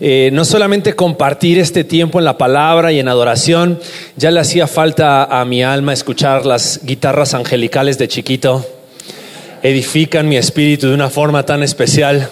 eh, 0.00 0.30
no 0.32 0.46
solamente 0.46 0.94
compartir 0.94 1.58
este 1.58 1.84
tiempo 1.84 2.18
en 2.18 2.24
la 2.24 2.38
palabra 2.38 2.90
y 2.90 2.98
en 2.98 3.08
adoración, 3.08 3.78
ya 4.16 4.30
le 4.30 4.40
hacía 4.40 4.66
falta 4.66 5.24
a 5.24 5.44
mi 5.44 5.62
alma 5.62 5.92
escuchar 5.92 6.46
las 6.46 6.80
guitarras 6.82 7.34
angelicales 7.34 7.98
de 7.98 8.08
chiquito, 8.08 8.66
edifican 9.62 10.26
mi 10.26 10.38
espíritu 10.38 10.88
de 10.88 10.94
una 10.94 11.10
forma 11.10 11.44
tan 11.44 11.62
especial. 11.62 12.30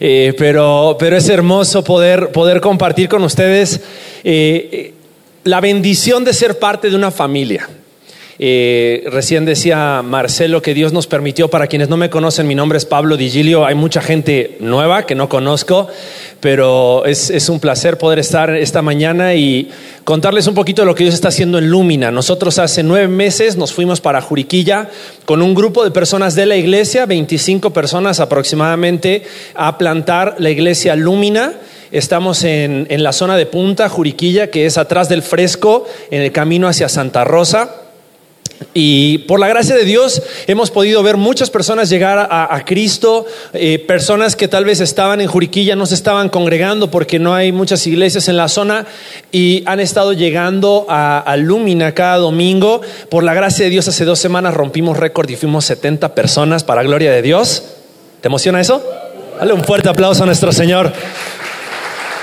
Eh, 0.00 0.34
pero, 0.38 0.96
pero 0.98 1.16
es 1.16 1.28
hermoso 1.28 1.84
poder, 1.84 2.32
poder 2.32 2.60
compartir 2.60 3.08
con 3.08 3.22
ustedes 3.22 3.80
eh, 4.24 4.92
la 5.44 5.60
bendición 5.60 6.24
de 6.24 6.32
ser 6.32 6.58
parte 6.58 6.90
de 6.90 6.96
una 6.96 7.10
familia. 7.10 7.68
Eh, 8.38 9.04
recién 9.12 9.44
decía 9.44 10.02
Marcelo 10.02 10.60
que 10.60 10.74
Dios 10.74 10.92
nos 10.92 11.06
permitió, 11.06 11.48
para 11.48 11.68
quienes 11.68 11.88
no 11.88 11.96
me 11.96 12.10
conocen, 12.10 12.48
mi 12.48 12.56
nombre 12.56 12.78
es 12.78 12.84
Pablo 12.84 13.16
Digilio, 13.16 13.64
hay 13.64 13.76
mucha 13.76 14.00
gente 14.00 14.56
nueva 14.58 15.06
que 15.06 15.14
no 15.14 15.28
conozco, 15.28 15.86
pero 16.40 17.04
es, 17.04 17.48
un 17.48 17.60
placer 17.60 17.96
poder 17.96 18.18
estar 18.18 18.50
esta 18.50 18.82
mañana 18.82 19.34
y 19.34 19.70
contarles 20.02 20.48
un 20.48 20.54
poquito 20.54 20.82
de 20.82 20.86
lo 20.86 20.94
que 20.94 21.04
Dios 21.04 21.14
está 21.14 21.28
haciendo 21.28 21.58
en 21.58 21.70
Lúmina. 21.70 22.10
Nosotros 22.10 22.58
hace 22.58 22.82
nueve 22.82 23.06
meses 23.06 23.56
nos 23.56 23.72
fuimos 23.72 24.00
para 24.00 24.20
Juriquilla 24.20 24.90
con 25.26 25.40
un 25.40 25.54
grupo 25.54 25.84
de 25.84 25.92
personas 25.92 26.34
de 26.34 26.46
la 26.46 26.56
iglesia, 26.56 27.06
25 27.06 27.70
personas 27.70 28.18
aproximadamente, 28.18 29.22
a 29.54 29.78
plantar 29.78 30.36
la 30.38 30.50
iglesia 30.50 30.96
Lúmina. 30.96 31.52
Estamos 31.92 32.42
en 32.42 33.02
la 33.02 33.12
zona 33.12 33.36
de 33.36 33.46
Punta, 33.46 33.88
Juriquilla, 33.88 34.50
que 34.50 34.66
es 34.66 34.78
atrás 34.78 35.08
del 35.08 35.22
fresco, 35.22 35.86
en 36.10 36.22
el 36.22 36.32
camino 36.32 36.66
hacia 36.66 36.88
Santa 36.88 37.22
Rosa. 37.22 37.83
Y 38.72 39.18
por 39.18 39.38
la 39.38 39.46
gracia 39.46 39.76
de 39.76 39.84
Dios 39.84 40.22
hemos 40.46 40.70
podido 40.70 41.02
ver 41.02 41.16
muchas 41.16 41.50
personas 41.50 41.88
llegar 41.88 42.28
a, 42.30 42.64
Cristo, 42.64 43.26
eh, 43.52 43.78
personas 43.78 44.34
que 44.34 44.48
tal 44.48 44.64
vez 44.64 44.80
estaban 44.80 45.20
en 45.20 45.28
Juriquilla, 45.28 45.76
no 45.76 45.86
se 45.86 45.94
estaban 45.94 46.28
congregando 46.28 46.90
porque 46.90 47.18
no 47.18 47.34
hay 47.34 47.52
muchas 47.52 47.86
iglesias 47.86 48.28
en 48.28 48.36
la 48.36 48.48
zona 48.48 48.86
y 49.30 49.62
han 49.66 49.78
estado 49.78 50.12
llegando 50.12 50.86
a, 50.88 51.18
a 51.18 51.94
cada 51.94 52.16
domingo. 52.16 52.80
Por 53.10 53.22
la 53.22 53.34
gracia 53.34 53.64
de 53.64 53.70
Dios 53.70 53.86
hace 53.86 54.04
dos 54.04 54.18
semanas 54.18 54.54
rompimos 54.54 54.96
récord 54.96 55.28
y 55.30 55.36
fuimos 55.36 55.64
70 55.66 56.14
personas 56.14 56.64
para 56.64 56.82
gloria 56.82 57.12
de 57.12 57.22
Dios. 57.22 57.62
¿Te 58.20 58.28
emociona 58.28 58.60
eso? 58.60 58.82
Dale 59.38 59.52
un 59.52 59.64
fuerte 59.64 59.88
aplauso 59.88 60.22
a 60.22 60.26
nuestro 60.26 60.52
Señor. 60.52 60.92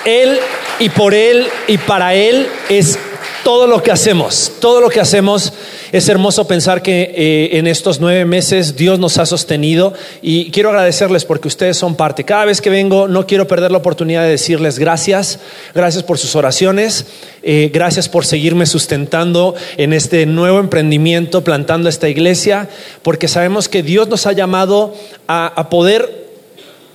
Él 0.06 0.38
y 0.80 0.90
por 0.90 1.14
Él 1.14 1.48
y 1.68 1.78
para 1.78 2.14
Él 2.16 2.48
es 2.70 2.98
todo 3.44 3.68
lo 3.68 3.82
que 3.82 3.92
hacemos, 3.92 4.52
todo 4.60 4.82
lo 4.82 4.90
que 4.90 5.00
hacemos. 5.00 5.54
Es 5.92 6.08
hermoso 6.08 6.48
pensar 6.48 6.82
que 6.82 7.14
eh, 7.16 7.58
en 7.58 7.68
estos 7.68 8.00
nueve 8.00 8.24
meses 8.26 8.76
Dios 8.76 9.00
nos 9.00 9.18
ha 9.18 9.26
sostenido 9.26 9.94
y 10.22 10.52
quiero 10.52 10.70
agradecerles 10.70 11.26
porque 11.26 11.48
ustedes 11.48 11.78
son 11.78 11.96
parte. 11.96 12.24
Cada 12.24 12.46
vez 12.46 12.62
que 12.62 12.70
vengo 12.70 13.08
no 13.08 13.28
quiero 13.28 13.48
perder 13.48 13.72
la 13.72 13.80
oportunidad 13.80 14.24
de 14.24 14.30
decirles 14.30 14.80
gracias, 14.80 15.40
gracias 15.74 16.04
por 16.04 16.18
sus 16.18 16.36
oraciones, 16.36 17.06
eh, 17.44 17.72
gracias 17.74 18.08
por 18.08 18.26
seguirme 18.26 18.66
sustentando 18.66 19.56
en 19.78 19.94
este 19.94 20.26
nuevo 20.26 20.60
emprendimiento, 20.60 21.44
plantando 21.44 21.90
esta 21.90 22.08
iglesia, 22.08 22.70
porque 23.02 23.28
sabemos 23.28 23.68
que 23.68 23.84
Dios 23.84 24.08
nos 24.08 24.28
ha 24.28 24.32
llamado 24.32 24.94
a, 25.28 25.48
a 25.48 25.70
poder 25.70 26.21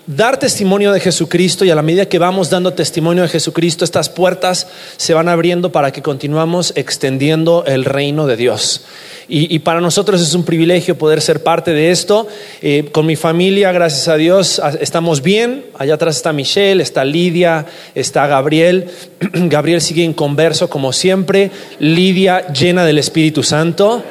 dar 0.07 0.39
testimonio 0.39 0.93
de 0.93 1.01
Jesucristo 1.01 1.65
y 1.65 1.71
a 1.71 1.75
la 1.75 1.83
medida 1.83 2.07
que 2.07 2.19
vamos 2.19 2.51
dando 2.51 2.73
testimonio 2.73 3.25
de 3.25 3.29
Jesucristo, 3.29 3.85
estas 3.85 4.09
puertas 4.09 4.69
se 4.97 5.15
van 5.15 5.29
abriendo 5.29 5.73
para 5.73 5.93
que 5.93 6.03
continuamos 6.03 6.73
extendiendo 6.77 7.65
el 7.67 7.85
reino 7.85 8.27
de 8.27 8.37
Dios. 8.37 8.84
Y, 9.29 9.53
y 9.53 9.59
para 9.59 9.81
nosotros 9.81 10.23
es 10.23 10.34
un 10.34 10.45
privilegio 10.45 10.97
poder 10.97 11.21
ser 11.21 11.43
parte 11.43 11.73
de 11.73 11.91
esto. 11.91 12.29
Eh, 12.62 12.89
con 12.93 13.07
mi 13.07 13.17
familia, 13.17 13.73
gracias 13.73 14.07
a 14.07 14.17
Dios, 14.17 14.62
estamos 14.81 15.23
bien. 15.23 15.65
Allá 15.77 15.95
atrás 15.95 16.17
está 16.17 16.33
Michelle, 16.33 16.81
está 16.81 17.05
Lidia, 17.05 17.67
está 17.97 18.29
Gabriel. 18.29 18.89
Gabriel 19.33 19.81
sigue 19.81 20.05
en 20.05 20.12
converso 20.12 20.71
como 20.71 20.93
siempre. 20.93 21.51
Lidia 21.81 22.53
llena 22.53 22.84
del 22.84 22.99
Espíritu 22.99 23.43
Santo 23.43 24.05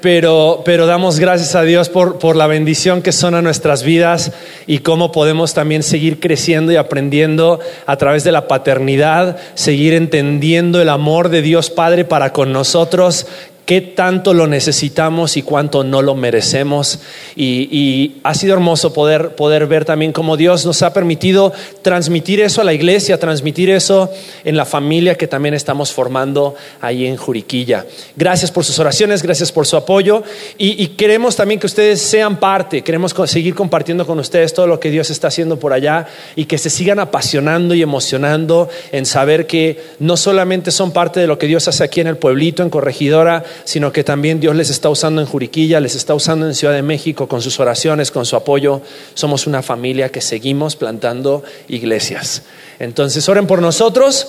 pero, 0.00 0.62
pero 0.64 0.86
damos 0.86 1.18
gracias 1.18 1.54
a 1.54 1.62
Dios 1.62 1.88
por, 1.88 2.18
por, 2.18 2.36
la 2.36 2.46
bendición 2.46 3.02
que 3.02 3.12
son 3.12 3.34
a 3.34 3.42
nuestras 3.42 3.82
vidas 3.82 4.32
y 4.66 4.78
cómo 4.78 5.12
podemos 5.12 5.54
también 5.54 5.82
seguir 5.82 6.20
creciendo 6.20 6.72
y 6.72 6.76
aprendiendo 6.76 7.60
a 7.86 7.96
través 7.96 8.24
de 8.24 8.32
la 8.32 8.48
paternidad, 8.48 9.36
seguir 9.54 9.94
entendiendo 9.94 10.80
el 10.80 10.88
amor 10.88 11.28
de 11.28 11.42
Dios 11.42 11.70
Padre 11.70 12.04
para 12.04 12.32
con 12.32 12.52
nosotros, 12.52 13.26
qué 13.70 13.80
tanto 13.80 14.34
lo 14.34 14.48
necesitamos 14.48 15.36
y 15.36 15.42
cuánto 15.42 15.84
no 15.84 16.02
lo 16.02 16.16
merecemos. 16.16 16.98
Y, 17.36 18.16
ha 18.24 18.34
sido 18.34 18.54
hermoso 18.54 18.92
poder, 18.92 19.36
poder 19.36 19.68
ver 19.68 19.84
también 19.84 20.10
cómo 20.10 20.36
Dios 20.36 20.66
nos 20.66 20.82
ha 20.82 20.92
permitido 20.92 21.52
transmitir 21.82 22.40
eso 22.40 22.62
a 22.62 22.64
la 22.64 22.72
iglesia, 22.72 23.20
transmitir 23.20 23.70
eso 23.70 24.10
en 24.42 24.56
la 24.56 24.64
familia 24.64 25.14
que 25.14 25.28
también 25.28 25.54
estamos 25.54 25.92
formando 25.92 26.56
ahí 26.80 27.06
en 27.06 27.16
Juriquilla. 27.16 27.86
Gracias 28.16 28.50
por 28.50 28.64
sus 28.64 28.76
oraciones, 28.80 29.22
gracias 29.22 29.52
por 29.52 29.68
su 29.68 29.76
apoyo 29.76 30.24
y 30.58 30.88
queremos 30.88 31.36
también 31.36 31.60
que 31.60 31.66
ustedes 31.66 32.02
sean 32.02 32.40
parte, 32.40 32.82
queremos 32.82 33.14
seguir 33.26 33.54
compartiendo 33.54 34.04
con 34.04 34.18
ustedes 34.18 34.52
todo 34.52 34.66
lo 34.66 34.80
que 34.80 34.90
Dios 34.90 35.10
está 35.10 35.28
haciendo 35.28 35.60
por 35.60 35.72
allá 35.72 36.08
y 36.34 36.46
que 36.46 36.58
se 36.58 36.70
sigan 36.70 36.98
apasionando 36.98 37.76
y 37.76 37.82
emocionando 37.82 38.68
en 38.90 39.06
saber 39.06 39.46
que 39.46 39.80
no 40.00 40.16
solamente 40.16 40.72
son 40.72 40.90
parte 40.90 41.20
de 41.20 41.28
lo 41.28 41.38
que 41.38 41.46
Dios 41.46 41.68
hace 41.68 41.84
aquí 41.84 42.00
en 42.00 42.08
el 42.08 42.16
pueblito, 42.16 42.64
en 42.64 42.70
Corregidora, 42.70 43.44
sino 43.64 43.92
que 43.92 44.04
también 44.04 44.40
Dios 44.40 44.54
les 44.56 44.70
está 44.70 44.88
usando 44.88 45.20
en 45.20 45.26
Juriquilla, 45.26 45.80
les 45.80 45.94
está 45.94 46.14
usando 46.14 46.46
en 46.46 46.54
Ciudad 46.54 46.74
de 46.74 46.82
México 46.82 47.28
con 47.28 47.42
sus 47.42 47.60
oraciones, 47.60 48.10
con 48.10 48.26
su 48.26 48.36
apoyo. 48.36 48.80
Somos 49.14 49.46
una 49.46 49.62
familia 49.62 50.10
que 50.10 50.20
seguimos 50.20 50.76
plantando 50.76 51.42
iglesias. 51.68 52.42
Entonces, 52.78 53.28
oren 53.28 53.46
por 53.46 53.60
nosotros. 53.60 54.26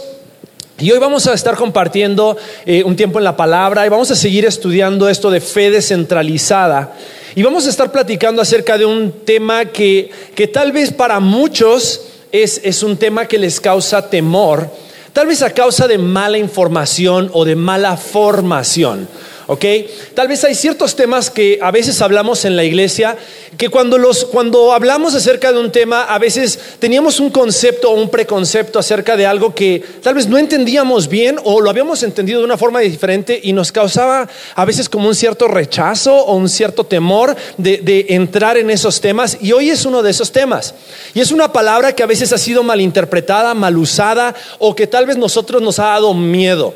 Y 0.79 0.91
hoy 0.91 0.97
vamos 0.97 1.27
a 1.27 1.33
estar 1.33 1.55
compartiendo 1.55 2.37
eh, 2.65 2.83
un 2.83 2.95
tiempo 2.95 3.19
en 3.19 3.23
la 3.23 3.37
palabra 3.37 3.85
y 3.85 3.89
vamos 3.89 4.09
a 4.09 4.15
seguir 4.15 4.45
estudiando 4.45 5.09
esto 5.09 5.29
de 5.29 5.39
fe 5.39 5.69
descentralizada. 5.69 6.95
Y 7.35 7.43
vamos 7.43 7.67
a 7.67 7.69
estar 7.69 7.91
platicando 7.91 8.41
acerca 8.41 8.77
de 8.77 8.85
un 8.85 9.11
tema 9.23 9.65
que, 9.65 10.09
que 10.33 10.47
tal 10.47 10.71
vez 10.71 10.91
para 10.91 11.19
muchos 11.19 12.01
es, 12.31 12.61
es 12.63 12.81
un 12.81 12.97
tema 12.97 13.27
que 13.27 13.37
les 13.37 13.61
causa 13.61 14.09
temor 14.09 14.69
Tal 15.13 15.27
vez 15.27 15.41
a 15.41 15.49
causa 15.53 15.87
de 15.87 15.97
mala 15.97 16.37
información 16.37 17.29
o 17.33 17.43
de 17.43 17.55
mala 17.57 17.97
formación. 17.97 19.09
¿Ok? 19.51 19.65
Tal 20.13 20.29
vez 20.29 20.45
hay 20.45 20.55
ciertos 20.55 20.95
temas 20.95 21.29
que 21.29 21.59
a 21.61 21.71
veces 21.71 22.01
hablamos 22.01 22.45
en 22.45 22.55
la 22.55 22.63
iglesia 22.63 23.17
que 23.57 23.67
cuando, 23.67 23.97
los, 23.97 24.23
cuando 24.23 24.71
hablamos 24.71 25.13
acerca 25.13 25.51
de 25.51 25.59
un 25.59 25.73
tema, 25.73 26.03
a 26.03 26.17
veces 26.19 26.57
teníamos 26.79 27.19
un 27.19 27.29
concepto 27.31 27.91
o 27.91 27.95
un 27.95 28.07
preconcepto 28.07 28.79
acerca 28.79 29.17
de 29.17 29.25
algo 29.25 29.53
que 29.53 29.83
tal 30.01 30.15
vez 30.15 30.27
no 30.27 30.37
entendíamos 30.37 31.09
bien 31.09 31.37
o 31.43 31.59
lo 31.59 31.69
habíamos 31.69 32.01
entendido 32.01 32.39
de 32.39 32.45
una 32.45 32.57
forma 32.57 32.79
diferente 32.79 33.41
y 33.43 33.51
nos 33.51 33.73
causaba 33.73 34.29
a 34.55 34.63
veces 34.63 34.87
como 34.87 35.09
un 35.09 35.15
cierto 35.15 35.49
rechazo 35.49 36.15
o 36.15 36.33
un 36.37 36.47
cierto 36.47 36.85
temor 36.85 37.35
de, 37.57 38.05
entrar 38.07 38.55
en 38.55 38.69
esos 38.69 39.01
temas. 39.01 39.37
Y 39.41 39.51
hoy 39.51 39.69
es 39.69 39.83
uno 39.83 40.01
de 40.01 40.11
esos 40.11 40.31
temas. 40.31 40.75
Y 41.13 41.19
es 41.19 41.33
una 41.33 41.51
palabra 41.51 41.93
que 41.93 42.03
a 42.03 42.07
veces 42.07 42.31
ha 42.31 42.37
sido 42.37 42.63
malinterpretada, 42.63 43.53
mal 43.53 43.77
usada 43.77 44.33
o 44.59 44.73
que 44.73 44.87
tal 44.87 45.07
vez 45.07 45.17
nosotros 45.17 45.61
nos 45.61 45.77
ha 45.79 45.87
dado 45.87 46.13
miedo. 46.13 46.73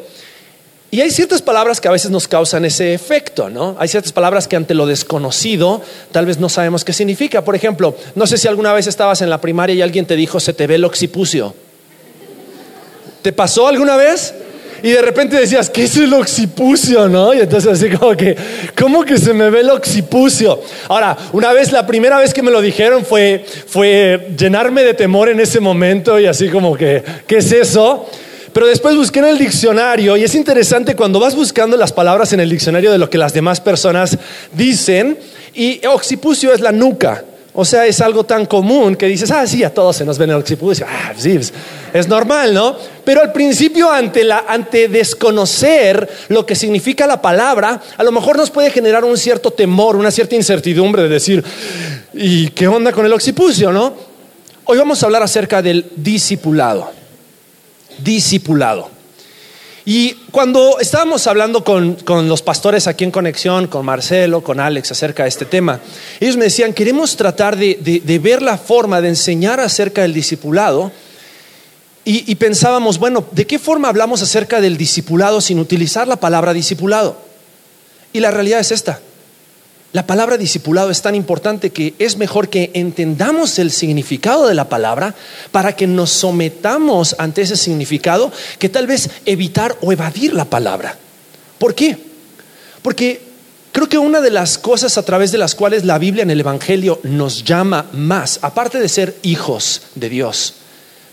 Y 0.92 1.02
hay 1.02 1.12
ciertas 1.12 1.42
palabras 1.42 1.82
que 1.82 1.88
a 1.88 1.92
veces 1.92 2.12
nos 2.12 2.28
causan 2.28 2.64
ese 2.64 2.94
efecto, 2.94 3.50
¿no? 3.50 3.76
Hay 3.80 3.88
ciertas 3.88 4.14
palabras 4.14 4.48
que 4.48 4.56
ante 4.56 4.74
lo 4.74 4.86
desconocido 4.86 5.82
tal 6.12 6.26
vez 6.26 6.40
no 6.40 6.48
sabemos 6.48 6.86
qué 6.86 6.94
significa. 6.94 7.44
Por 7.44 7.56
ejemplo, 7.56 7.96
no 8.14 8.28
sé 8.28 8.38
si 8.38 8.48
alguna 8.48 8.72
vez 8.72 8.88
estabas 8.88 9.22
en 9.22 9.30
la 9.30 9.42
primaria 9.42 9.76
y 9.76 9.82
alguien 9.82 10.06
te 10.06 10.16
dijo 10.16 10.40
se 10.40 10.54
te 10.54 10.68
ve 10.68 10.76
el 10.76 10.86
occipucio. 10.86 11.54
¿Te 13.22 13.34
pasó 13.34 13.68
alguna 13.68 13.98
vez? 13.98 14.36
Y 14.84 14.92
de 14.92 15.02
repente 15.02 15.38
decías, 15.38 15.70
¿qué 15.70 15.86
es 15.86 15.98
el 15.98 16.14
occipucio? 16.14 17.08
¿No? 17.08 17.34
Y 17.34 17.40
entonces 17.40 17.72
así 17.72 17.90
como 17.90 18.16
que, 18.16 18.38
¿cómo 18.80 19.04
que 19.04 19.18
se 19.18 19.34
me 19.34 19.50
ve 19.50 19.62
el 19.62 19.72
occipucio? 19.72 20.62
Ahora, 20.90 21.18
una 21.34 21.52
vez, 21.54 21.72
la 21.72 21.88
primera 21.88 22.20
vez 22.20 22.34
que 22.34 22.44
me 22.44 22.52
lo 22.52 22.62
dijeron 22.62 23.04
fue, 23.04 23.44
fue 23.68 24.30
llenarme 24.38 24.84
de 24.84 24.94
temor 24.94 25.30
en 25.30 25.40
ese 25.40 25.60
momento 25.60 26.20
y 26.20 26.28
así 26.28 26.50
como 26.50 26.76
que, 26.76 27.04
¿qué 27.26 27.38
es 27.38 27.52
eso? 27.52 28.08
Pero 28.56 28.68
después 28.68 28.96
busqué 28.96 29.20
en 29.20 29.26
el 29.26 29.38
diccionario 29.38 30.16
y 30.16 30.24
es 30.24 30.34
interesante 30.34 30.96
cuando 30.96 31.20
vas 31.20 31.36
buscando 31.36 31.76
las 31.76 31.92
palabras 31.92 32.32
en 32.32 32.40
el 32.40 32.50
diccionario 32.50 32.90
de 32.90 32.98
lo 32.98 33.10
que 33.10 33.18
las 33.18 33.34
demás 33.34 33.60
personas 33.60 34.18
dicen 34.54 35.20
y 35.54 35.86
occipucio 35.86 36.54
es 36.54 36.62
la 36.62 36.72
nuca. 36.72 37.26
O 37.52 37.66
sea, 37.66 37.86
es 37.86 38.00
algo 38.00 38.24
tan 38.24 38.46
común 38.46 38.96
que 38.96 39.08
dices, 39.08 39.30
ah, 39.30 39.46
sí, 39.46 39.62
a 39.66 39.74
todos 39.74 39.98
se 39.98 40.06
nos 40.06 40.18
ven 40.18 40.30
el 40.30 40.38
occipucio. 40.38 40.86
Ah, 40.90 41.12
sí, 41.18 41.38
es 41.94 42.08
normal, 42.08 42.54
¿no? 42.54 42.78
Pero 43.04 43.20
al 43.20 43.34
principio, 43.34 43.92
ante, 43.92 44.24
la, 44.24 44.46
ante 44.48 44.88
desconocer 44.88 46.10
lo 46.30 46.46
que 46.46 46.56
significa 46.56 47.06
la 47.06 47.22
palabra, 47.22 47.82
a 47.98 48.04
lo 48.04 48.14
mejor 48.14 48.38
nos 48.38 48.52
puede 48.52 48.70
generar 48.70 49.04
un 49.04 49.18
cierto 49.18 49.52
temor, 49.52 49.98
una 49.98 50.12
cierta 50.12 50.34
incertidumbre 50.34 51.04
de 51.04 51.10
decir, 51.10 51.44
¿y 52.14 52.48
qué 52.52 52.70
onda 52.70 52.94
con 52.94 53.06
el 53.06 53.12
occipucio, 53.12 53.74
no? 53.74 53.94
Hoy 54.64 54.78
vamos 54.78 55.04
a 55.04 55.08
hablar 55.08 55.24
acerca 55.24 55.62
del 55.62 55.88
discipulado 55.98 57.04
discipulado. 58.00 58.96
Y 59.88 60.14
cuando 60.32 60.80
estábamos 60.80 61.28
hablando 61.28 61.64
con, 61.64 61.98
los 62.28 62.42
pastores 62.42 62.88
aquí 62.88 63.04
en 63.04 63.12
Conexión, 63.12 63.68
con 63.68 63.86
Marcelo, 63.86 64.44
con 64.44 64.60
Alex, 64.60 64.92
acerca 64.92 65.24
de 65.24 65.30
este 65.30 65.46
tema, 65.46 65.80
ellos 66.20 66.38
me 66.38 66.46
decían, 66.46 66.74
queremos 66.74 67.16
tratar 67.16 67.56
de, 67.56 68.20
ver 68.22 68.42
la 68.42 68.58
forma 68.58 69.00
de 69.00 69.10
enseñar 69.10 69.60
acerca 69.60 70.02
del 70.02 70.14
discipulado. 70.14 70.92
Y, 72.04 72.34
pensábamos, 72.36 72.98
bueno, 72.98 73.26
¿de 73.32 73.46
qué 73.46 73.60
forma 73.60 73.88
hablamos 73.88 74.22
acerca 74.24 74.60
del 74.60 74.76
discipulado 74.76 75.40
sin 75.40 75.60
utilizar 75.60 76.08
la 76.08 76.16
palabra 76.16 76.54
discipulado? 76.54 77.18
Y 78.12 78.20
la 78.20 78.32
realidad 78.32 78.60
es 78.60 78.72
esta. 78.72 79.00
La 79.94 80.06
palabra 80.06 80.38
discipulado 80.38 80.92
es 80.92 81.02
tan 81.02 81.16
importante 81.16 81.70
que 81.70 81.94
es 82.00 82.18
mejor 82.18 82.50
que 82.50 82.72
entendamos 82.74 83.60
el 83.60 83.72
significado 83.72 84.48
de 84.48 84.54
la 84.54 84.68
palabra 84.68 85.16
para 85.52 85.76
que 85.76 85.88
nos 85.88 86.10
sometamos 86.10 87.16
ante 87.18 87.44
ese 87.44 87.56
significado 87.56 88.32
que 88.60 88.68
tal 88.68 88.88
vez 88.88 89.10
evitar 89.26 89.78
o 89.82 89.94
evadir 89.94 90.34
la 90.34 90.46
palabra. 90.46 90.98
¿Por 91.58 91.76
qué? 91.76 91.98
Porque 92.82 93.22
creo 93.72 93.88
que 93.88 93.98
una 93.98 94.22
de 94.22 94.32
las 94.32 94.58
cosas 94.58 94.98
a 94.98 95.04
través 95.04 95.32
de 95.32 95.38
las 95.38 95.56
cuales 95.56 95.86
la 95.86 95.98
Biblia 95.98 96.24
en 96.24 96.30
el 96.30 96.42
Evangelio 96.42 97.00
nos 97.04 97.44
llama 97.44 97.88
más, 97.94 98.40
aparte 98.42 98.80
de 98.80 98.90
ser 98.90 99.16
hijos 99.24 99.82
de 99.96 100.10
Dios, 100.10 100.56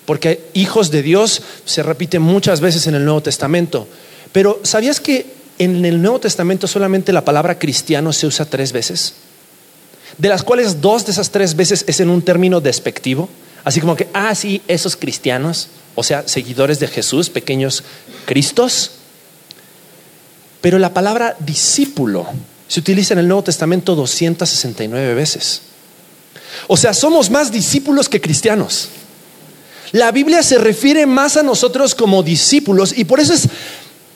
porque 0.04 0.48
hijos 0.54 0.90
de 0.90 1.02
Dios 1.02 1.42
se 1.64 1.82
repite 1.82 2.18
muchas 2.18 2.60
veces 2.60 2.86
en 2.88 2.96
el 2.96 3.04
Nuevo 3.04 3.22
Testamento, 3.22 3.86
pero 4.32 4.60
¿sabías 4.64 4.98
que 4.98 5.41
en 5.64 5.84
el 5.84 6.00
Nuevo 6.02 6.18
Testamento 6.20 6.66
solamente 6.66 7.12
la 7.12 7.24
palabra 7.24 7.58
cristiano 7.58 8.12
se 8.12 8.26
usa 8.26 8.44
tres 8.46 8.72
veces, 8.72 9.14
de 10.18 10.28
las 10.28 10.42
cuales 10.42 10.80
dos 10.80 11.06
de 11.06 11.12
esas 11.12 11.30
tres 11.30 11.54
veces 11.54 11.84
es 11.86 12.00
en 12.00 12.10
un 12.10 12.22
término 12.22 12.60
despectivo, 12.60 13.28
así 13.64 13.80
como 13.80 13.96
que, 13.96 14.08
ah, 14.12 14.34
sí, 14.34 14.62
esos 14.66 14.96
cristianos, 14.96 15.68
o 15.94 16.02
sea, 16.02 16.26
seguidores 16.26 16.80
de 16.80 16.88
Jesús, 16.88 17.30
pequeños 17.30 17.84
cristos. 18.24 18.92
Pero 20.60 20.78
la 20.78 20.94
palabra 20.94 21.36
discípulo 21.38 22.26
se 22.66 22.80
utiliza 22.80 23.14
en 23.14 23.20
el 23.20 23.28
Nuevo 23.28 23.44
Testamento 23.44 23.94
269 23.94 25.14
veces. 25.14 25.62
O 26.66 26.76
sea, 26.76 26.94
somos 26.94 27.30
más 27.30 27.52
discípulos 27.52 28.08
que 28.08 28.20
cristianos. 28.20 28.88
La 29.92 30.10
Biblia 30.10 30.42
se 30.42 30.58
refiere 30.58 31.04
más 31.04 31.36
a 31.36 31.42
nosotros 31.42 31.94
como 31.94 32.22
discípulos 32.22 32.96
y 32.96 33.04
por 33.04 33.20
eso 33.20 33.34
es 33.34 33.48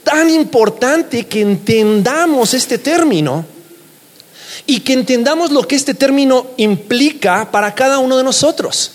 tan 0.06 0.30
importante 0.30 1.26
que 1.26 1.40
entendamos 1.40 2.54
este 2.54 2.78
término 2.78 3.44
y 4.64 4.78
que 4.78 4.92
entendamos 4.92 5.50
lo 5.50 5.66
que 5.66 5.74
este 5.74 5.94
término 5.94 6.46
implica 6.58 7.50
para 7.50 7.74
cada 7.74 7.98
uno 7.98 8.16
de 8.16 8.22
nosotros. 8.22 8.92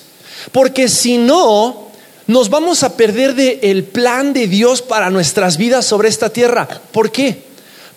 Porque 0.53 0.87
si 0.87 1.17
no, 1.17 1.89
nos 2.27 2.49
vamos 2.49 2.83
a 2.83 2.95
perder 2.95 3.35
del 3.35 3.59
el 3.61 3.83
plan 3.83 4.31
de 4.31 4.47
Dios 4.47 4.81
para 4.81 5.09
nuestras 5.09 5.57
vidas 5.57 5.85
sobre 5.85 6.07
esta 6.07 6.29
tierra. 6.29 6.65
¿Por 6.93 7.11
qué? 7.11 7.43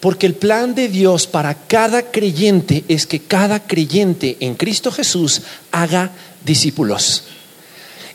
Porque 0.00 0.26
el 0.26 0.34
plan 0.34 0.74
de 0.74 0.88
Dios 0.88 1.28
para 1.28 1.54
cada 1.54 2.10
creyente 2.10 2.82
es 2.88 3.06
que 3.06 3.20
cada 3.20 3.60
creyente 3.60 4.38
en 4.40 4.56
Cristo 4.56 4.90
Jesús 4.90 5.42
haga 5.70 6.10
discípulos. 6.44 7.22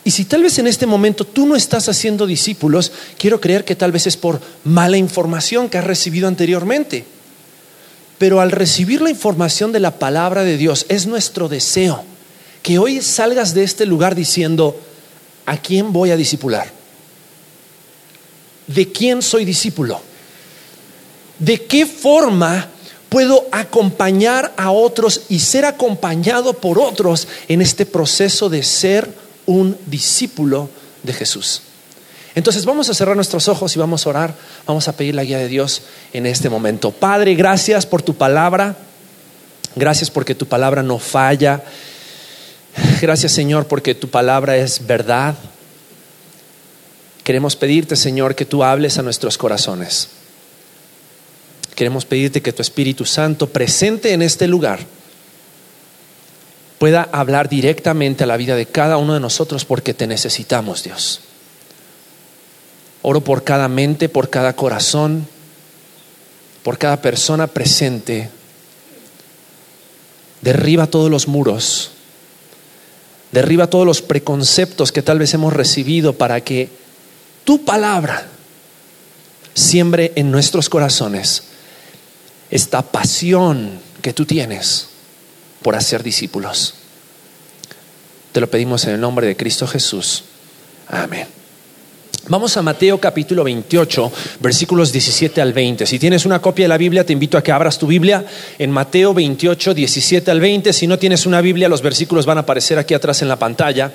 Y 0.10 0.12
si 0.12 0.26
tal 0.26 0.42
vez 0.42 0.58
en 0.58 0.66
este 0.66 0.88
momento 0.88 1.24
tú 1.24 1.46
no 1.46 1.56
estás 1.56 1.88
haciendo 1.88 2.26
discípulos, 2.26 2.92
quiero 3.20 3.40
creer 3.40 3.64
que 3.64 3.76
tal 3.76 3.92
vez 3.92 4.08
es 4.08 4.18
por 4.18 4.42
mala 4.64 4.98
información 4.98 5.70
que 5.70 5.78
has 5.78 5.84
recibido 5.84 6.28
anteriormente. 6.28 7.06
Pero 8.18 8.42
al 8.42 8.50
recibir 8.50 9.04
la 9.04 9.12
información 9.12 9.72
de 9.72 9.80
la 9.80 10.00
palabra 10.00 10.44
de 10.44 10.58
Dios, 10.58 10.88
es 10.90 11.06
nuestro 11.06 11.48
deseo 11.48 12.04
que 12.64 12.80
hoy 12.80 13.02
salgas 13.02 13.54
de 13.54 13.62
este 13.62 13.86
lugar 13.86 14.16
diciendo, 14.16 14.82
¿a 15.46 15.58
quién 15.58 15.94
voy 15.94 16.10
a 16.10 16.18
discipular? 16.18 16.72
¿De 18.66 18.92
quién 18.92 19.22
soy 19.22 19.46
discípulo? 19.46 20.02
¿De 21.38 21.66
qué 21.66 21.86
forma 21.86 22.68
puedo 23.10 23.48
acompañar 23.52 24.56
a 24.58 24.72
otros 24.72 25.22
y 25.30 25.38
ser 25.38 25.66
acompañado 25.66 26.54
por 26.54 26.80
otros 26.80 27.28
en 27.48 27.62
este 27.62 27.86
proceso 27.86 28.50
de 28.50 28.64
ser 28.64 29.19
un 29.50 29.76
discípulo 29.88 30.70
de 31.02 31.12
Jesús. 31.12 31.64
Entonces 32.36 32.66
vamos 32.66 32.88
a 32.90 32.94
cerrar 32.94 33.16
nuestros 33.16 33.48
ojos 33.48 33.76
y 33.76 33.80
vamos 33.80 34.06
a 34.06 34.10
orar, 34.12 34.36
vamos 34.68 34.88
a 34.88 34.96
pedir 34.96 35.16
la 35.16 35.24
guía 35.24 35.40
de 35.40 35.48
Dios 35.48 35.82
en 36.14 36.28
este 36.28 36.50
momento. 36.50 36.92
Padre, 36.92 37.34
gracias 37.34 37.88
por 37.88 38.04
tu 38.04 38.14
palabra, 38.14 38.76
gracias 39.76 40.12
porque 40.12 40.36
tu 40.36 40.46
palabra 40.46 40.84
no 40.84 41.00
falla, 41.00 41.64
gracias 43.02 43.32
Señor 43.32 43.66
porque 43.66 43.96
tu 43.96 44.08
palabra 44.10 44.56
es 44.56 44.86
verdad. 44.86 45.34
Queremos 47.24 47.56
pedirte 47.56 47.96
Señor 47.96 48.36
que 48.36 48.46
tú 48.46 48.64
hables 48.64 49.00
a 49.00 49.02
nuestros 49.02 49.40
corazones. 49.40 50.10
Queremos 51.74 52.06
pedirte 52.06 52.44
que 52.44 52.54
tu 52.54 52.62
Espíritu 52.62 53.04
Santo 53.04 53.50
presente 53.50 54.14
en 54.14 54.22
este 54.22 54.48
lugar 54.48 54.80
pueda 56.80 57.10
hablar 57.12 57.50
directamente 57.50 58.24
a 58.24 58.28
la 58.28 58.38
vida 58.38 58.56
de 58.56 58.66
cada 58.66 58.98
uno 58.98 59.14
de 59.14 59.20
nosotros 59.20 59.66
porque 59.66 59.94
te 59.94 60.08
necesitamos, 60.08 60.84
Dios. 60.84 61.20
Oro 63.02 63.22
por 63.22 63.44
cada 63.44 63.68
mente, 63.68 64.10
por 64.10 64.30
cada 64.30 64.56
corazón, 64.56 65.28
por 66.64 66.78
cada 66.78 67.02
persona 67.02 67.48
presente. 67.48 68.30
Derriba 70.42 70.88
todos 70.88 71.12
los 71.12 71.28
muros, 71.28 71.92
derriba 73.34 73.68
todos 73.68 73.86
los 73.86 74.02
preconceptos 74.02 74.94
que 74.94 75.02
tal 75.02 75.20
vez 75.20 75.34
hemos 75.34 75.52
recibido 75.52 76.14
para 76.14 76.42
que 76.42 76.70
tu 77.44 77.66
palabra 77.66 78.28
siembre 79.54 80.14
en 80.16 80.32
nuestros 80.32 80.70
corazones 80.70 81.44
esta 82.50 82.82
pasión 82.82 83.80
que 84.02 84.14
tú 84.14 84.26
tienes 84.26 84.88
por 85.62 85.76
hacer 85.76 86.04
discípulos. 86.04 86.76
Te 88.32 88.42
lo 88.42 88.50
pedimos 88.50 88.86
en 88.86 88.94
el 88.94 89.02
nombre 89.02 89.28
de 89.28 89.36
Cristo 89.36 89.68
Jesús. 89.68 90.24
Amén. 90.88 91.40
Vamos 92.28 92.56
a 92.58 92.62
Mateo 92.62 93.00
capítulo 93.00 93.44
28, 93.44 94.12
versículos 94.40 94.92
17 94.92 95.42
al 95.42 95.52
20. 95.52 95.88
Si 95.88 95.98
tienes 95.98 96.28
una 96.28 96.40
copia 96.40 96.66
de 96.66 96.70
la 96.70 96.78
Biblia, 96.78 97.04
te 97.04 97.12
invito 97.12 97.40
a 97.40 97.44
que 97.44 97.52
abras 97.52 97.80
tu 97.80 97.88
Biblia 97.88 98.24
en 98.60 98.70
Mateo 98.70 99.16
28, 99.16 99.74
17 99.74 100.30
al 100.30 100.40
20. 100.40 100.72
Si 100.72 100.86
no 100.86 101.00
tienes 101.00 101.26
una 101.26 101.42
Biblia, 101.42 101.68
los 101.68 101.82
versículos 101.82 102.28
van 102.28 102.38
a 102.38 102.42
aparecer 102.42 102.78
aquí 102.78 102.94
atrás 102.94 103.24
en 103.24 103.30
la 103.30 103.40
pantalla. 103.40 103.92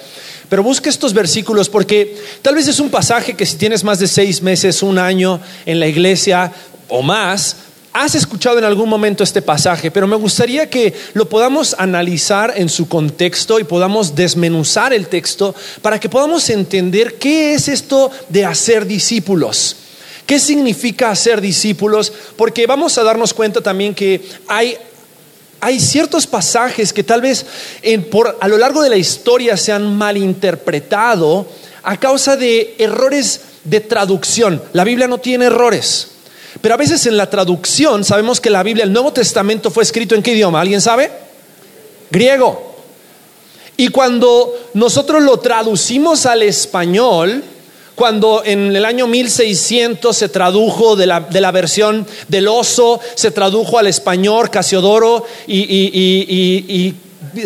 Pero 0.48 0.64
busca 0.64 0.90
estos 0.90 1.14
versículos 1.14 1.68
porque 1.68 2.16
tal 2.42 2.56
vez 2.56 2.66
es 2.66 2.80
un 2.80 2.90
pasaje 2.90 3.34
que 3.34 3.46
si 3.46 3.56
tienes 3.56 3.84
más 3.84 4.00
de 4.00 4.08
seis 4.08 4.42
meses, 4.42 4.82
un 4.82 4.98
año 4.98 5.40
en 5.64 5.78
la 5.78 5.86
iglesia 5.86 6.50
o 6.88 7.02
más, 7.02 7.56
has 7.94 8.16
escuchado 8.16 8.58
en 8.58 8.64
algún 8.64 8.88
momento 8.88 9.22
este 9.22 9.40
pasaje, 9.40 9.92
pero 9.92 10.08
me 10.08 10.16
gustaría 10.16 10.68
que 10.68 10.92
lo 11.14 11.28
podamos 11.28 11.76
analizar 11.78 12.52
en 12.56 12.68
su 12.68 12.88
contexto 12.88 13.60
y 13.60 13.64
podamos 13.64 14.16
desmenuzar 14.16 14.92
el 14.92 15.06
texto 15.06 15.54
para 15.80 16.00
que 16.00 16.08
podamos 16.08 16.50
entender 16.50 17.14
qué 17.14 17.54
es 17.54 17.68
esto 17.68 18.10
de 18.28 18.44
hacer 18.44 18.84
discípulos. 18.84 19.76
¿Qué 20.26 20.40
significa 20.40 21.10
hacer 21.10 21.40
discípulos? 21.40 22.12
Porque 22.36 22.66
vamos 22.66 22.98
a 22.98 23.04
darnos 23.04 23.32
cuenta 23.32 23.60
también 23.60 23.94
que 23.94 24.20
hay 24.48 24.76
hay 25.60 25.80
ciertos 25.80 26.26
pasajes 26.26 26.92
que 26.92 27.04
tal 27.04 27.22
vez 27.22 27.46
a 28.40 28.48
lo 28.48 28.58
largo 28.58 28.82
de 28.82 28.90
la 28.90 28.96
historia 28.96 29.56
se 29.56 29.72
han 29.72 29.96
malinterpretado 29.96 31.46
a 31.82 31.96
causa 31.98 32.36
de 32.36 32.74
errores 32.76 33.40
de 33.62 33.80
traducción. 33.80 34.60
La 34.72 34.84
Biblia 34.84 35.08
no 35.08 35.18
tiene 35.18 35.46
errores. 35.46 36.13
Pero 36.60 36.74
a 36.74 36.78
veces 36.78 37.04
en 37.06 37.16
la 37.16 37.28
traducción 37.28 38.04
sabemos 38.04 38.40
que 38.40 38.50
la 38.50 38.62
Biblia, 38.62 38.84
el 38.84 38.92
Nuevo 38.92 39.12
Testamento 39.12 39.70
fue 39.70 39.82
escrito 39.82 40.14
en 40.14 40.22
qué 40.22 40.32
idioma, 40.32 40.60
¿alguien 40.60 40.80
sabe? 40.80 41.10
Griego. 42.10 42.74
Y 43.76 43.88
cuando 43.88 44.54
nosotros 44.74 45.22
lo 45.22 45.38
traducimos 45.38 46.26
al 46.26 46.42
español, 46.42 47.42
cuando 47.94 48.42
en 48.44 48.74
el 48.74 48.84
año 48.84 49.06
1600 49.06 50.16
se 50.16 50.28
tradujo 50.28 50.96
de 50.96 51.06
la, 51.06 51.20
de 51.20 51.40
la, 51.40 51.50
versión 51.50 52.06
del 52.28 52.48
oso, 52.48 53.00
se 53.14 53.30
tradujo 53.30 53.78
al 53.78 53.88
español 53.88 54.50
Casiodoro 54.50 55.24
y, 55.46 55.60
y, 55.60 56.94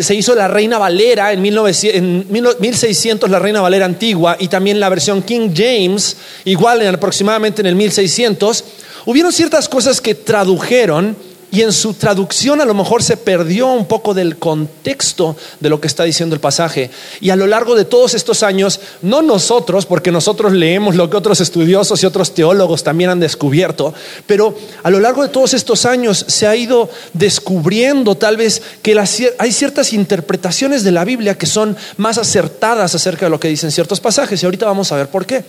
se 0.01 0.13
hizo 0.13 0.35
la 0.35 0.47
Reina 0.47 0.77
Valera 0.77 1.33
en, 1.33 1.43
en, 1.45 2.27
1600, 2.29 3.29
la 3.29 3.39
Reina 3.39 3.61
Valera 3.61 3.85
antigua, 3.85 4.37
y 4.39 4.47
también 4.47 4.79
la 4.79 4.87
versión 4.89 5.23
King 5.23 5.49
James, 5.55 6.17
igual 6.45 6.83
en, 6.83 6.93
aproximadamente 6.93 7.61
en 7.61 7.67
el 7.67 7.75
1600 7.75 8.63
hubieron 9.09 9.33
ciertas 9.33 9.67
cosas 9.67 10.01
que 10.01 10.13
tradujeron 10.13 11.15
y 11.49 11.63
en 11.63 11.73
su 11.73 11.95
traducción 11.95 12.61
a 12.61 12.65
lo 12.65 12.75
mejor 12.75 13.01
se 13.01 13.17
perdió 13.17 13.65
un 13.69 13.87
poco 13.87 14.13
del 14.13 14.37
contexto 14.37 15.35
de 15.59 15.67
lo 15.67 15.81
que 15.81 15.87
está 15.87 16.03
diciendo 16.03 16.35
el 16.35 16.39
pasaje. 16.39 16.91
Y 17.19 17.31
a 17.31 17.35
lo 17.35 17.47
largo 17.47 17.73
de 17.73 17.85
todos 17.85 18.13
estos 18.13 18.43
años, 18.43 18.79
no 19.01 19.23
nosotros, 19.23 19.87
porque 19.87 20.11
nosotros 20.11 20.53
leemos 20.53 20.93
lo 20.95 21.09
que 21.09 21.17
otros 21.17 21.41
estudiosos 21.41 22.03
y 22.03 22.05
otros 22.05 22.35
teólogos 22.35 22.83
también 22.83 23.09
han 23.09 23.19
descubierto, 23.19 23.95
pero 24.27 24.55
a 24.83 24.91
lo 24.91 24.99
largo 24.99 25.23
de 25.23 25.29
todos 25.29 25.55
estos 25.55 25.87
años 25.87 26.23
se 26.27 26.45
ha 26.45 26.55
ido 26.55 26.87
descubriendo 27.13 28.13
tal 28.13 28.37
vez 28.37 28.61
que 28.83 28.95
hay 29.39 29.51
ciertas 29.51 29.91
interpretaciones 29.93 30.83
de 30.83 30.91
la 30.91 31.03
Biblia 31.03 31.35
que 31.35 31.47
son 31.47 31.75
más 31.97 32.19
acertadas 32.19 32.93
acerca 32.93 33.25
de 33.25 33.31
lo 33.31 33.39
que 33.39 33.47
dicen 33.47 33.71
ciertos 33.71 33.99
pasajes. 33.99 34.43
Y 34.43 34.45
ahorita 34.45 34.67
vamos 34.67 34.91
a 34.91 34.97
ver 34.97 35.09
por 35.09 35.25
qué. 35.25 35.43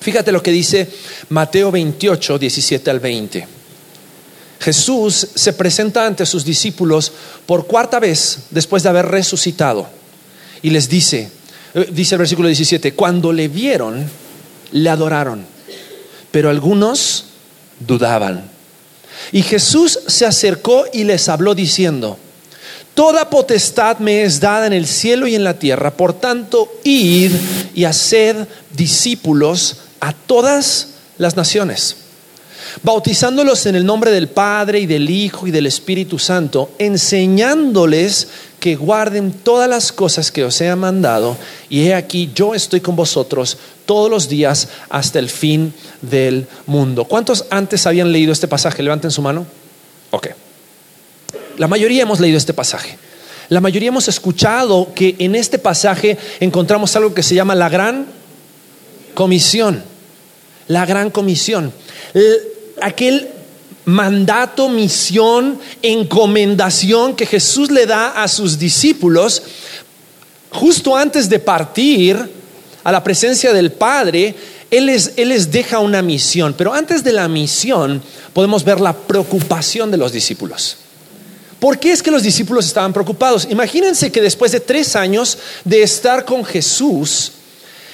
Fíjate 0.00 0.32
lo 0.32 0.42
que 0.42 0.50
dice 0.50 0.88
Mateo 1.28 1.70
28, 1.70 2.38
17 2.38 2.90
al 2.90 3.00
20. 3.00 3.46
Jesús 4.60 5.28
se 5.34 5.52
presenta 5.52 6.06
ante 6.06 6.26
sus 6.26 6.44
discípulos 6.44 7.12
por 7.46 7.66
cuarta 7.66 7.98
vez 7.98 8.40
después 8.50 8.82
de 8.82 8.88
haber 8.90 9.06
resucitado 9.06 9.88
y 10.62 10.70
les 10.70 10.88
dice, 10.88 11.30
eh, 11.74 11.88
dice 11.92 12.14
el 12.14 12.20
versículo 12.20 12.48
17, 12.48 12.92
cuando 12.92 13.32
le 13.32 13.48
vieron, 13.48 14.08
le 14.72 14.90
adoraron, 14.90 15.44
pero 16.30 16.50
algunos 16.50 17.24
dudaban. 17.78 18.50
Y 19.32 19.42
Jesús 19.42 19.98
se 20.06 20.26
acercó 20.26 20.84
y 20.92 21.04
les 21.04 21.28
habló 21.28 21.54
diciendo, 21.54 22.18
Toda 22.94 23.30
potestad 23.30 23.98
me 23.98 24.24
es 24.24 24.40
dada 24.40 24.66
en 24.66 24.72
el 24.72 24.86
cielo 24.86 25.26
y 25.26 25.34
en 25.34 25.44
la 25.44 25.58
tierra, 25.58 25.92
por 25.92 26.12
tanto, 26.12 26.70
id 26.84 27.32
y 27.74 27.84
haced 27.84 28.46
discípulos 28.74 29.76
a 30.00 30.12
todas 30.12 30.94
las 31.18 31.36
naciones 31.36 31.96
bautizándolos 32.82 33.66
en 33.66 33.74
el 33.74 33.84
nombre 33.84 34.10
del 34.10 34.28
Padre 34.28 34.80
y 34.80 34.86
del 34.86 35.10
Hijo 35.10 35.46
y 35.46 35.50
del 35.50 35.66
Espíritu 35.66 36.18
Santo, 36.18 36.70
enseñándoles 36.78 38.28
que 38.58 38.76
guarden 38.76 39.32
todas 39.32 39.68
las 39.68 39.92
cosas 39.92 40.30
que 40.30 40.44
os 40.44 40.60
he 40.60 40.74
mandado, 40.76 41.36
y 41.68 41.86
he 41.86 41.94
aquí, 41.94 42.30
yo 42.34 42.54
estoy 42.54 42.80
con 42.80 42.96
vosotros 42.96 43.56
todos 43.86 44.10
los 44.10 44.28
días 44.28 44.68
hasta 44.88 45.18
el 45.18 45.30
fin 45.30 45.72
del 46.02 46.46
mundo. 46.66 47.04
¿Cuántos 47.04 47.46
antes 47.50 47.86
habían 47.86 48.12
leído 48.12 48.32
este 48.32 48.48
pasaje? 48.48 48.82
Levanten 48.82 49.10
su 49.10 49.22
mano. 49.22 49.46
Ok. 50.10 50.28
La 51.56 51.66
mayoría 51.68 52.02
hemos 52.02 52.20
leído 52.20 52.38
este 52.38 52.54
pasaje. 52.54 52.98
La 53.48 53.60
mayoría 53.60 53.88
hemos 53.88 54.06
escuchado 54.08 54.92
que 54.94 55.16
en 55.18 55.34
este 55.34 55.58
pasaje 55.58 56.16
encontramos 56.38 56.94
algo 56.94 57.12
que 57.12 57.22
se 57.22 57.34
llama 57.34 57.54
la 57.54 57.68
gran 57.68 58.06
comisión. 59.14 59.89
La 60.70 60.86
gran 60.86 61.10
comisión 61.10 61.72
aquel 62.80 63.28
mandato, 63.84 64.68
misión, 64.68 65.58
encomendación 65.82 67.16
que 67.16 67.26
Jesús 67.26 67.70
le 67.70 67.86
da 67.86 68.22
a 68.22 68.28
sus 68.28 68.58
discípulos 68.58 69.42
justo 70.50 70.96
antes 70.96 71.28
de 71.28 71.38
partir 71.38 72.16
a 72.82 72.92
la 72.92 73.02
presencia 73.04 73.52
del 73.52 73.72
Padre, 73.72 74.34
él 74.70 74.86
les, 74.86 75.12
él 75.16 75.28
les, 75.28 75.50
deja 75.50 75.78
una 75.78 76.02
misión, 76.02 76.54
pero 76.56 76.72
antes 76.72 77.04
de 77.04 77.12
la 77.12 77.28
misión 77.28 78.02
podemos 78.32 78.64
ver 78.64 78.80
la 78.80 78.92
preocupación 78.92 79.90
de 79.90 79.96
los 79.96 80.12
discípulos. 80.12 80.76
¿Por 81.58 81.78
qué 81.78 81.92
es 81.92 82.02
que 82.02 82.10
los 82.10 82.22
discípulos 82.22 82.66
estaban 82.66 82.92
preocupados? 82.92 83.46
Imagínense 83.50 84.10
que 84.10 84.22
después 84.22 84.52
de 84.52 84.60
tres 84.60 84.96
años 84.96 85.38
de 85.64 85.82
estar 85.82 86.24
con 86.24 86.44
Jesús, 86.44 87.32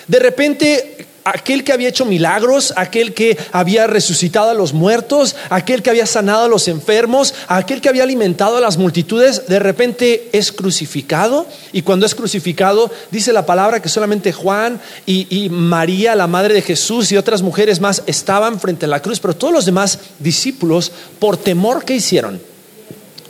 de 0.07 0.19
repente 0.21 1.07
aquel 1.27 1.65
que 1.65 1.73
había 1.73 1.89
hecho 1.89 2.05
milagros, 2.05 2.73
aquel 2.77 3.13
que 3.13 3.37
había 3.51 3.89
resucitado 3.89 4.51
a 4.51 4.55
los 4.55 4.73
muertos, 4.73 5.35
aquel 5.51 5.83
que 5.83 5.91
había 5.91 6.07
sanado 6.07 6.45
a 6.45 6.49
los 6.49 6.69
enfermos, 6.69 7.35
aquel 7.49 7.81
que 7.81 7.89
había 7.89 8.05
alimentado 8.05 8.57
a 8.57 8.61
las 8.61 8.77
multitudes, 8.79 9.49
de 9.49 9.59
repente 9.59 10.29
es 10.33 10.53
crucificado. 10.53 11.47
Y 11.73 11.83
cuando 11.83 12.07
es 12.07 12.15
crucificado, 12.15 12.93
dice 13.11 13.33
la 13.33 13.45
palabra 13.45 13.83
que 13.83 13.89
solamente 13.89 14.33
Juan 14.33 14.81
y, 15.05 15.49
María, 15.51 16.15
la 16.15 16.29
madre 16.29 16.55
de 16.55 16.63
Jesús, 16.63 17.11
y 17.11 17.17
otras 17.17 17.43
mujeres 17.43 17.81
más 17.81 18.05
estaban 18.07 18.61
frente 18.61 18.87
a 18.87 18.89
la 18.89 19.03
cruz, 19.03 19.19
pero 19.19 19.35
todos 19.35 19.53
los 19.53 19.67
demás 19.67 19.99
discípulos, 20.21 20.93
por 21.19 21.37
temor 21.37 21.85
que 21.85 21.97
hicieron, 21.97 22.41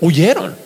huyeron. 0.02 0.65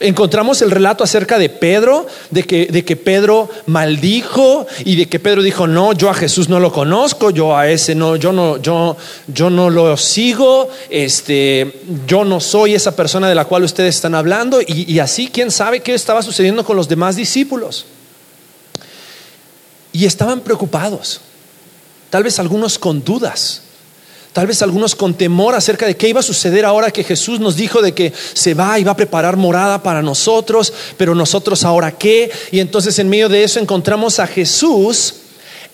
Encontramos 0.00 0.62
el 0.62 0.70
relato 0.70 1.02
acerca 1.02 1.38
de 1.38 1.48
Pedro, 1.48 2.06
de 2.30 2.44
que, 2.44 2.66
de 2.66 2.84
que, 2.84 2.96
Pedro 2.96 3.48
maldijo 3.66 4.66
y 4.84 4.96
de 4.96 5.08
que 5.08 5.18
Pedro 5.18 5.42
dijo, 5.42 5.66
no, 5.66 5.92
yo 5.92 6.08
a 6.08 6.14
Jesús 6.14 6.48
no 6.48 6.60
lo 6.60 6.72
conozco, 6.72 7.30
yo 7.30 7.56
a 7.56 7.68
ese 7.68 7.94
no, 7.94 8.16
yo 8.16 8.32
no, 8.32 8.58
yo, 8.58 8.96
yo 9.26 9.50
no 9.50 9.70
lo 9.70 9.96
sigo, 9.96 10.68
este, 10.90 11.80
yo 12.06 12.24
no 12.24 12.40
soy 12.40 12.74
esa 12.74 12.94
persona 12.94 13.28
de 13.28 13.34
la 13.34 13.44
cual 13.44 13.64
ustedes 13.64 13.94
están 13.96 14.14
hablando. 14.14 14.60
Y, 14.60 14.92
y 14.92 14.98
así, 15.00 15.28
quién 15.28 15.50
sabe 15.50 15.80
qué 15.80 15.94
estaba 15.94 16.22
sucediendo 16.22 16.64
con 16.64 16.76
los 16.76 16.88
demás 16.88 17.16
discípulos. 17.16 17.86
Y 19.92 20.04
estaban 20.04 20.40
preocupados, 20.40 21.20
tal 22.10 22.22
vez 22.22 22.38
algunos 22.38 22.78
con 22.78 23.02
dudas. 23.04 23.62
Tal 24.38 24.46
vez 24.46 24.62
algunos 24.62 24.94
con 24.94 25.14
temor 25.14 25.56
acerca 25.56 25.84
de 25.84 25.96
qué 25.96 26.10
iba 26.10 26.20
a 26.20 26.22
suceder 26.22 26.64
ahora 26.64 26.92
que 26.92 27.02
Jesús 27.02 27.40
nos 27.40 27.56
dijo 27.56 27.82
de 27.82 27.92
que 27.92 28.12
se 28.34 28.54
va 28.54 28.78
y 28.78 28.84
va 28.84 28.92
a 28.92 28.96
preparar 28.96 29.36
morada 29.36 29.82
para 29.82 30.00
nosotros, 30.00 30.72
pero 30.96 31.12
nosotros 31.12 31.64
ahora 31.64 31.90
qué. 31.90 32.30
Y 32.52 32.60
entonces 32.60 32.96
en 33.00 33.08
medio 33.08 33.28
de 33.28 33.42
eso 33.42 33.58
encontramos 33.58 34.20
a 34.20 34.28
Jesús 34.28 35.14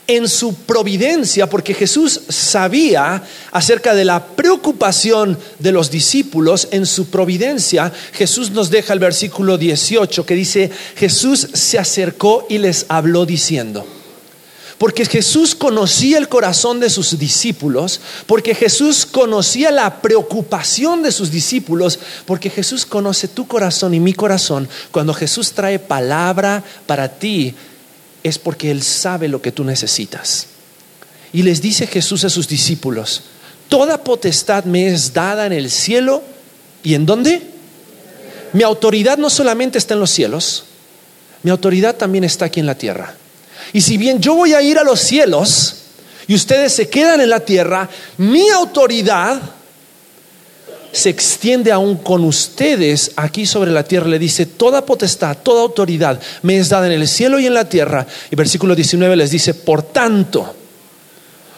en 0.07 0.27
su 0.31 0.55
providencia, 0.55 1.47
porque 1.47 1.75
Jesús 1.75 2.23
sabía 2.31 3.23
acerca 3.53 3.95
de 3.95 4.07
la 4.07 4.29
preocupación 4.29 5.39
de 5.59 5.71
los 5.71 5.91
discípulos 5.91 6.69
en 6.71 6.87
su 6.87 7.11
providencia. 7.11 7.93
Jesús 8.15 8.51
nos 8.53 8.71
deja 8.71 8.95
el 8.95 8.99
versículo 8.99 9.59
18 9.59 10.25
que 10.25 10.35
dice, 10.35 10.71
Jesús 10.97 11.49
se 11.53 11.79
acercó 11.79 12.47
y 12.49 12.57
les 12.57 12.87
habló 12.89 13.27
diciendo, 13.27 13.85
porque 14.79 15.05
Jesús 15.05 15.55
conocía 15.55 16.19
el 16.19 16.29
corazón 16.29 16.81
de 16.81 16.91
sus 16.91 17.19
discípulos, 17.19 18.01
porque 18.27 18.55
Jesús 18.55 19.07
conocía 19.07 19.71
la 19.71 20.03
preocupación 20.03 21.03
de 21.03 21.13
sus 21.13 21.31
discípulos, 21.31 21.99
porque 22.27 22.51
Jesús 22.51 22.85
conoce 22.85 23.29
tu 23.29 23.47
corazón 23.47 23.95
y 23.95 24.01
mi 24.01 24.13
corazón. 24.13 24.69
Cuando 24.91 25.15
Jesús 25.15 25.53
trae 25.53 25.79
palabra 25.79 26.65
para 26.87 27.09
ti, 27.09 27.55
es 28.23 28.39
porque 28.39 28.71
Él 28.71 28.83
sabe 28.83 29.29
lo 29.29 29.41
que 29.41 29.53
tú 29.53 29.65
necesitas. 29.65 30.47
Y 31.33 31.43
les 31.43 31.61
dice 31.61 31.87
Jesús 31.87 32.25
a 32.25 32.31
sus 32.31 32.49
discípulos, 32.49 33.23
toda 33.69 34.03
potestad 34.03 34.65
me 34.65 34.89
es 34.89 35.13
dada 35.13 35.47
en 35.47 35.53
el 35.53 35.71
cielo 35.71 36.23
y 36.83 36.95
en 36.95 37.07
dónde? 37.07 37.43
Mi 38.53 38.63
autoridad 38.63 39.19
no 39.19 39.31
solamente 39.31 39.79
está 39.79 39.95
en 39.95 40.01
los 40.01 40.11
cielos, 40.11 40.65
mi 41.43 41.51
autoridad 41.51 41.97
también 41.97 42.25
está 42.25 42.47
aquí 42.47 42.61
en 42.61 42.67
la 42.67 42.77
tierra. 42.77 43.17
Y 43.73 43.81
si 43.81 43.97
bien 43.97 44.21
yo 44.21 44.35
voy 44.35 44.55
a 44.55 44.63
ir 44.63 44.79
a 44.79 44.85
los 44.85 45.01
cielos 45.01 45.77
y 46.27 46.35
ustedes 46.35 46.73
se 46.73 46.89
quedan 46.89 47.21
en 47.21 47.31
la 47.31 47.41
tierra, 47.41 47.89
mi 48.19 48.49
autoridad 48.51 49.41
se 50.95 51.11
extiende 51.11 51.73
aún 51.73 51.97
con 51.97 52.25
ustedes 52.25 53.11
aquí 53.17 53.47
sobre 53.47 53.73
la 53.73 53.83
tierra. 53.83 54.07
Le 54.07 54.19
dice, 54.19 54.47
toda 54.47 54.87
potestad, 54.87 55.37
toda 55.43 55.63
autoridad 55.63 56.21
me 56.43 56.57
es 56.57 56.69
dada 56.69 56.87
en 56.87 56.93
el 56.93 57.09
cielo 57.09 57.41
y 57.41 57.47
en 57.47 57.55
la 57.55 57.69
tierra. 57.69 58.07
Y 58.31 58.37
versículo 58.37 58.77
19 58.77 59.17
les 59.17 59.31
dice, 59.31 59.55
por 59.55 59.83
tanto, 59.83 60.55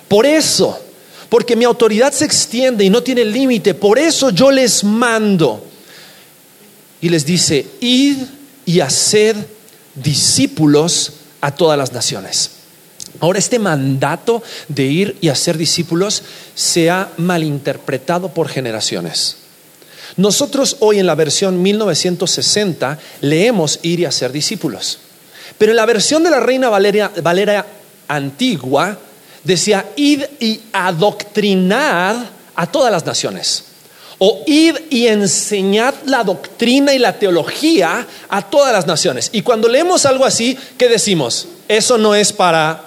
por 0.08 0.24
eso, 0.24 0.80
porque 1.28 1.54
mi 1.54 1.64
autoridad 1.64 2.12
se 2.12 2.24
extiende 2.24 2.84
y 2.84 2.90
no 2.90 3.02
tiene 3.02 3.24
límite, 3.24 3.74
por 3.74 3.98
eso 3.98 4.30
yo 4.30 4.50
les 4.50 4.82
mando. 4.82 5.64
Y 7.02 7.10
les 7.10 7.26
dice, 7.26 7.66
id 7.80 8.16
y 8.64 8.80
haced 8.80 9.36
discípulos 9.94 11.12
a 11.40 11.54
todas 11.54 11.78
las 11.78 11.92
naciones. 11.92 12.50
Ahora, 13.20 13.38
este 13.38 13.58
mandato 13.58 14.42
de 14.68 14.84
ir 14.84 15.16
y 15.20 15.28
hacer 15.28 15.56
discípulos 15.56 16.22
se 16.54 16.90
ha 16.90 17.10
malinterpretado 17.16 18.28
por 18.28 18.48
generaciones. 18.48 19.38
Nosotros 20.16 20.76
hoy 20.80 20.98
en 20.98 21.06
la 21.06 21.14
versión 21.14 21.62
1960 21.62 22.98
leemos 23.20 23.80
ir 23.82 24.00
y 24.00 24.04
hacer 24.04 24.32
discípulos. 24.32 24.98
Pero 25.58 25.72
en 25.72 25.76
la 25.76 25.86
versión 25.86 26.22
de 26.22 26.30
la 26.30 26.40
Reina 26.40 26.68
Valeria, 26.68 27.10
Valera 27.22 27.66
antigua 28.08 28.98
decía 29.44 29.86
id 29.96 30.22
y 30.40 30.60
adoctrinad 30.72 32.16
a 32.54 32.66
todas 32.66 32.92
las 32.92 33.06
naciones 33.06 33.65
o 34.18 34.42
id 34.46 34.76
y 34.90 35.06
enseñad 35.08 35.94
la 36.06 36.24
doctrina 36.24 36.94
y 36.94 36.98
la 36.98 37.18
teología 37.18 38.06
a 38.28 38.42
todas 38.42 38.72
las 38.72 38.86
naciones. 38.86 39.30
Y 39.32 39.42
cuando 39.42 39.68
leemos 39.68 40.06
algo 40.06 40.24
así, 40.24 40.58
¿qué 40.78 40.88
decimos? 40.88 41.48
Eso 41.68 41.98
no 41.98 42.14
es 42.14 42.32
para 42.32 42.82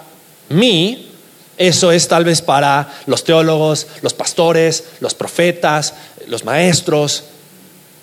mí, 0.50 1.10
eso 1.58 1.92
es 1.92 2.08
tal 2.08 2.26
vez 2.26 2.42
para 2.42 2.92
los 3.06 3.24
teólogos, 3.24 3.88
los 4.02 4.14
pastores, 4.14 4.86
los 5.02 5.14
profetas, 5.14 5.94
los 6.28 6.46
maestros, 6.46 7.26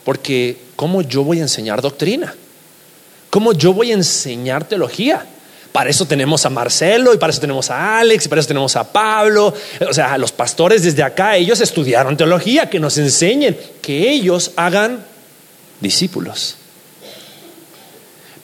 porque 0.05 0.59
¿cómo 0.77 1.03
yo 1.03 1.25
voy 1.25 1.39
a 1.41 1.43
enseñar 1.43 1.83
doctrina? 1.83 2.35
¿Cómo 3.31 3.53
yo 3.53 3.73
voy 3.73 3.91
a 3.91 3.95
enseñar 3.95 4.69
teología? 4.69 5.27
Para 5.77 5.91
eso 5.91 6.07
tenemos 6.07 6.47
a 6.47 6.49
Marcelo 6.49 7.13
y 7.13 7.19
para 7.19 7.31
eso 7.31 7.41
tenemos 7.43 7.71
a 7.71 7.99
Alex 7.99 8.25
y 8.25 8.29
para 8.31 8.41
eso 8.41 8.49
tenemos 8.49 8.75
a 8.77 8.91
Pablo. 8.91 9.53
O 9.87 9.93
sea, 9.93 10.17
los 10.17 10.33
pastores 10.33 10.83
desde 10.83 11.03
acá, 11.03 11.37
ellos 11.37 11.61
estudiaron 11.61 12.17
teología, 12.17 12.71
que 12.71 12.81
nos 12.81 12.97
enseñen, 12.97 13.59
que 13.83 14.11
ellos 14.11 14.53
hagan 14.57 15.05
discípulos. 15.83 16.57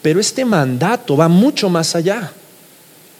Pero 0.03 0.21
este 0.21 0.45
mandato 0.45 1.17
va 1.17 1.29
mucho 1.29 1.71
más 1.71 1.97
allá. 1.97 2.33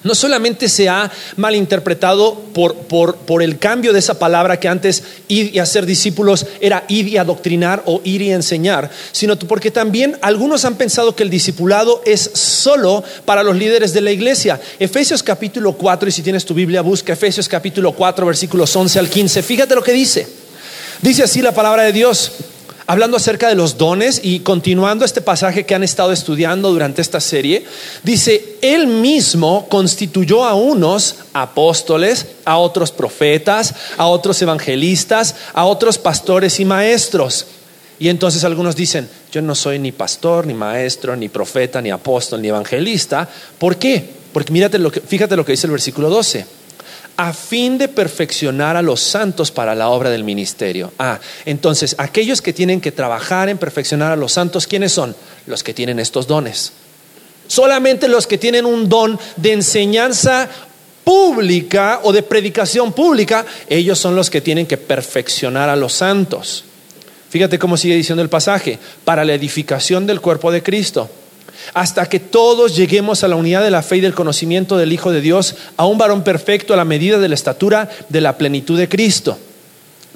No 0.05 0.15
solamente 0.15 0.69
se 0.69 0.89
ha 0.89 1.11
malinterpretado 1.37 2.35
por, 2.53 2.75
por, 2.75 3.17
por, 3.17 3.43
el 3.43 3.59
cambio 3.59 3.93
de 3.93 3.99
esa 3.99 4.19
palabra 4.19 4.59
que 4.59 4.69
antes 4.69 5.03
ir 5.29 5.55
y 5.55 5.59
hacer 5.59 5.87
discípulos 5.87 6.47
era 6.61 6.85
ir 6.89 7.09
y 7.09 7.17
adoctrinar 7.17 7.83
o 7.87 8.01
ir 8.05 8.23
y 8.23 8.33
enseñar, 8.33 8.91
sino 9.13 9.39
porque 9.39 9.71
también 9.71 10.19
algunos 10.23 10.65
han 10.65 10.77
pensado 10.77 11.15
que 11.15 11.23
el 11.23 11.31
discipulado 11.31 12.03
es 12.05 12.31
solo 12.35 13.03
para 13.25 13.43
los 13.43 13.57
líderes 13.57 13.93
de 13.93 14.01
la 14.01 14.11
iglesia. 14.11 14.61
Efesios 14.79 15.23
capítulo 15.23 15.73
4, 15.73 16.09
y 16.09 16.13
si 16.13 16.23
tienes 16.23 16.45
tu 16.45 16.55
Biblia, 16.55 16.83
busca 16.83 17.13
Efesios 17.13 17.49
capítulo 17.49 17.93
4, 17.93 18.27
versículos 18.27 18.75
11 18.75 18.99
al 18.99 19.09
15. 19.09 19.43
Fíjate 19.43 19.75
lo 19.75 19.83
que 19.83 19.93
dice. 19.93 20.27
Dice 21.01 21.25
así 21.25 21.43
la 21.43 21.53
palabra 21.53 21.83
de 21.83 21.93
Dios 21.93 22.33
hablando 22.87 23.17
acerca 23.17 23.49
de 23.49 23.55
los 23.55 23.79
dones 23.79 24.21
y 24.23 24.41
continuando 24.41 25.05
este 25.05 25.21
pasaje 25.21 25.65
que 25.65 25.75
han 25.75 25.83
estado 25.83 26.13
estudiando 26.13 26.71
durante 26.73 27.03
esta 27.03 27.21
serie, 27.21 27.65
dice, 28.03 28.57
Él 28.63 28.87
mismo 28.87 29.69
constituyó 29.69 30.45
a 30.45 30.55
unos 30.55 31.17
apóstoles, 31.33 32.27
a 32.45 32.59
otros 32.59 32.93
profetas, 32.93 33.75
a 33.97 34.07
otros 34.07 34.41
evangelistas, 34.43 35.35
a 35.55 35.65
otros 35.65 35.99
pastores 35.99 36.61
y 36.61 36.65
maestros. 36.65 37.47
Y 37.99 38.09
entonces 38.09 38.45
algunos 38.45 38.75
dicen, 38.75 39.09
yo 39.31 39.43
no 39.43 39.55
soy 39.55 39.79
ni 39.79 39.93
pastor, 39.93 40.47
ni 40.47 40.55
maestro, 40.55 41.15
ni 41.15 41.29
profeta, 41.29 41.81
ni 41.81 41.91
apóstol, 41.91 42.43
ni 42.43 42.49
evangelista. 42.49 43.29
¿Por 43.59 43.77
qué? 43.77 44.05
Porque 44.33 44.53
mírate 44.53 44.79
lo 44.79 44.91
que, 44.91 45.01
fíjate 45.01 45.37
lo 45.37 45.45
que 45.45 45.53
dice 45.53 45.67
el 45.67 45.73
versículo 45.73 46.11
12 46.11 46.62
a 47.17 47.33
fin 47.33 47.79
de 47.79 47.89
perfeccionar 47.89 48.77
a 48.77 48.83
los 48.83 49.01
santos 49.01 49.51
para 49.51 49.75
la 49.75 49.89
obra 49.89 50.11
del 50.11 50.25
ministerio. 50.25 50.93
Ah, 50.99 51.19
entonces 51.45 51.95
aquellos 51.99 52.43
que 52.43 52.53
tienen 52.53 52.81
que 52.81 52.93
trabajar 52.93 53.49
en 53.49 53.59
perfeccionar 53.59 54.13
a 54.13 54.17
los 54.17 54.33
santos, 54.33 54.67
¿quiénes 54.67 54.93
son? 54.93 55.15
Los 55.47 55.63
que 55.63 55.75
tienen 55.75 55.99
estos 55.99 56.27
dones. 56.27 56.73
Solamente 57.47 58.09
los 58.09 58.27
que 58.27 58.39
tienen 58.39 58.65
un 58.65 58.89
don 58.89 59.19
de 59.37 59.53
enseñanza 59.53 60.49
pública 61.05 62.01
o 62.05 62.13
de 62.13 62.23
predicación 62.23 62.93
pública, 62.93 63.45
ellos 63.69 63.99
son 63.99 64.17
los 64.17 64.31
que 64.31 64.41
tienen 64.41 64.67
que 64.67 64.79
perfeccionar 64.79 65.69
a 65.69 65.77
los 65.77 65.93
santos. 65.93 66.65
Fíjate 67.29 67.59
cómo 67.59 67.77
sigue 67.77 67.97
diciendo 67.97 68.23
el 68.23 68.29
pasaje, 68.29 68.79
para 69.05 69.25
la 69.25 69.35
edificación 69.35 70.07
del 70.07 70.21
cuerpo 70.21 70.53
de 70.53 70.63
Cristo 70.63 71.11
hasta 71.75 72.09
que 72.09 72.21
todos 72.21 72.77
lleguemos 72.77 73.25
a 73.25 73.29
la 73.29 73.37
unidad 73.37 73.63
de 73.63 73.71
la 73.71 73.83
fe 73.83 73.97
y 73.97 74.01
del 74.01 74.15
conocimiento 74.15 74.77
del 74.77 74.93
Hijo 74.93 75.13
de 75.13 75.21
Dios, 75.21 75.55
a 75.77 75.87
un 75.87 75.99
varón 75.99 76.25
perfecto 76.25 76.75
a 76.75 76.77
la 76.77 76.85
medida 76.85 77.19
de 77.19 77.29
la 77.29 77.35
estatura 77.35 77.91
de 78.09 78.21
la 78.21 78.37
plenitud 78.39 78.79
de 78.79 78.89
Cristo 78.89 79.39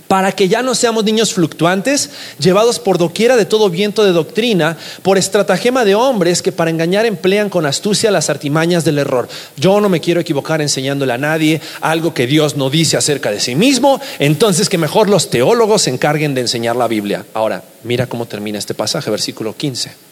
para 0.08 0.32
que 0.32 0.48
ya 0.48 0.62
no 0.62 0.74
seamos 0.74 1.04
niños 1.04 1.34
fluctuantes, 1.34 2.10
llevados 2.38 2.78
por 2.78 2.98
doquiera 2.98 3.36
de 3.36 3.44
todo 3.44 3.70
viento 3.70 4.04
de 4.04 4.12
doctrina, 4.12 4.76
por 5.02 5.18
estratagema 5.18 5.84
de 5.84 5.94
hombres 5.94 6.42
que 6.42 6.52
para 6.52 6.70
engañar 6.70 7.06
emplean 7.06 7.48
con 7.48 7.66
astucia 7.66 8.10
las 8.10 8.30
artimañas 8.30 8.84
del 8.84 8.98
error. 8.98 9.28
Yo 9.56 9.80
no 9.80 9.88
me 9.88 10.00
quiero 10.00 10.20
equivocar 10.20 10.60
enseñándole 10.60 11.12
a 11.12 11.18
nadie 11.18 11.60
algo 11.80 12.14
que 12.14 12.26
Dios 12.26 12.56
no 12.56 12.70
dice 12.70 12.96
acerca 12.96 13.30
de 13.30 13.40
sí 13.40 13.54
mismo, 13.54 14.00
entonces 14.18 14.68
que 14.68 14.78
mejor 14.78 15.10
los 15.10 15.30
teólogos 15.30 15.82
se 15.82 15.90
encarguen 15.90 16.34
de 16.34 16.42
enseñar 16.42 16.76
la 16.76 16.88
Biblia. 16.88 17.24
Ahora, 17.34 17.62
mira 17.82 18.06
cómo 18.06 18.26
termina 18.26 18.58
este 18.58 18.74
pasaje, 18.74 19.10
versículo 19.10 19.56
15 19.56 20.05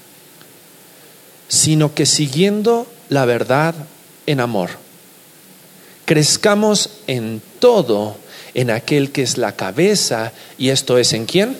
sino 1.48 1.94
que 1.94 2.06
siguiendo 2.06 2.86
la 3.08 3.24
verdad 3.24 3.74
en 4.26 4.40
amor, 4.40 4.70
crezcamos 6.04 6.90
en 7.06 7.42
todo 7.58 8.16
en 8.54 8.70
aquel 8.70 9.10
que 9.10 9.22
es 9.22 9.36
la 9.36 9.52
cabeza, 9.52 10.32
y 10.58 10.68
esto 10.68 10.96
es 10.98 11.12
en 11.12 11.26
quién? 11.26 11.56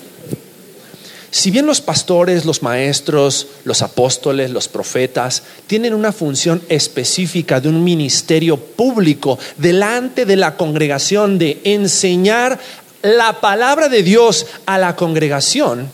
Si 1.35 1.51
bien 1.51 1.65
los 1.65 1.81
pastores, 1.81 2.45
los 2.45 2.63
maestros, 2.63 3.47
los 3.65 3.81
apóstoles, 3.81 4.51
los 4.51 4.69
profetas 4.69 5.43
tienen 5.67 5.93
una 5.93 6.13
función 6.13 6.61
específica 6.69 7.59
de 7.59 7.67
un 7.67 7.83
ministerio 7.83 8.55
público 8.55 9.37
delante 9.57 10.25
de 10.25 10.37
la 10.37 10.55
congregación 10.55 11.37
de 11.37 11.59
enseñar 11.65 12.57
la 13.01 13.41
palabra 13.41 13.89
de 13.89 14.01
Dios 14.01 14.45
a 14.65 14.77
la 14.77 14.95
congregación, 14.95 15.91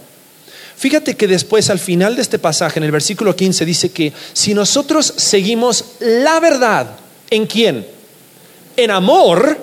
Fíjate 0.81 1.15
que 1.15 1.27
después 1.27 1.69
al 1.69 1.77
final 1.77 2.15
de 2.15 2.23
este 2.23 2.39
pasaje, 2.39 2.79
en 2.79 2.83
el 2.83 2.91
versículo 2.91 3.35
15, 3.35 3.65
dice 3.65 3.91
que 3.91 4.11
si 4.33 4.55
nosotros 4.55 5.13
seguimos 5.15 5.85
la 5.99 6.39
verdad, 6.39 6.97
¿en 7.29 7.45
quién? 7.45 7.85
En 8.75 8.89
amor, 8.89 9.59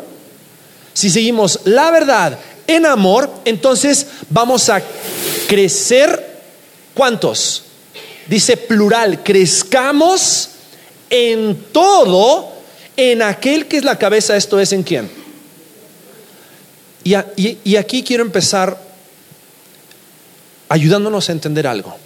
si 0.95 1.11
seguimos 1.11 1.59
la 1.65 1.91
verdad 1.91 2.39
en 2.69 2.87
amor, 2.87 3.29
entonces 3.45 4.07
vamos 4.31 4.69
a 4.69 4.81
crecer, 5.49 6.25
¿cuántos? 6.95 7.65
Dice 8.29 8.57
plural, 8.57 9.25
crezcamos 9.25 10.51
en 11.11 11.65
todo, 11.73 12.53
en 12.97 13.23
aquel 13.23 13.67
que 13.67 13.79
es 13.79 13.85
la 13.85 13.99
cabeza, 13.99 14.37
esto 14.37 14.61
es 14.61 14.73
en 14.73 14.85
quién. 14.85 15.11
Y, 17.03 17.17
y 17.65 17.75
aquí 17.75 18.05
quiero 18.05 18.23
empezar 18.23 18.88
ayudándonos 20.69 21.29
a 21.29 21.33
entender 21.33 21.67
algo. 21.67 21.97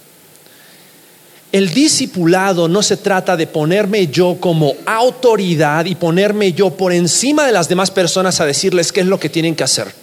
El 1.51 1.71
discipulado 1.71 2.67
no 2.67 2.81
se 2.81 2.97
trata 2.97 3.37
de 3.37 3.45
ponerme 3.45 4.07
yo 4.07 4.37
como 4.39 4.73
autoridad 4.87 5.85
y 5.85 5.93
ponerme 5.93 6.53
yo 6.53 6.71
por 6.71 6.91
encima 6.91 7.45
de 7.45 7.51
las 7.51 7.69
demás 7.69 7.91
personas 7.91 8.41
a 8.41 8.45
decirles 8.45 8.91
qué 8.91 9.01
es 9.01 9.05
lo 9.05 9.19
que 9.19 9.29
tienen 9.29 9.55
que 9.55 9.63
hacer. 9.63 9.93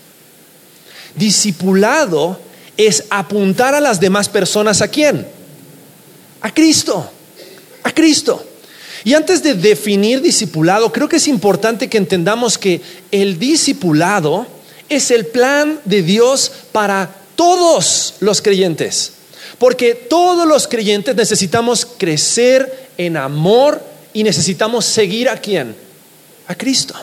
Discipulado 1.17 2.41
es 2.77 3.05
apuntar 3.11 3.75
a 3.75 3.81
las 3.81 3.99
demás 3.99 4.29
personas 4.29 4.81
a 4.81 4.89
quién? 4.89 5.27
A 6.41 6.55
Cristo. 6.55 7.11
A 7.83 7.91
Cristo. 7.93 8.45
Y 9.03 9.15
antes 9.15 9.43
de 9.43 9.55
definir 9.55 10.21
discipulado, 10.21 10.93
creo 10.93 11.09
que 11.09 11.17
es 11.17 11.27
importante 11.27 11.89
que 11.89 11.99
entendamos 11.99 12.59
que 12.59 12.81
el 13.11 13.39
discipulado 13.41 14.47
es 14.89 15.11
el 15.11 15.27
plan 15.27 15.81
de 15.85 16.03
Dios 16.03 16.53
para 16.71 17.20
todos 17.37 18.15
los 18.21 18.43
creyentes. 18.43 19.13
Porque 19.59 19.95
todos 19.95 20.47
los 20.47 20.67
creyentes 20.69 21.15
necesitamos 21.15 21.87
crecer 21.99 22.91
en 22.97 23.17
amor 23.17 23.83
y 24.13 24.23
necesitamos 24.23 24.85
seguir 24.85 25.29
a 25.29 25.37
quién? 25.37 25.75
A 26.47 26.55
Cristo. 26.55 26.95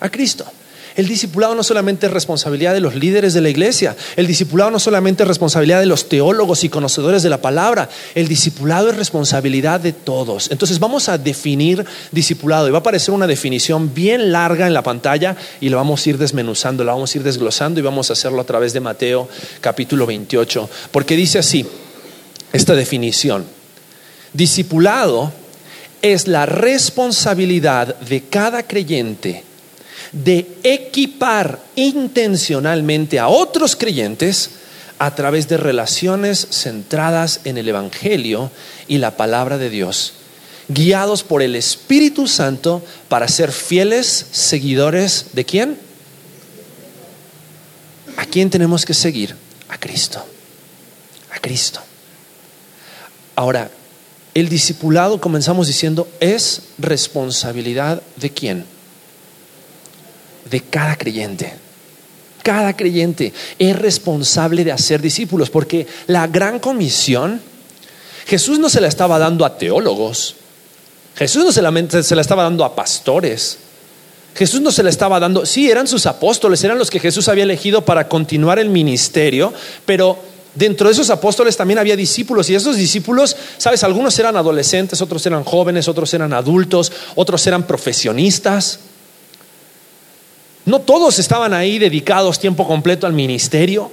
A 0.00 0.08
Cristo. 0.08 0.44
El 0.94 1.08
discipulado 1.08 1.54
no 1.54 1.62
solamente 1.62 2.06
es 2.06 2.12
responsabilidad 2.12 2.74
de 2.74 2.80
los 2.80 2.94
líderes 2.94 3.32
de 3.32 3.40
la 3.40 3.48
iglesia, 3.48 3.96
el 4.16 4.26
discipulado 4.26 4.70
no 4.70 4.78
solamente 4.78 5.22
es 5.22 5.28
responsabilidad 5.28 5.80
de 5.80 5.86
los 5.86 6.08
teólogos 6.08 6.64
y 6.64 6.68
conocedores 6.68 7.22
de 7.22 7.30
la 7.30 7.40
palabra, 7.40 7.88
el 8.14 8.28
discipulado 8.28 8.90
es 8.90 8.96
responsabilidad 8.96 9.80
de 9.80 9.92
todos. 9.92 10.50
Entonces 10.50 10.78
vamos 10.78 11.08
a 11.08 11.16
definir 11.16 11.84
discipulado 12.10 12.68
y 12.68 12.70
va 12.70 12.78
a 12.78 12.80
aparecer 12.80 13.14
una 13.14 13.26
definición 13.26 13.94
bien 13.94 14.32
larga 14.32 14.66
en 14.66 14.74
la 14.74 14.82
pantalla 14.82 15.36
y 15.60 15.70
la 15.70 15.76
vamos 15.76 16.04
a 16.04 16.10
ir 16.10 16.18
desmenuzando, 16.18 16.84
la 16.84 16.92
vamos 16.92 17.14
a 17.14 17.18
ir 17.18 17.24
desglosando 17.24 17.80
y 17.80 17.82
vamos 17.82 18.10
a 18.10 18.12
hacerlo 18.12 18.40
a 18.42 18.44
través 18.44 18.72
de 18.72 18.80
Mateo 18.80 19.28
capítulo 19.60 20.04
28, 20.04 20.68
porque 20.90 21.16
dice 21.16 21.38
así 21.38 21.66
esta 22.52 22.74
definición. 22.74 23.46
Discipulado 24.34 25.32
es 26.02 26.26
la 26.26 26.46
responsabilidad 26.46 27.96
de 28.00 28.22
cada 28.24 28.64
creyente 28.64 29.44
de 30.12 30.58
equipar 30.62 31.60
intencionalmente 31.74 33.18
a 33.18 33.28
otros 33.28 33.76
creyentes 33.76 34.50
a 34.98 35.14
través 35.14 35.48
de 35.48 35.56
relaciones 35.56 36.46
centradas 36.50 37.40
en 37.44 37.58
el 37.58 37.68
Evangelio 37.68 38.50
y 38.86 38.98
la 38.98 39.16
palabra 39.16 39.58
de 39.58 39.70
Dios, 39.70 40.12
guiados 40.68 41.22
por 41.22 41.42
el 41.42 41.56
Espíritu 41.56 42.28
Santo 42.28 42.84
para 43.08 43.26
ser 43.26 43.50
fieles 43.50 44.26
seguidores 44.30 45.26
de 45.32 45.44
quién? 45.44 45.78
¿A 48.16 48.26
quién 48.26 48.50
tenemos 48.50 48.84
que 48.84 48.94
seguir? 48.94 49.34
A 49.68 49.78
Cristo. 49.78 50.24
A 51.34 51.40
Cristo. 51.40 51.80
Ahora, 53.34 53.70
el 54.34 54.48
discipulado, 54.48 55.20
comenzamos 55.20 55.66
diciendo, 55.66 56.08
es 56.20 56.62
responsabilidad 56.78 58.02
de 58.16 58.30
quién? 58.30 58.71
De 60.52 60.60
cada 60.60 60.96
creyente. 60.96 61.52
Cada 62.44 62.76
creyente 62.76 63.32
es 63.58 63.76
responsable 63.76 64.64
de 64.64 64.72
hacer 64.72 65.00
discípulos, 65.00 65.48
porque 65.50 65.86
la 66.06 66.26
gran 66.26 66.60
comisión, 66.60 67.40
Jesús 68.26 68.58
no 68.58 68.68
se 68.68 68.80
la 68.80 68.88
estaba 68.88 69.18
dando 69.18 69.44
a 69.44 69.56
teólogos, 69.56 70.36
Jesús 71.16 71.44
no 71.44 71.52
se 71.52 71.62
la 71.62 72.20
estaba 72.20 72.42
dando 72.42 72.64
a 72.64 72.74
pastores, 72.74 73.58
Jesús 74.34 74.60
no 74.60 74.72
se 74.72 74.82
la 74.82 74.90
estaba 74.90 75.20
dando, 75.20 75.46
sí, 75.46 75.70
eran 75.70 75.86
sus 75.86 76.06
apóstoles, 76.06 76.62
eran 76.64 76.78
los 76.78 76.90
que 76.90 77.00
Jesús 77.00 77.28
había 77.28 77.44
elegido 77.44 77.84
para 77.84 78.08
continuar 78.08 78.58
el 78.58 78.68
ministerio, 78.68 79.52
pero 79.86 80.18
dentro 80.54 80.88
de 80.88 80.92
esos 80.92 81.10
apóstoles 81.10 81.56
también 81.56 81.78
había 81.78 81.96
discípulos 81.96 82.50
y 82.50 82.54
esos 82.54 82.76
discípulos, 82.76 83.36
sabes, 83.56 83.84
algunos 83.84 84.18
eran 84.18 84.36
adolescentes, 84.36 85.00
otros 85.00 85.24
eran 85.26 85.44
jóvenes, 85.44 85.88
otros 85.88 86.12
eran 86.12 86.32
adultos, 86.32 86.92
otros 87.14 87.46
eran 87.46 87.66
profesionistas. 87.66 88.80
No 90.64 90.80
todos 90.80 91.18
estaban 91.18 91.52
ahí 91.52 91.78
dedicados 91.78 92.38
tiempo 92.38 92.66
completo 92.66 93.06
al 93.06 93.12
ministerio. 93.12 93.90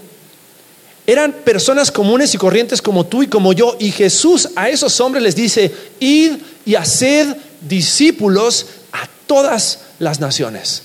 Eran 1.07 1.33
personas 1.43 1.91
comunes 1.91 2.33
y 2.35 2.37
corrientes 2.37 2.81
como 2.81 3.05
tú 3.05 3.23
y 3.23 3.27
como 3.27 3.53
yo. 3.53 3.75
Y 3.79 3.91
Jesús 3.91 4.49
a 4.55 4.69
esos 4.69 4.99
hombres 4.99 5.23
les 5.23 5.35
dice, 5.35 5.73
id 5.99 6.33
y 6.65 6.75
haced 6.75 7.35
discípulos 7.61 8.67
a 8.91 9.07
todas 9.25 9.79
las 9.97 10.19
naciones. 10.19 10.83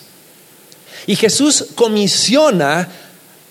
Y 1.06 1.16
Jesús 1.16 1.66
comisiona 1.74 2.88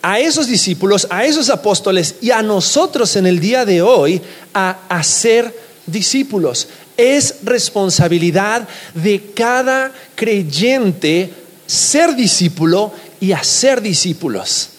a 0.02 0.20
esos 0.20 0.48
discípulos, 0.48 1.08
a 1.12 1.26
esos 1.26 1.50
apóstoles 1.50 2.16
y 2.22 2.32
a 2.32 2.42
nosotros 2.42 3.16
en 3.16 3.28
el 3.28 3.40
día 3.40 3.66
de 3.66 3.82
hoy 3.82 4.22
a 4.54 4.80
hacer 4.90 5.56
discípulos. 5.86 6.68
Es 6.98 7.36
responsabilidad 7.44 8.68
de 8.96 9.32
cada 9.36 9.92
creyente 10.16 11.32
ser 11.74 12.16
discípulo 12.16 12.92
y 13.20 13.32
hacer 13.32 13.82
discípulos. 13.82 14.70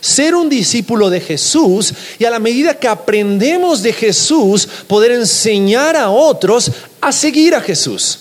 Ser 0.00 0.34
un 0.34 0.48
discípulo 0.48 1.08
de 1.08 1.20
Jesús 1.20 1.94
y 2.18 2.24
a 2.24 2.30
la 2.30 2.40
medida 2.40 2.74
que 2.74 2.88
aprendemos 2.88 3.82
de 3.82 3.92
Jesús, 3.92 4.68
poder 4.88 5.12
enseñar 5.12 5.94
a 5.94 6.10
otros 6.10 6.72
a 7.00 7.12
seguir 7.12 7.54
a 7.54 7.60
Jesús. 7.60 8.18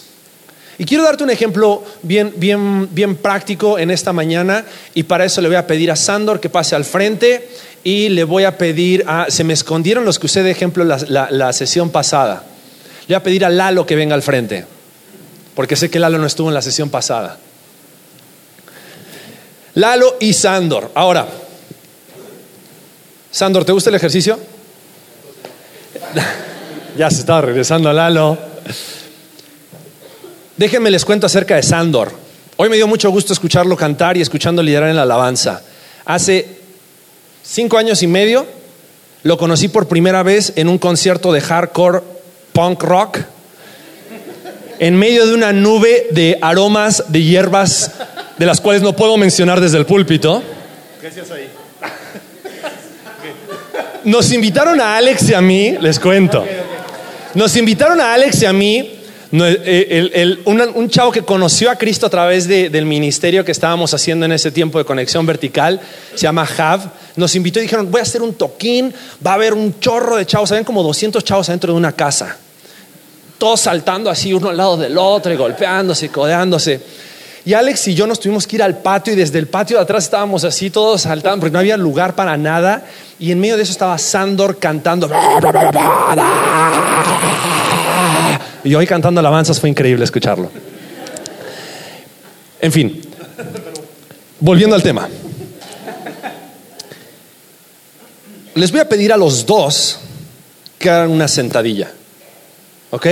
Y 0.78 0.86
quiero 0.86 1.04
darte 1.04 1.24
un 1.24 1.32
ejemplo 1.32 1.84
bien, 2.04 2.34
bien, 2.38 2.88
bien 2.92 3.16
práctico 3.16 3.80
en 3.80 3.90
esta 3.90 4.14
mañana 4.14 4.66
y 4.94 5.04
para 5.04 5.26
eso 5.26 5.42
le 5.42 5.48
voy 5.48 5.58
a 5.58 5.66
pedir 5.66 5.92
a 5.92 5.96
Sandor 5.96 6.40
que 6.40 6.50
pase 6.50 6.76
al 6.76 6.86
frente 6.86 7.50
y 7.84 8.10
le 8.10 8.24
voy 8.24 8.44
a 8.44 8.58
pedir 8.58 9.04
a, 9.08 9.28
se 9.30 9.44
me 9.44 9.54
escondieron 9.54 10.06
los 10.06 10.20
que 10.20 10.28
usé 10.28 10.44
de 10.44 10.52
ejemplo 10.52 10.84
la, 10.84 11.28
la 11.32 11.54
sesión 11.54 11.90
pasada. 11.90 12.44
Le 13.08 13.16
voy 13.16 13.16
a 13.16 13.24
pedir 13.24 13.46
a 13.46 13.50
Lalo 13.50 13.86
que 13.86 13.96
venga 13.96 14.14
al 14.14 14.22
frente, 14.22 14.66
porque 15.56 15.76
sé 15.76 15.90
que 15.90 16.00
Lalo 16.00 16.20
no 16.20 16.28
estuvo 16.28 16.50
en 16.50 16.54
la 16.54 16.62
sesión 16.62 16.90
pasada. 16.90 17.40
Lalo 19.76 20.18
y 20.20 20.34
Sandor. 20.34 20.92
Ahora, 20.96 21.28
Sandor, 23.32 23.64
¿te 23.64 23.72
gusta 23.72 23.90
el 23.90 23.96
ejercicio? 23.96 24.38
ya 26.98 27.10
se 27.10 27.20
estaba 27.20 27.42
regresando 27.42 27.92
Lalo. 27.94 28.38
Déjenme 30.58 30.92
les 30.92 31.06
cuento 31.06 31.26
acerca 31.26 31.56
de 31.56 31.64
Sandor. 31.64 32.12
Hoy 32.58 32.70
me 32.70 32.76
dio 32.76 32.88
mucho 32.88 33.10
gusto 33.10 33.34
escucharlo 33.34 33.78
cantar 33.78 34.18
y 34.18 34.22
escuchando 34.22 34.62
liderar 34.62 34.90
en 34.90 34.98
la 34.98 35.04
alabanza. 35.04 35.62
Hace 36.06 36.60
cinco 37.42 37.78
años 37.78 38.04
y 38.04 38.08
medio 38.08 38.46
lo 39.24 39.38
conocí 39.38 39.70
por 39.70 39.88
primera 39.88 40.22
vez 40.24 40.54
en 40.56 40.68
un 40.68 40.78
concierto 40.78 41.32
de 41.32 41.42
hardcore 41.42 42.02
punk 42.54 42.84
rock 42.84 43.20
en 44.80 44.96
medio 44.96 45.28
de 45.28 45.34
una 45.36 45.54
nube 45.54 46.08
de 46.12 46.40
aromas 46.42 47.06
de 47.08 47.24
hierbas 47.24 47.92
de 48.42 48.48
las 48.48 48.60
cuales 48.60 48.82
no 48.82 48.96
puedo 48.96 49.18
mencionar 49.18 49.62
desde 49.62 49.78
el 49.78 49.86
púlpito. 49.86 50.42
Nos 54.04 54.32
invitaron 54.32 54.82
a 54.82 54.98
Alex 54.98 55.30
y 55.30 55.36
a 55.36 55.42
mí, 55.42 55.78
les 55.80 56.00
cuento. 56.00 56.44
Nos 57.36 57.56
invitaron 57.56 58.02
a 58.02 58.16
Alex 58.16 58.42
y 58.42 58.46
a 58.48 58.52
mí 58.52 59.00
un, 59.32 60.90
chavo 60.90 61.12
que 61.12 61.22
conoció 61.22 61.70
a 61.70 61.76
Cristo 61.76 62.08
a 62.08 62.10
través 62.10 62.48
del 62.48 62.84
ministerio 62.88 63.46
que 63.46 63.52
estábamos 63.52 63.94
haciendo 63.94 64.26
en 64.26 64.32
ese 64.32 64.50
tiempo 64.50 64.80
de 64.80 64.86
conexión 64.86 65.24
vertical, 65.28 65.80
se 66.16 66.22
llama 66.24 66.44
Jav, 66.48 66.82
nos 67.18 67.36
invitó 67.36 67.60
y 67.60 67.62
dijeron, 67.62 67.92
voy 67.92 68.00
a 68.00 68.02
hacer 68.02 68.24
un 68.24 68.34
toquín, 68.34 68.92
va 69.24 69.34
a 69.34 69.36
haber 69.36 69.54
un 69.54 69.80
chorro 69.80 70.18
de 70.18 70.26
chavos, 70.26 70.50
habían 70.52 70.66
como 70.66 70.82
200 70.82 71.24
chavos 71.24 71.48
adentro 71.50 71.74
de 71.74 71.78
una 71.78 71.92
casa, 71.92 72.38
todos 73.38 73.62
saltando 73.62 74.10
así 74.10 74.34
uno 74.34 74.50
al 74.50 74.58
lado 74.58 74.78
del 74.78 74.98
otro 74.98 75.32
y 75.32 75.36
golpeándose, 75.36 76.10
codeándose. 76.10 76.82
Y 77.44 77.54
Alex 77.54 77.88
y 77.88 77.96
yo 77.96 78.06
nos 78.06 78.20
tuvimos 78.20 78.46
que 78.46 78.58
ir 78.58 78.64
al 78.64 78.78
patio 78.78 79.14
y 79.14 79.16
desde 79.16 79.40
el 79.40 79.48
patio 79.48 79.78
de 79.78 79.84
atrás 79.84 80.04
estábamos 80.04 80.44
así 80.44 80.70
todos 80.70 81.02
saltando 81.02 81.40
porque 81.40 81.54
no 81.54 81.60
había 81.60 81.76
lugar 81.76 82.14
para 82.14 82.38
nada. 82.38 82.86
Y 83.20 83.32
en 83.32 83.40
medio 83.40 83.58
de 83.58 83.64
eso 83.64 83.72
estaba 83.72 83.98
Sandor 83.98 84.60
cantando. 84.60 85.10
Y 88.64 88.76
hoy 88.76 88.86
cantando 88.86 89.20
alabanzas 89.20 89.60
fue 89.60 89.70
increíble 89.70 90.04
escucharlo. 90.04 90.52
En 92.60 92.72
fin, 92.72 93.02
volviendo 94.40 94.76
al 94.76 94.84
tema. 94.84 95.10
Les 98.54 98.72
voy 98.72 98.82
a 98.82 98.90
pedir 98.90 99.12
a 99.14 99.18
los 99.18 99.48
dos 99.48 100.00
que 100.78 100.92
hagan 100.92 101.10
una 101.10 101.28
sentadilla. 101.28 101.92
¿Ok? 102.92 103.08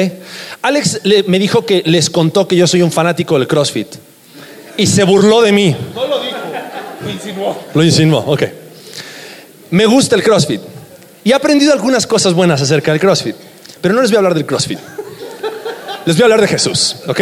Alex 0.62 1.02
me 1.26 1.40
dijo 1.40 1.66
que 1.66 1.82
les 1.86 2.12
contó 2.12 2.48
que 2.48 2.56
yo 2.56 2.68
soy 2.68 2.84
un 2.84 2.92
fanático 2.92 3.40
del 3.40 3.48
CrossFit. 3.48 4.09
Y 4.80 4.88
se 4.88 5.04
burló 5.04 5.42
de 5.42 5.52
mí. 5.52 5.76
No 5.94 6.08
lo 6.08 6.22
dijo, 6.22 6.38
lo 7.04 7.10
insinuó. 7.10 7.58
Lo 7.74 7.84
insinuó, 7.84 8.20
ok. 8.20 8.44
Me 9.72 9.86
gusta 9.86 10.16
el 10.16 10.24
CrossFit. 10.24 10.62
Y 11.26 11.32
he 11.32 11.34
aprendido 11.34 11.74
algunas 11.74 12.08
cosas 12.08 12.34
buenas 12.34 12.62
acerca 12.62 12.94
del 12.94 13.02
CrossFit. 13.02 13.36
Pero 13.82 13.94
no 13.94 14.02
les 14.02 14.10
voy 14.10 14.16
a 14.16 14.20
hablar 14.20 14.34
del 14.36 14.46
CrossFit. 14.46 14.80
Les 16.06 16.16
voy 16.16 16.22
a 16.22 16.26
hablar 16.26 16.40
de 16.40 16.48
Jesús, 16.48 16.96
¿ok? 17.08 17.22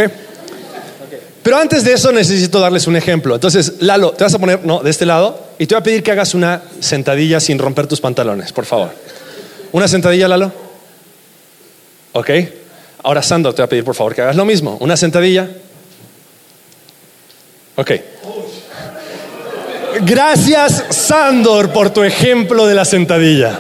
Pero 1.42 1.58
antes 1.58 1.84
de 1.84 1.94
eso 1.94 2.12
necesito 2.12 2.60
darles 2.60 2.86
un 2.86 2.96
ejemplo. 2.96 3.34
Entonces, 3.34 3.74
Lalo, 3.80 4.12
te 4.12 4.24
vas 4.24 4.36
a 4.36 4.40
poner, 4.40 4.64
no, 4.64 4.84
de 4.84 4.92
este 4.92 5.08
lado, 5.08 5.48
y 5.58 5.66
te 5.66 5.74
voy 5.74 5.82
a 5.82 5.84
pedir 5.84 6.04
que 6.04 6.12
hagas 6.12 6.36
una 6.36 6.62
sentadilla 6.80 7.40
sin 7.40 7.58
romper 7.58 7.88
tus 7.88 8.00
pantalones, 8.00 8.54
por 8.54 8.66
favor. 8.66 8.92
Una 9.72 9.88
sentadilla, 9.88 10.28
Lalo. 10.28 10.52
¿Ok? 12.14 12.30
Ahora, 13.02 13.24
Sandor, 13.24 13.56
te 13.56 13.64
voy 13.64 13.66
a 13.66 13.70
pedir, 13.70 13.84
por 13.84 13.96
favor, 13.96 14.14
que 14.14 14.22
hagas 14.22 14.36
lo 14.36 14.46
mismo. 14.46 14.78
Una 14.80 14.96
sentadilla. 14.96 15.50
Ok. 17.78 17.92
Gracias, 20.02 20.84
Sandor, 20.90 21.72
por 21.72 21.92
tu 21.92 22.04
ejemplo 22.04 22.66
de 22.66 22.74
la 22.74 22.86
sentadilla. 22.86 23.60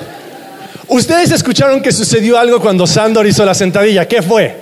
Ustedes 0.87 1.31
escucharon 1.31 1.81
que 1.81 1.91
sucedió 1.91 2.37
algo 2.37 2.59
cuando 2.59 2.87
Sandor 2.87 3.27
hizo 3.27 3.45
la 3.45 3.53
sentadilla. 3.53 4.07
¿Qué 4.07 4.23
fue? 4.23 4.55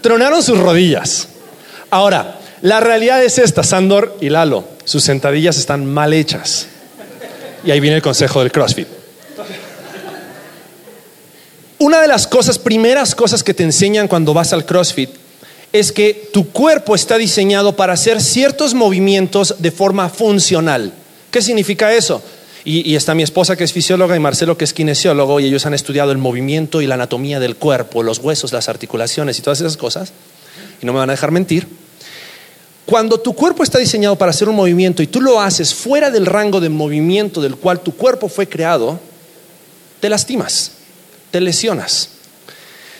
Tronaron 0.00 0.42
sus 0.42 0.58
rodillas. 0.58 1.28
Ahora, 1.90 2.38
la 2.62 2.80
realidad 2.80 3.22
es 3.22 3.38
esta, 3.38 3.62
Sandor 3.62 4.16
y 4.20 4.30
Lalo, 4.30 4.64
sus 4.84 5.04
sentadillas 5.04 5.58
están 5.58 5.84
mal 5.84 6.14
hechas. 6.14 6.68
Y 7.64 7.70
ahí 7.70 7.80
viene 7.80 7.96
el 7.96 8.02
consejo 8.02 8.40
del 8.40 8.50
CrossFit. 8.50 8.88
Una 11.78 12.00
de 12.00 12.08
las 12.08 12.26
cosas, 12.26 12.58
primeras 12.58 13.14
cosas 13.14 13.42
que 13.42 13.52
te 13.52 13.62
enseñan 13.62 14.08
cuando 14.08 14.32
vas 14.32 14.54
al 14.54 14.64
CrossFit 14.64 15.10
es 15.72 15.92
que 15.92 16.30
tu 16.32 16.50
cuerpo 16.50 16.94
está 16.94 17.16
diseñado 17.16 17.76
para 17.76 17.92
hacer 17.92 18.20
ciertos 18.20 18.74
movimientos 18.74 19.56
de 19.58 19.70
forma 19.70 20.08
funcional. 20.08 20.92
¿Qué 21.30 21.42
significa 21.42 21.92
eso? 21.94 22.22
Y, 22.64 22.94
está 22.94 23.14
mi 23.14 23.22
esposa 23.22 23.56
que 23.56 23.64
es 23.64 23.72
fisióloga 23.72 24.16
y 24.16 24.20
Marcelo 24.20 24.58
que 24.58 24.64
es 24.64 24.74
kinesiólogo 24.74 25.40
y 25.40 25.46
ellos 25.46 25.64
han 25.64 25.72
estudiado 25.72 26.12
el 26.12 26.18
movimiento 26.18 26.82
y 26.82 26.86
la 26.86 26.94
anatomía 26.94 27.40
del 27.40 27.56
cuerpo, 27.56 28.02
los 28.02 28.18
huesos, 28.18 28.52
las 28.52 28.68
articulaciones 28.68 29.38
y 29.38 29.42
todas 29.42 29.60
esas 29.60 29.76
cosas. 29.76 30.12
Y 30.82 30.86
no 30.86 30.92
me 30.92 30.98
van 30.98 31.08
a 31.08 31.14
dejar 31.14 31.30
mentir. 31.30 31.66
Cuando 32.84 33.18
tu 33.18 33.34
cuerpo 33.34 33.62
está 33.62 33.78
diseñado 33.78 34.16
para 34.16 34.30
hacer 34.30 34.48
un 34.48 34.56
movimiento 34.56 35.02
y 35.02 35.06
tú 35.06 35.20
lo 35.20 35.40
haces 35.40 35.72
fuera 35.72 36.10
del 36.10 36.26
rango 36.26 36.60
de 36.60 36.68
movimiento 36.68 37.40
del 37.40 37.56
cual 37.56 37.80
tu 37.80 37.94
cuerpo 37.94 38.28
fue 38.28 38.48
creado, 38.48 38.98
te 40.00 40.10
lastimas, 40.10 40.72
te 41.30 41.40
lesionas. 41.40 42.10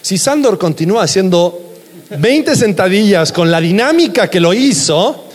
Si 0.00 0.16
Sandor 0.16 0.58
continúa 0.58 1.02
haciendo 1.02 1.69
20 2.10 2.56
sentadillas 2.56 3.32
con 3.32 3.50
la 3.50 3.60
dinámica 3.60 4.28
que 4.28 4.40
lo 4.40 4.52
hizo, 4.52 5.28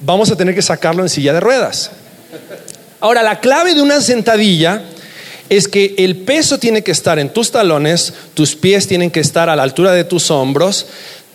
vamos 0.00 0.30
a 0.30 0.36
tener 0.36 0.54
que 0.54 0.62
sacarlo 0.62 1.02
en 1.02 1.08
silla 1.08 1.32
de 1.32 1.40
ruedas. 1.40 1.90
Ahora, 3.00 3.22
la 3.22 3.40
clave 3.40 3.74
de 3.74 3.82
una 3.82 4.00
sentadilla 4.00 4.82
es 5.48 5.68
que 5.68 5.94
el 5.98 6.16
peso 6.16 6.58
tiene 6.58 6.82
que 6.82 6.92
estar 6.92 7.18
en 7.18 7.30
tus 7.30 7.50
talones, 7.50 8.14
tus 8.34 8.54
pies 8.54 8.86
tienen 8.86 9.10
que 9.10 9.20
estar 9.20 9.50
a 9.50 9.56
la 9.56 9.62
altura 9.62 9.92
de 9.92 10.04
tus 10.04 10.30
hombros, 10.30 10.86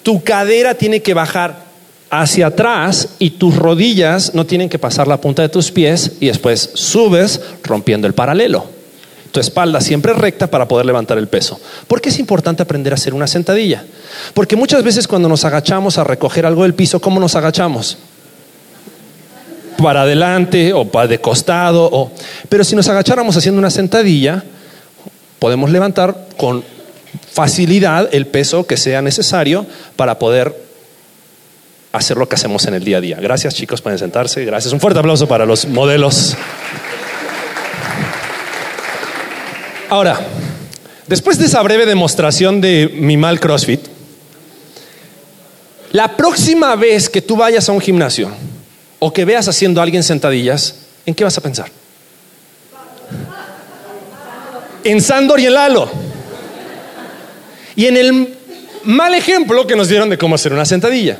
tu 0.01 0.23
cadera 0.23 0.73
tiene 0.75 1.01
que 1.01 1.13
bajar 1.13 1.69
hacia 2.09 2.47
atrás 2.47 3.09
y 3.19 3.31
tus 3.31 3.55
rodillas 3.55 4.33
no 4.33 4.45
tienen 4.45 4.69
que 4.69 4.79
pasar 4.79 5.07
la 5.07 5.21
punta 5.21 5.41
de 5.41 5.49
tus 5.49 5.71
pies 5.71 6.13
y 6.19 6.27
después 6.27 6.71
subes 6.73 7.39
rompiendo 7.63 8.07
el 8.07 8.13
paralelo. 8.13 8.78
Tu 9.31 9.39
espalda 9.39 9.79
siempre 9.79 10.13
recta 10.13 10.47
para 10.47 10.67
poder 10.67 10.85
levantar 10.85 11.17
el 11.17 11.27
peso. 11.27 11.59
¿Por 11.87 12.01
qué 12.01 12.09
es 12.09 12.19
importante 12.19 12.63
aprender 12.63 12.93
a 12.93 12.95
hacer 12.95 13.13
una 13.13 13.27
sentadilla? 13.27 13.85
Porque 14.33 14.55
muchas 14.55 14.83
veces 14.83 15.07
cuando 15.07 15.29
nos 15.29 15.45
agachamos 15.45 15.97
a 15.97 16.03
recoger 16.03 16.45
algo 16.45 16.63
del 16.63 16.73
piso, 16.73 16.99
¿cómo 16.99 17.19
nos 17.19 17.35
agachamos? 17.35 17.97
para 19.81 20.01
adelante 20.01 20.73
o 20.73 20.85
para 20.85 21.07
de 21.07 21.19
costado. 21.19 21.89
O... 21.91 22.11
Pero 22.47 22.63
si 22.63 22.75
nos 22.75 22.87
agacháramos 22.87 23.35
haciendo 23.37 23.59
una 23.59 23.69
sentadilla, 23.69 24.43
podemos 25.39 25.69
levantar 25.69 26.27
con 26.37 26.63
facilidad 27.31 28.09
el 28.11 28.27
peso 28.27 28.67
que 28.67 28.77
sea 28.77 29.01
necesario 29.01 29.65
para 29.95 30.19
poder 30.19 30.55
hacer 31.91 32.17
lo 32.17 32.29
que 32.29 32.35
hacemos 32.35 32.65
en 32.65 32.75
el 32.75 32.83
día 32.83 32.97
a 32.97 33.01
día. 33.01 33.17
Gracias 33.19 33.55
chicos, 33.55 33.81
pueden 33.81 33.97
sentarse. 33.97 34.45
Gracias. 34.45 34.73
Un 34.73 34.79
fuerte 34.79 34.99
aplauso 34.99 35.27
para 35.27 35.45
los 35.45 35.65
modelos. 35.67 36.35
Ahora, 39.89 40.19
después 41.07 41.39
de 41.39 41.47
esa 41.47 41.61
breve 41.63 41.87
demostración 41.87 42.61
de 42.61 42.91
mi 42.93 43.17
mal 43.17 43.39
CrossFit, 43.39 43.81
la 45.91 46.15
próxima 46.15 46.75
vez 46.75 47.09
que 47.09 47.23
tú 47.23 47.35
vayas 47.35 47.67
a 47.67 47.71
un 47.71 47.81
gimnasio, 47.81 48.29
o 48.99 49.11
que 49.11 49.25
veas 49.25 49.47
haciendo 49.47 49.79
a 49.79 49.83
alguien 49.83 50.03
sentadillas, 50.03 50.75
¿en 51.05 51.15
qué 51.15 51.23
vas 51.23 51.37
a 51.37 51.41
pensar? 51.41 51.71
En 54.83 55.01
Sandor 55.01 55.39
y 55.39 55.47
en 55.47 55.53
Lalo. 55.53 55.89
Y 57.75 57.87
en 57.87 57.97
el 57.97 58.37
mal 58.83 59.15
ejemplo 59.15 59.65
que 59.65 59.75
nos 59.75 59.89
dieron 59.89 60.09
de 60.09 60.17
cómo 60.17 60.35
hacer 60.35 60.53
una 60.53 60.65
sentadilla. 60.65 61.17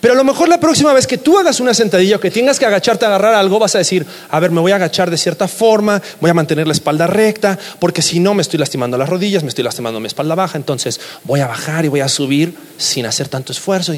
Pero 0.00 0.14
a 0.14 0.16
lo 0.16 0.22
mejor 0.22 0.48
la 0.48 0.60
próxima 0.60 0.92
vez 0.92 1.06
que 1.06 1.18
tú 1.18 1.38
hagas 1.38 1.58
una 1.58 1.74
sentadilla 1.74 2.16
o 2.16 2.20
que 2.20 2.30
tengas 2.30 2.58
que 2.58 2.66
agacharte 2.66 3.04
a 3.04 3.08
agarrar 3.08 3.34
algo, 3.34 3.58
vas 3.58 3.74
a 3.74 3.78
decir, 3.78 4.06
a 4.30 4.38
ver, 4.38 4.52
me 4.52 4.60
voy 4.60 4.70
a 4.70 4.76
agachar 4.76 5.10
de 5.10 5.18
cierta 5.18 5.48
forma, 5.48 6.00
voy 6.20 6.30
a 6.30 6.34
mantener 6.34 6.66
la 6.68 6.72
espalda 6.72 7.08
recta, 7.08 7.58
porque 7.80 8.00
si 8.00 8.20
no 8.20 8.32
me 8.34 8.42
estoy 8.42 8.60
lastimando 8.60 8.96
las 8.96 9.08
rodillas, 9.08 9.42
me 9.42 9.48
estoy 9.48 9.64
lastimando 9.64 9.98
mi 9.98 10.06
espalda 10.06 10.36
baja, 10.36 10.56
entonces 10.56 11.00
voy 11.24 11.40
a 11.40 11.48
bajar 11.48 11.84
y 11.84 11.88
voy 11.88 12.00
a 12.00 12.08
subir 12.08 12.54
sin 12.76 13.06
hacer 13.06 13.28
tanto 13.28 13.50
esfuerzo. 13.50 13.92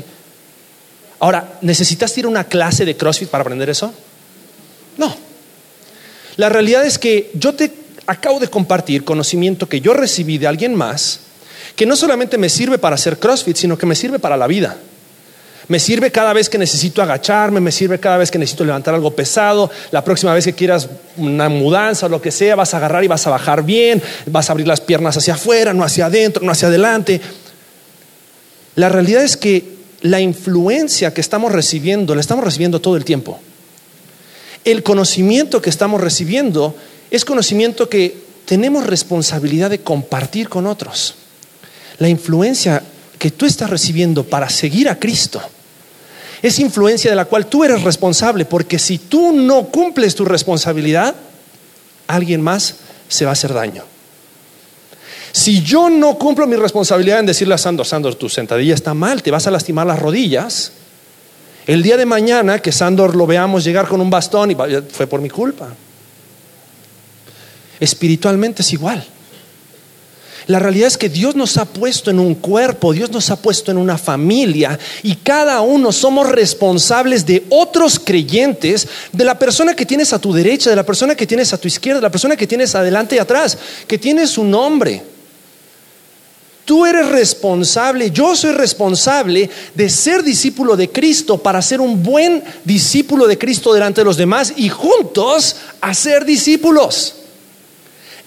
Ahora, 1.19 1.59
¿necesitas 1.61 2.17
ir 2.17 2.25
a 2.25 2.29
una 2.29 2.45
clase 2.45 2.87
de 2.87 2.97
CrossFit 2.97 3.29
para 3.29 3.43
aprender 3.43 3.69
eso? 3.69 3.93
No. 4.97 5.15
La 6.37 6.49
realidad 6.49 6.87
es 6.87 6.99
que 6.99 7.31
yo 7.35 7.55
te 7.55 7.73
acabo 8.07 8.41
de 8.41 8.49
compartir 8.49 9.05
conocimiento 9.05 9.69
que 9.69 9.83
yo 9.83 9.93
recibí 9.93 10.39
de 10.39 10.47
alguien 10.47 10.75
más, 10.75 11.21
que 11.77 11.85
no 11.85 11.95
solamente 11.95 12.39
me 12.39 12.49
sirve 12.49 12.79
para 12.79 12.95
hacer 12.95 13.19
CrossFit, 13.19 13.57
sino 13.57 13.77
que 13.77 13.85
me 13.85 13.95
sirve 13.95 14.19
para 14.19 14.39
la 14.39 14.47
vida. 14.47 14.79
Me 15.71 15.79
sirve 15.79 16.11
cada 16.11 16.33
vez 16.33 16.51
que 16.51 16.59
necesito 16.59 17.01
agacharme, 17.01 17.61
me 17.61 17.71
sirve 17.71 18.01
cada 18.01 18.17
vez 18.17 18.29
que 18.29 18.41
necesito 18.41 18.65
levantar 18.65 18.93
algo 18.93 19.15
pesado. 19.15 19.71
La 19.93 20.03
próxima 20.03 20.35
vez 20.35 20.45
que 20.45 20.53
quieras 20.53 20.89
una 21.17 21.49
mudanza 21.49 22.07
o 22.07 22.09
lo 22.09 22.21
que 22.21 22.33
sea, 22.33 22.57
vas 22.57 22.75
a 22.75 22.79
agarrar 22.79 23.05
y 23.05 23.07
vas 23.07 23.25
a 23.29 23.31
bajar 23.31 23.63
bien, 23.63 24.03
vas 24.27 24.49
a 24.49 24.53
abrir 24.53 24.67
las 24.67 24.81
piernas 24.81 25.17
hacia 25.17 25.35
afuera, 25.35 25.73
no 25.73 25.85
hacia 25.85 26.07
adentro, 26.07 26.45
no 26.45 26.51
hacia 26.51 26.67
adelante. 26.67 27.21
La 28.75 28.89
realidad 28.89 29.23
es 29.23 29.37
que 29.37 29.77
la 30.01 30.21
influencia 30.21 31.15
que 31.15 31.21
estamos 31.21 31.53
recibiendo, 31.53 32.17
la 32.17 32.21
estamos 32.21 32.45
recibiendo 32.45 32.81
todo 32.81 32.97
el 32.97 33.05
tiempo. 33.05 33.39
El 34.65 34.83
conocimiento 34.83 35.63
que 35.63 35.71
estamos 35.71 36.01
recibiendo 36.01 36.75
es 37.13 37.25
conocimiento 37.25 37.89
que 37.89 38.19
tenemos 38.45 38.89
responsabilidad 38.89 39.71
de 39.71 39.79
compartir 39.79 40.49
con 40.49 40.67
otros. 40.67 41.15
La 41.99 42.09
influencia 42.09 42.83
que 43.21 43.31
tú 43.31 43.47
estás 43.47 43.71
recibiendo 43.71 44.25
para 44.25 44.49
seguir 44.49 44.89
a 44.89 44.99
Cristo 44.99 45.41
es 46.43 46.59
influencia 46.59 47.11
de 47.11 47.17
la 47.17 47.27
cual 47.27 47.47
tú 47.47 47.65
eres 47.65 47.83
responsable, 47.83 48.45
porque 48.45 48.79
si 48.79 48.99
tú 48.99 49.33
no 49.33 49.67
cumples 49.67 50.15
tu 50.15 50.25
responsabilidad, 50.25 51.15
alguien 52.07 52.41
más 52.41 52.77
se 53.09 53.25
va 53.25 53.31
a 53.31 53.33
hacer 53.33 53.53
daño. 53.53 53.85
Si 55.33 55.63
yo 55.63 55.89
no 55.91 56.19
cumplo 56.19 56.47
mi 56.47 56.57
responsabilidad 56.57 57.21
en 57.21 57.27
decirle 57.27 57.55
a 57.55 57.59
Sandor, 57.59 57.87
Sandor, 57.87 58.15
tu 58.15 58.29
sentadilla 58.29 58.75
está 58.75 58.95
mal, 58.95 59.23
te 59.23 59.31
vas 59.31 59.47
a 59.47 59.51
lastimar 59.51 59.87
las 59.87 59.99
rodillas, 59.99 60.73
el 61.67 61.83
día 61.83 61.97
de 61.97 62.07
mañana 62.07 62.59
que 62.59 62.73
Sandor 62.73 63.15
lo 63.15 63.27
veamos 63.27 63.63
llegar 63.63 63.87
con 63.87 64.01
un 64.01 64.11
bastón 64.11 64.51
y 64.51 64.57
fue 64.91 65.07
por 65.07 65.21
mi 65.21 65.31
culpa. 65.31 65.69
Espiritualmente 67.79 68.63
es 68.63 68.73
igual. 68.73 69.07
La 70.51 70.59
realidad 70.59 70.89
es 70.89 70.99
que 70.99 71.09
Dios 71.09 71.37
nos 71.37 71.59
ha 71.59 71.65
puesto 71.65 72.11
en 72.11 72.19
un 72.19 72.35
cuerpo, 72.35 72.93
Dios 72.93 73.13
nos 73.13 73.31
ha 73.31 73.37
puesto 73.37 73.71
en 73.71 73.79
una 73.79 73.97
familia 73.97 74.77
y 75.05 75.15
cada 75.15 75.61
uno 75.61 75.93
somos 75.93 76.29
responsables 76.29 77.25
de 77.25 77.45
otros 77.51 78.01
creyentes, 78.01 78.89
de 79.13 79.25
la 79.25 79.39
persona 79.39 79.77
que 79.77 79.87
tienes 79.87 80.13
a 80.13 80.19
tu 80.19 80.33
derecha, 80.33 80.69
de 80.69 80.75
la 80.75 80.85
persona 80.85 81.15
que 81.15 81.25
tienes 81.25 81.53
a 81.53 81.59
tu 81.59 81.69
izquierda, 81.69 82.01
de 82.01 82.07
la 82.07 82.11
persona 82.11 82.35
que 82.35 82.49
tienes 82.49 82.75
adelante 82.75 83.15
y 83.15 83.21
atrás, 83.21 83.57
que 83.87 83.97
tiene 83.97 84.27
su 84.27 84.43
nombre. 84.43 85.05
Tú 86.65 86.85
eres 86.85 87.09
responsable, 87.11 88.11
yo 88.11 88.35
soy 88.35 88.51
responsable 88.51 89.49
de 89.77 89.89
ser 89.89 90.25
discípulo 90.25 90.77
de 90.77 90.91
Cristo 90.91 91.39
para 91.39 91.63
ser 91.63 91.81
un 91.81 92.03
buen 92.03 92.43
discípulo 92.65 93.29
de 93.29 93.39
Cristo 93.39 93.73
delante 93.73 94.01
de 94.01 94.05
los 94.05 94.17
demás 94.17 94.55
y 94.57 94.69
juntos 94.69 95.55
hacer 95.81 96.25
discípulos. 96.25 97.20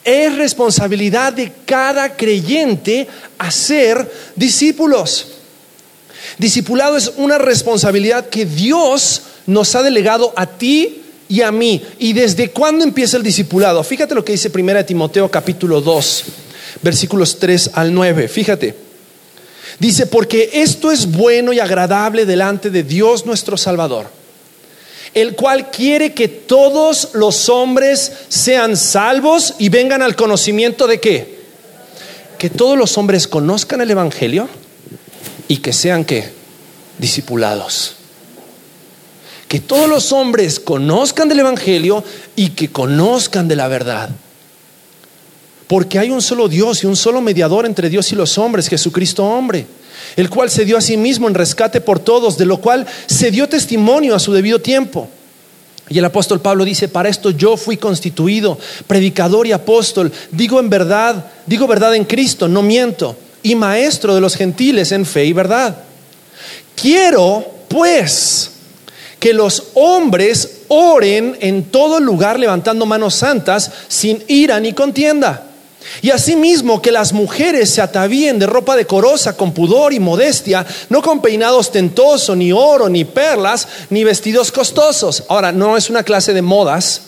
Es 0.04 0.36
responsabilidad 0.36 1.34
de 1.34 1.52
cada 1.66 2.16
creyente 2.16 3.08
hacer 3.38 4.12
discípulos. 4.36 5.28
Discipulado 6.38 6.98
es 6.98 7.14
una 7.18 7.38
responsabilidad 7.38 8.28
que 8.30 8.46
Dios 8.46 9.22
nos 9.46 9.76
ha 9.76 9.84
delegado 9.84 10.34
a 10.36 10.46
ti 10.46 11.02
y 11.30 11.42
a 11.42 11.52
mí. 11.52 11.82
¿Y 12.00 12.14
desde 12.14 12.50
cuándo 12.50 12.84
empieza 12.84 13.18
el 13.18 13.24
discipulado? 13.24 13.84
Fíjate 13.84 14.16
lo 14.16 14.26
que 14.26 14.34
dice 14.34 14.52
1 14.54 14.86
Timoteo 14.86 15.30
capítulo 15.30 15.82
2, 15.82 16.24
versículos 16.82 17.40
3 17.40 17.72
al 17.74 17.94
9. 17.94 18.28
Fíjate. 18.28 18.76
Dice, 19.80 20.06
porque 20.06 20.50
esto 20.54 20.92
es 20.92 21.10
bueno 21.10 21.52
y 21.52 21.60
agradable 21.60 22.26
delante 22.26 22.70
de 22.70 22.84
Dios 22.84 23.26
nuestro 23.26 23.58
Salvador 23.58 24.23
el 25.14 25.36
cual 25.36 25.70
quiere 25.70 26.14
que 26.14 26.28
todos 26.28 27.10
los 27.14 27.50
hombres 27.50 28.12
sean 28.30 28.76
salvos 28.76 29.56
y 29.60 29.70
vengan 29.70 30.02
al 30.02 30.16
conocimiento 30.16 30.88
de 30.88 31.00
qué? 31.00 31.40
Que 32.38 32.50
todos 32.50 32.78
los 32.78 32.98
hombres 32.98 33.28
conozcan 33.28 33.82
el 33.82 33.92
Evangelio 33.92 34.50
y 35.48 35.58
que 35.58 35.74
sean 35.74 36.04
qué? 36.04 36.32
Discipulados. 36.98 37.96
Que 39.48 39.60
todos 39.60 39.88
los 39.88 40.12
hombres 40.12 40.60
conozcan 40.60 41.30
del 41.30 41.40
Evangelio 41.40 42.04
y 42.36 42.50
que 42.50 42.70
conozcan 42.72 43.48
de 43.48 43.56
la 43.56 43.68
verdad. 43.68 44.10
Porque 45.74 45.98
hay 45.98 46.12
un 46.12 46.22
solo 46.22 46.48
Dios 46.48 46.84
y 46.84 46.86
un 46.86 46.96
solo 46.96 47.20
mediador 47.20 47.66
entre 47.66 47.90
Dios 47.90 48.12
y 48.12 48.16
los 48.16 48.38
hombres, 48.38 48.68
Jesucristo 48.68 49.26
hombre 49.26 49.66
el 50.16 50.30
cual 50.30 50.52
se 50.52 50.66
dio 50.66 50.78
a 50.78 50.82
sí 50.82 50.98
mismo 50.98 51.28
en 51.28 51.34
rescate 51.34 51.82
por 51.82 51.98
todos, 51.98 52.38
de 52.38 52.46
lo 52.46 52.58
cual 52.58 52.86
se 53.08 53.32
dio 53.32 53.50
testimonio 53.50 54.14
a 54.14 54.20
su 54.20 54.34
debido 54.34 54.62
tiempo. 54.62 55.10
Y 55.90 55.98
el 55.98 56.06
apóstol 56.06 56.42
Pablo 56.42 56.64
dice, 56.64 56.90
para 56.90 57.10
esto 57.10 57.32
yo 57.32 57.58
fui 57.58 57.78
constituido 57.78 58.60
predicador 58.86 59.48
y 59.48 59.52
apóstol, 59.52 60.12
digo 60.30 60.60
en 60.60 60.70
verdad, 60.70 61.26
digo 61.48 61.66
verdad 61.66 61.96
en 61.96 62.06
Cristo, 62.06 62.48
no 62.48 62.62
miento, 62.62 63.18
y 63.42 63.56
maestro 63.56 64.14
de 64.14 64.22
los 64.22 64.36
gentiles 64.36 64.92
en 64.92 65.08
fe 65.08 65.26
y 65.26 65.34
verdad. 65.34 65.76
Quiero, 66.76 67.44
pues, 67.68 68.52
que 69.20 69.34
los 69.34 69.70
hombres 69.74 70.60
oren 70.68 71.36
en 71.40 71.64
todo 71.64 72.00
lugar 72.00 72.40
levantando 72.40 72.86
manos 72.86 73.16
santas 73.16 73.72
sin 73.88 74.24
ira 74.28 74.60
ni 74.60 74.74
contienda 74.74 75.50
y 76.02 76.12
asimismo 76.12 76.82
que 76.82 76.92
las 76.92 77.14
mujeres 77.14 77.70
se 77.70 77.82
atavíen 77.82 78.40
de 78.40 78.48
ropa 78.48 78.76
decorosa, 78.76 79.36
con 79.36 79.54
pudor 79.54 79.94
y 79.94 80.00
modestia, 80.00 80.66
no 80.90 81.02
con 81.02 81.22
peinado 81.22 81.58
ostentoso, 81.58 82.36
ni 82.36 82.52
oro, 82.52 82.90
ni 82.90 83.06
perlas, 83.06 83.68
ni 83.90 84.04
vestidos 84.04 84.52
costosos. 84.52 85.24
Ahora, 85.30 85.52
no 85.52 85.78
es 85.78 85.90
una 85.90 86.04
clase 86.04 86.34
de 86.34 86.42
modas, 86.42 87.02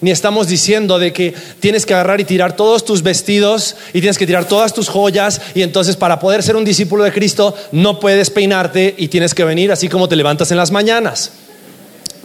ni 0.00 0.10
estamos 0.10 0.48
diciendo 0.48 0.98
de 0.98 1.12
que 1.12 1.34
tienes 1.60 1.86
que 1.86 1.94
agarrar 1.94 2.20
y 2.20 2.24
tirar 2.24 2.56
todos 2.56 2.84
tus 2.84 3.02
vestidos 3.02 3.76
y 3.94 4.00
tienes 4.00 4.18
que 4.18 4.26
tirar 4.26 4.46
todas 4.46 4.74
tus 4.74 4.88
joyas 4.88 5.40
y 5.54 5.62
entonces 5.62 5.96
para 5.96 6.18
poder 6.18 6.42
ser 6.42 6.56
un 6.56 6.64
discípulo 6.64 7.04
de 7.04 7.12
Cristo 7.12 7.54
no 7.72 8.00
puedes 8.00 8.28
peinarte 8.28 8.94
y 8.98 9.08
tienes 9.08 9.34
que 9.34 9.44
venir 9.44 9.72
así 9.72 9.88
como 9.88 10.08
te 10.08 10.16
levantas 10.16 10.50
en 10.50 10.58
las 10.58 10.70
mañanas. 10.70 11.32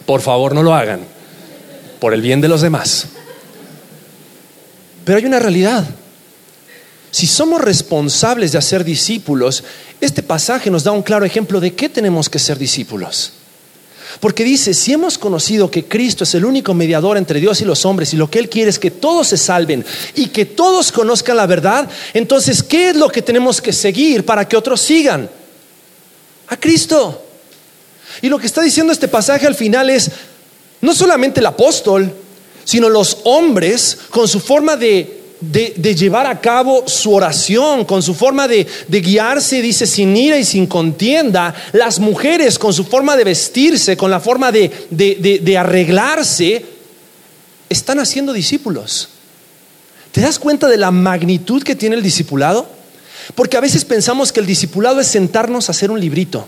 Por 0.05 0.19
favor, 0.21 0.53
no 0.53 0.63
lo 0.63 0.73
hagan, 0.73 1.01
por 1.99 2.13
el 2.13 2.21
bien 2.21 2.41
de 2.41 2.49
los 2.49 2.61
demás. 2.61 3.07
Pero 5.05 5.17
hay 5.17 5.25
una 5.25 5.39
realidad. 5.39 5.85
Si 7.11 7.25
somos 7.25 7.61
responsables 7.61 8.51
de 8.51 8.59
hacer 8.59 8.83
discípulos, 8.83 9.63
este 9.99 10.21
pasaje 10.21 10.69
nos 10.69 10.83
da 10.83 10.91
un 10.91 11.01
claro 11.01 11.25
ejemplo 11.25 11.59
de 11.59 11.73
qué 11.73 11.89
tenemos 11.89 12.29
que 12.29 12.39
ser 12.39 12.57
discípulos. 12.57 13.33
Porque 14.19 14.43
dice, 14.43 14.73
si 14.73 14.91
hemos 14.93 15.17
conocido 15.17 15.69
que 15.69 15.85
Cristo 15.85 16.23
es 16.23 16.33
el 16.35 16.43
único 16.43 16.73
mediador 16.73 17.17
entre 17.17 17.39
Dios 17.39 17.61
y 17.61 17.65
los 17.65 17.85
hombres 17.85 18.13
y 18.13 18.17
lo 18.17 18.29
que 18.29 18.39
Él 18.39 18.49
quiere 18.49 18.69
es 18.69 18.79
que 18.79 18.91
todos 18.91 19.27
se 19.27 19.37
salven 19.37 19.85
y 20.15 20.27
que 20.27 20.45
todos 20.45 20.91
conozcan 20.91 21.37
la 21.37 21.45
verdad, 21.45 21.87
entonces, 22.13 22.63
¿qué 22.63 22.89
es 22.89 22.95
lo 22.95 23.09
que 23.09 23.21
tenemos 23.21 23.61
que 23.61 23.71
seguir 23.71 24.25
para 24.25 24.47
que 24.47 24.57
otros 24.57 24.81
sigan? 24.81 25.29
A 26.47 26.57
Cristo. 26.57 27.23
Y 28.21 28.29
lo 28.29 28.39
que 28.39 28.47
está 28.47 28.61
diciendo 28.61 28.91
este 28.91 29.07
pasaje 29.07 29.45
al 29.45 29.55
final 29.55 29.89
es, 29.89 30.09
no 30.81 30.93
solamente 30.93 31.39
el 31.39 31.45
apóstol, 31.45 32.13
sino 32.69 32.87
los 32.87 33.17
hombres 33.23 33.97
con 34.11 34.27
su 34.27 34.39
forma 34.39 34.77
de, 34.77 35.17
llevar 35.97 36.27
a 36.27 36.39
cabo 36.39 36.83
su 36.85 37.11
oración, 37.11 37.83
con 37.83 38.03
su 38.03 38.13
forma 38.13 38.47
de, 38.47 38.67
guiarse, 38.87 39.59
dice, 39.59 39.87
sin 39.87 40.15
ira 40.15 40.37
y 40.37 40.45
sin 40.45 40.67
contienda, 40.67 41.55
las 41.73 41.97
mujeres 41.97 42.59
con 42.59 42.71
su 42.71 42.83
forma 42.83 43.17
de 43.17 43.23
vestirse, 43.23 43.97
con 43.97 44.11
la 44.11 44.19
forma 44.19 44.51
de 44.51 45.57
arreglarse, 45.57 46.63
están 47.69 47.97
haciendo 47.97 48.33
discípulos. 48.33 49.09
¿Te 50.11 50.21
das 50.21 50.37
cuenta 50.37 50.67
de 50.67 50.77
la 50.77 50.91
magnitud 50.91 51.63
que 51.63 51.75
tiene 51.75 51.95
el 51.95 52.03
discipulado? 52.03 52.69
Porque 53.33 53.57
a 53.57 53.61
veces 53.61 53.83
pensamos 53.83 54.31
que 54.31 54.41
el 54.41 54.45
discipulado 54.45 54.99
es 54.99 55.07
sentarnos 55.07 55.69
a 55.69 55.71
hacer 55.71 55.89
un 55.89 55.99
librito 55.99 56.45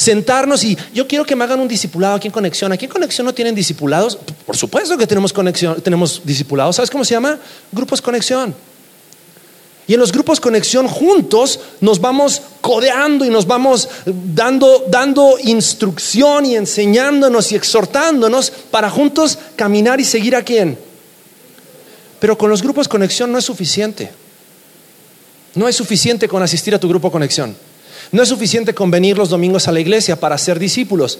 sentarnos 0.00 0.64
y 0.64 0.78
yo 0.94 1.06
quiero 1.06 1.26
que 1.26 1.36
me 1.36 1.44
hagan 1.44 1.60
un 1.60 1.68
discipulado 1.68 2.14
aquí 2.14 2.26
en 2.26 2.32
Conexión. 2.32 2.72
Aquí 2.72 2.86
en 2.86 2.90
Conexión 2.90 3.26
no 3.26 3.34
tienen 3.34 3.54
discipulados. 3.54 4.16
Por 4.46 4.56
supuesto 4.56 4.96
que 4.96 5.06
tenemos 5.06 5.30
conexión, 5.30 5.78
tenemos 5.82 6.22
discipulados. 6.24 6.76
¿Sabes 6.76 6.90
cómo 6.90 7.04
se 7.04 7.12
llama? 7.12 7.38
Grupos 7.70 8.00
Conexión. 8.00 8.54
Y 9.86 9.94
en 9.94 10.00
los 10.00 10.12
grupos 10.12 10.40
conexión 10.40 10.86
juntos 10.86 11.58
nos 11.80 12.00
vamos 12.00 12.40
codeando 12.60 13.24
y 13.24 13.28
nos 13.28 13.46
vamos 13.46 13.88
dando, 14.06 14.84
dando 14.88 15.36
instrucción 15.42 16.46
y 16.46 16.54
enseñándonos 16.54 17.50
y 17.50 17.56
exhortándonos 17.56 18.52
para 18.70 18.88
juntos 18.88 19.36
caminar 19.56 20.00
y 20.00 20.04
seguir 20.04 20.36
a 20.36 20.42
quién. 20.42 20.78
Pero 22.20 22.38
con 22.38 22.48
los 22.48 22.62
grupos 22.62 22.86
conexión 22.86 23.32
no 23.32 23.38
es 23.38 23.44
suficiente. 23.44 24.12
No 25.56 25.66
es 25.68 25.74
suficiente 25.74 26.28
con 26.28 26.42
asistir 26.42 26.74
a 26.74 26.78
tu 26.78 26.88
grupo 26.88 27.10
conexión. 27.10 27.56
No 28.12 28.22
es 28.22 28.28
suficiente 28.28 28.74
con 28.74 28.90
venir 28.90 29.16
los 29.16 29.28
domingos 29.28 29.68
a 29.68 29.72
la 29.72 29.80
iglesia 29.80 30.18
para 30.18 30.36
ser 30.38 30.58
discípulos. 30.58 31.18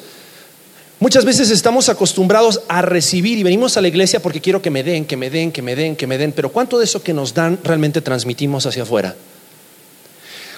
Muchas 0.98 1.24
veces 1.24 1.50
estamos 1.50 1.88
acostumbrados 1.88 2.60
a 2.68 2.82
recibir 2.82 3.38
y 3.38 3.42
venimos 3.42 3.76
a 3.76 3.80
la 3.80 3.88
iglesia 3.88 4.20
porque 4.20 4.40
quiero 4.40 4.60
que 4.60 4.70
me 4.70 4.82
den, 4.82 5.06
que 5.06 5.16
me 5.16 5.30
den, 5.30 5.50
que 5.50 5.62
me 5.62 5.74
den, 5.74 5.96
que 5.96 6.06
me 6.06 6.18
den, 6.18 6.32
pero 6.32 6.52
¿cuánto 6.52 6.78
de 6.78 6.84
eso 6.84 7.02
que 7.02 7.14
nos 7.14 7.32
dan 7.32 7.58
realmente 7.64 8.02
transmitimos 8.02 8.66
hacia 8.66 8.82
afuera? 8.82 9.16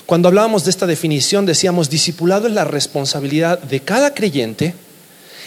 Cuando 0.05 0.27
hablábamos 0.27 0.65
de 0.65 0.71
esta 0.71 0.87
definición 0.87 1.47
decíamos, 1.47 1.89
discipulado 1.89 2.49
es 2.49 2.55
la 2.55 2.65
responsabilidad 2.65 3.61
de 3.61 3.81
cada 3.81 4.15
creyente 4.15 4.75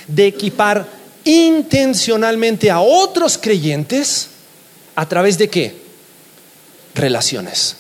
de 0.08 0.28
equipar 0.28 0.88
intencionalmente 1.26 2.72
a 2.72 2.80
otros 2.80 3.38
creyentes 3.38 4.30
a 4.96 5.10
través 5.10 5.38
de 5.38 5.50
qué? 5.50 5.76
Relaciones. 6.94 7.76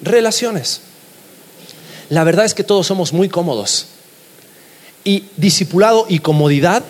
Relaciones. 0.00 0.80
La 2.10 2.24
verdad 2.24 2.44
es 2.44 2.54
que 2.54 2.64
todos 2.64 2.86
somos 2.86 3.12
muy 3.12 3.28
cómodos. 3.28 3.86
Y 5.04 5.24
discipulado 5.36 6.06
y 6.08 6.18
comodidad 6.18 6.82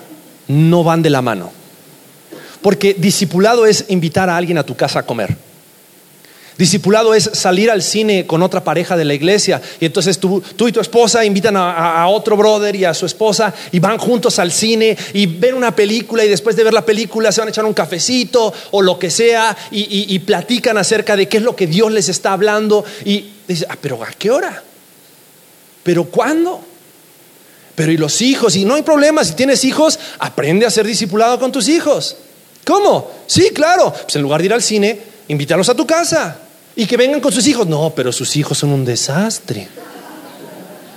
no 0.48 0.84
van 0.84 1.02
de 1.02 1.10
la 1.10 1.22
mano. 1.22 1.52
Porque 2.62 2.94
discipulado 2.94 3.66
es 3.66 3.84
invitar 3.88 4.28
a 4.30 4.36
alguien 4.36 4.58
a 4.58 4.64
tu 4.64 4.76
casa 4.76 5.00
a 5.00 5.06
comer. 5.06 5.36
Discipulado 6.56 7.14
es 7.14 7.30
salir 7.34 7.70
al 7.70 7.82
cine 7.82 8.26
con 8.26 8.42
otra 8.42 8.64
pareja 8.64 8.96
de 8.96 9.04
la 9.04 9.14
iglesia 9.14 9.62
y 9.78 9.86
entonces 9.86 10.18
tú, 10.18 10.42
y 10.66 10.72
tu 10.72 10.80
esposa 10.80 11.24
invitan 11.24 11.56
a, 11.56 12.04
otro 12.08 12.36
brother 12.36 12.74
y 12.74 12.84
a 12.84 12.94
su 12.94 13.06
esposa 13.06 13.54
y 13.70 13.78
van 13.78 13.96
juntos 13.96 14.40
al 14.40 14.50
cine 14.50 14.96
y 15.12 15.26
ven 15.26 15.54
una 15.54 15.76
película 15.76 16.24
y 16.24 16.28
después 16.28 16.56
de 16.56 16.64
ver 16.64 16.74
la 16.74 16.84
película 16.84 17.30
se 17.30 17.40
van 17.40 17.46
a 17.46 17.50
echar 17.50 17.64
un 17.64 17.74
cafecito 17.74 18.52
o 18.72 18.82
lo 18.82 18.98
que 18.98 19.08
sea 19.08 19.56
y, 19.70 20.12
y 20.12 20.18
platican 20.18 20.76
acerca 20.78 21.14
de 21.14 21.28
qué 21.28 21.36
es 21.36 21.44
lo 21.44 21.54
que 21.54 21.68
Dios 21.68 21.92
les 21.92 22.08
está 22.08 22.32
hablando 22.32 22.84
y 23.04 23.26
dices, 23.46 23.64
ah, 23.70 23.76
pero 23.80 24.02
¿a 24.02 24.08
qué 24.18 24.32
hora? 24.32 24.64
¿Pero 25.82 26.04
cuándo? 26.04 26.60
Pero 27.74 27.92
y 27.92 27.96
los 27.96 28.20
hijos, 28.22 28.56
y 28.56 28.64
no 28.64 28.74
hay 28.74 28.82
problema, 28.82 29.24
si 29.24 29.34
tienes 29.34 29.64
hijos, 29.64 29.98
aprende 30.18 30.66
a 30.66 30.70
ser 30.70 30.86
discipulado 30.86 31.38
con 31.38 31.52
tus 31.52 31.68
hijos. 31.68 32.16
¿Cómo? 32.64 33.10
Sí, 33.26 33.50
claro. 33.54 33.92
Pues 33.92 34.16
en 34.16 34.22
lugar 34.22 34.40
de 34.40 34.46
ir 34.46 34.52
al 34.52 34.62
cine, 34.62 35.00
invítalos 35.28 35.68
a 35.68 35.74
tu 35.74 35.86
casa 35.86 36.38
y 36.74 36.86
que 36.86 36.96
vengan 36.96 37.20
con 37.20 37.32
sus 37.32 37.46
hijos. 37.46 37.66
No, 37.66 37.92
pero 37.94 38.12
sus 38.12 38.36
hijos 38.36 38.58
son 38.58 38.70
un 38.70 38.84
desastre. 38.84 39.68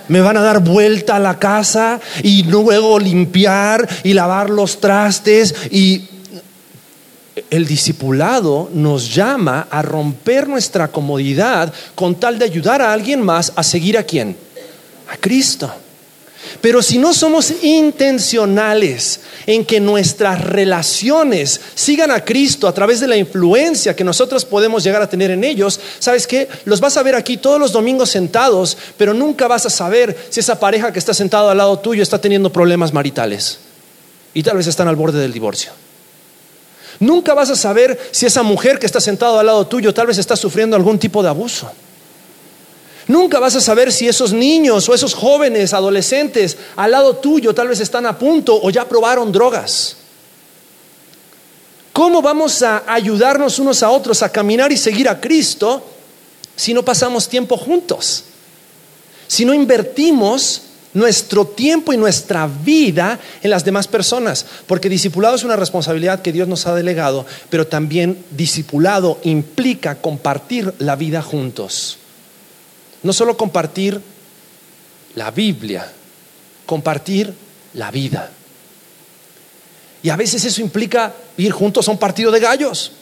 Me 0.08 0.20
van 0.20 0.36
a 0.36 0.42
dar 0.42 0.60
vuelta 0.60 1.16
a 1.16 1.20
la 1.20 1.38
casa 1.38 2.00
y 2.22 2.42
luego 2.42 2.98
limpiar 2.98 3.88
y 4.02 4.12
lavar 4.12 4.50
los 4.50 4.80
trastes 4.80 5.54
y 5.70 6.08
el 7.50 7.66
discipulado 7.66 8.70
nos 8.74 9.14
llama 9.14 9.68
a 9.70 9.82
romper 9.82 10.48
nuestra 10.48 10.88
comodidad 10.88 11.72
con 11.94 12.16
tal 12.16 12.38
de 12.38 12.44
ayudar 12.44 12.82
a 12.82 12.92
alguien 12.92 13.22
más 13.22 13.52
a 13.56 13.62
seguir 13.62 13.96
a 13.96 14.02
quién? 14.02 14.36
A 15.12 15.16
Cristo. 15.18 15.70
Pero 16.60 16.82
si 16.82 16.98
no 16.98 17.14
somos 17.14 17.52
intencionales 17.62 19.20
en 19.46 19.64
que 19.64 19.80
nuestras 19.80 20.40
relaciones 20.42 21.60
sigan 21.74 22.10
a 22.10 22.24
Cristo 22.24 22.66
a 22.66 22.74
través 22.74 23.00
de 23.00 23.06
la 23.06 23.16
influencia 23.16 23.94
que 23.94 24.04
nosotros 24.04 24.44
podemos 24.44 24.82
llegar 24.82 25.02
a 25.02 25.08
tener 25.08 25.30
en 25.30 25.44
ellos, 25.44 25.78
¿sabes 25.98 26.26
qué? 26.26 26.48
Los 26.64 26.80
vas 26.80 26.96
a 26.96 27.02
ver 27.02 27.14
aquí 27.14 27.36
todos 27.36 27.60
los 27.60 27.72
domingos 27.72 28.10
sentados, 28.10 28.76
pero 28.96 29.14
nunca 29.14 29.46
vas 29.46 29.66
a 29.66 29.70
saber 29.70 30.16
si 30.30 30.40
esa 30.40 30.58
pareja 30.58 30.92
que 30.92 30.98
está 30.98 31.14
sentada 31.14 31.52
al 31.52 31.58
lado 31.58 31.78
tuyo 31.78 32.02
está 32.02 32.20
teniendo 32.20 32.52
problemas 32.52 32.92
maritales 32.92 33.58
y 34.34 34.42
tal 34.42 34.56
vez 34.56 34.66
están 34.66 34.88
al 34.88 34.96
borde 34.96 35.20
del 35.20 35.32
divorcio. 35.32 35.72
Nunca 37.00 37.34
vas 37.34 37.50
a 37.50 37.56
saber 37.56 37.98
si 38.10 38.26
esa 38.26 38.42
mujer 38.42 38.78
que 38.78 38.86
está 38.86 39.00
sentada 39.00 39.40
al 39.40 39.46
lado 39.46 39.66
tuyo 39.66 39.94
tal 39.94 40.06
vez 40.06 40.18
está 40.18 40.36
sufriendo 40.36 40.76
algún 40.76 40.98
tipo 40.98 41.22
de 41.22 41.28
abuso. 41.28 41.70
Nunca 43.12 43.38
vas 43.38 43.54
a 43.54 43.60
saber 43.60 43.92
si 43.92 44.08
esos 44.08 44.32
niños 44.32 44.88
o 44.88 44.94
esos 44.94 45.12
jóvenes, 45.12 45.74
adolescentes 45.74 46.56
al 46.76 46.92
lado 46.92 47.16
tuyo 47.16 47.54
tal 47.54 47.68
vez 47.68 47.78
están 47.78 48.06
a 48.06 48.18
punto 48.18 48.58
o 48.58 48.70
ya 48.70 48.88
probaron 48.88 49.30
drogas. 49.30 49.98
¿Cómo 51.92 52.22
vamos 52.22 52.62
a 52.62 52.84
ayudarnos 52.90 53.58
unos 53.58 53.82
a 53.82 53.90
otros 53.90 54.22
a 54.22 54.30
caminar 54.30 54.72
y 54.72 54.78
seguir 54.78 55.10
a 55.10 55.20
Cristo 55.20 55.84
si 56.56 56.72
no 56.72 56.82
pasamos 56.82 57.28
tiempo 57.28 57.58
juntos? 57.58 58.24
Si 59.26 59.44
no 59.44 59.52
invertimos 59.52 60.62
nuestro 60.94 61.46
tiempo 61.46 61.92
y 61.92 61.98
nuestra 61.98 62.46
vida 62.46 63.20
en 63.42 63.50
las 63.50 63.62
demás 63.62 63.88
personas, 63.88 64.46
porque 64.66 64.88
discipulado 64.88 65.36
es 65.36 65.44
una 65.44 65.56
responsabilidad 65.56 66.22
que 66.22 66.32
Dios 66.32 66.48
nos 66.48 66.66
ha 66.66 66.74
delegado, 66.74 67.26
pero 67.50 67.66
también 67.66 68.24
discipulado 68.30 69.18
implica 69.22 69.96
compartir 69.96 70.72
la 70.78 70.96
vida 70.96 71.20
juntos. 71.20 71.98
No 73.02 73.12
solo 73.12 73.36
compartir 73.36 74.00
la 75.14 75.30
Biblia, 75.30 75.90
compartir 76.66 77.32
la 77.74 77.90
vida. 77.90 78.30
Y 80.02 80.10
a 80.10 80.16
veces 80.16 80.44
eso 80.44 80.60
implica 80.60 81.12
ir 81.36 81.52
juntos 81.52 81.86
a 81.86 81.90
un 81.90 81.98
partido 81.98 82.30
de 82.30 82.40
gallos. 82.40 82.92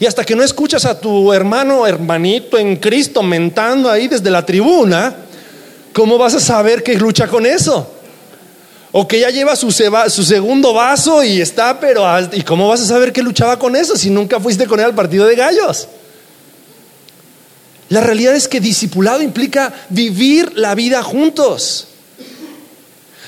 Y 0.00 0.06
hasta 0.06 0.24
que 0.24 0.34
no 0.34 0.42
escuchas 0.42 0.84
a 0.84 0.98
tu 0.98 1.32
hermano, 1.32 1.86
hermanito 1.86 2.58
en 2.58 2.76
Cristo 2.76 3.22
mentando 3.22 3.90
ahí 3.90 4.08
desde 4.08 4.30
la 4.30 4.44
tribuna, 4.44 5.14
¿cómo 5.92 6.18
vas 6.18 6.34
a 6.34 6.40
saber 6.40 6.82
que 6.82 6.94
lucha 6.94 7.28
con 7.28 7.46
eso? 7.46 7.90
O 8.90 9.06
que 9.06 9.20
ya 9.20 9.30
lleva 9.30 9.54
su, 9.56 9.70
su 9.70 10.24
segundo 10.24 10.72
vaso 10.72 11.22
y 11.22 11.40
está, 11.40 11.78
pero 11.78 12.04
¿y 12.32 12.42
cómo 12.42 12.68
vas 12.68 12.80
a 12.80 12.86
saber 12.86 13.12
que 13.12 13.22
luchaba 13.22 13.58
con 13.58 13.76
eso 13.76 13.96
si 13.96 14.10
nunca 14.10 14.40
fuiste 14.40 14.66
con 14.66 14.80
él 14.80 14.86
al 14.86 14.94
partido 14.94 15.26
de 15.26 15.36
gallos? 15.36 15.88
La 17.94 18.00
realidad 18.00 18.34
es 18.34 18.48
que 18.48 18.58
discipulado 18.58 19.22
implica 19.22 19.72
vivir 19.88 20.58
la 20.58 20.74
vida 20.74 21.00
juntos. 21.04 21.86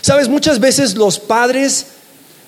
Sabes, 0.00 0.26
muchas 0.28 0.58
veces 0.58 0.96
los 0.96 1.20
padres 1.20 1.86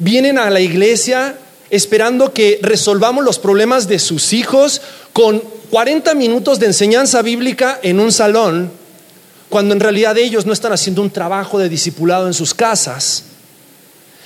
vienen 0.00 0.36
a 0.36 0.50
la 0.50 0.58
iglesia 0.58 1.38
esperando 1.70 2.32
que 2.32 2.58
resolvamos 2.60 3.24
los 3.24 3.38
problemas 3.38 3.86
de 3.86 4.00
sus 4.00 4.32
hijos 4.32 4.82
con 5.12 5.40
40 5.70 6.12
minutos 6.16 6.58
de 6.58 6.66
enseñanza 6.66 7.22
bíblica 7.22 7.78
en 7.84 8.00
un 8.00 8.10
salón, 8.10 8.72
cuando 9.48 9.72
en 9.72 9.78
realidad 9.78 10.18
ellos 10.18 10.44
no 10.44 10.52
están 10.52 10.72
haciendo 10.72 11.02
un 11.02 11.10
trabajo 11.10 11.56
de 11.60 11.68
discipulado 11.68 12.26
en 12.26 12.34
sus 12.34 12.52
casas. 12.52 13.22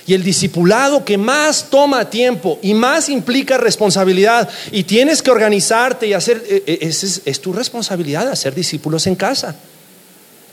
Y 0.05 0.13
el 0.13 0.23
discipulado 0.23 1.05
que 1.05 1.17
más 1.17 1.69
toma 1.69 2.09
tiempo 2.09 2.59
y 2.61 2.73
más 2.73 3.07
implica 3.07 3.57
responsabilidad 3.57 4.49
y 4.71 4.83
tienes 4.83 5.21
que 5.21 5.31
organizarte 5.31 6.07
y 6.07 6.13
hacer, 6.13 6.43
eh, 6.47 6.63
eh, 6.67 6.77
es, 6.81 7.21
es 7.23 7.39
tu 7.39 7.53
responsabilidad 7.53 8.27
hacer 8.27 8.53
discípulos 8.53 9.07
en 9.07 9.15
casa. 9.15 9.55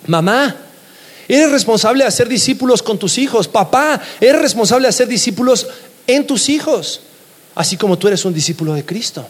Mamá, 0.07 0.57
eres 1.27 1.51
responsable 1.51 2.05
de 2.05 2.09
hacer 2.09 2.29
discípulos 2.29 2.83
con 2.83 2.99
tus 2.99 3.19
hijos. 3.19 3.49
Papá, 3.49 4.01
eres 4.21 4.41
responsable 4.41 4.87
de 4.87 4.91
hacer 4.91 5.09
discípulos 5.09 5.67
en 6.07 6.27
tus 6.27 6.49
hijos, 6.49 7.01
así 7.55 7.77
como 7.77 7.99
tú 7.99 8.09
eres 8.09 8.25
un 8.25 8.35
discípulo 8.35 8.75
de 8.75 8.85
Cristo. 8.85 9.27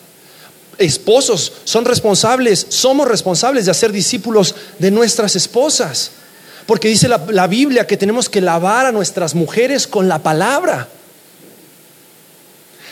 Esposos 0.79 1.53
son 1.65 1.85
responsables, 1.85 2.67
somos 2.71 3.07
responsables 3.07 3.67
de 3.67 3.71
hacer 3.71 3.93
discípulos 3.93 4.55
de 4.79 4.91
nuestras 4.91 5.37
esposas. 5.37 6.13
Porque 6.71 6.87
dice 6.87 7.09
la, 7.09 7.49
Biblia 7.49 7.85
que 7.85 7.97
tenemos 7.97 8.29
que 8.29 8.41
lavar 8.41 8.87
a 8.87 8.93
nuestras 8.93 9.35
mujeres 9.35 9.89
con 9.89 10.07
la 10.07 10.21
palabra. 10.21 10.87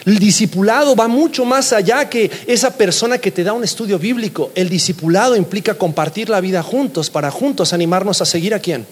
El 0.05 0.19
discipulado 0.19 0.97
va 0.97 1.07
mucho 1.07 1.45
más 1.45 1.73
allá 1.73 2.11
que 2.11 2.29
esa 2.49 2.77
persona 2.77 3.19
que 3.19 3.31
te 3.31 3.45
da 3.45 3.53
un 3.53 3.63
estudio 3.63 3.97
bíblico. 3.97 4.51
El 4.57 4.69
discipulado 4.69 5.37
implica 5.37 5.75
compartir 5.75 6.29
la 6.29 6.41
vida 6.41 6.61
juntos 6.61 7.09
para 7.09 7.31
juntos 7.31 7.73
animarnos 7.73 8.21
a 8.21 8.25
seguir 8.25 8.53
a 8.53 8.59
quién? 8.59 8.85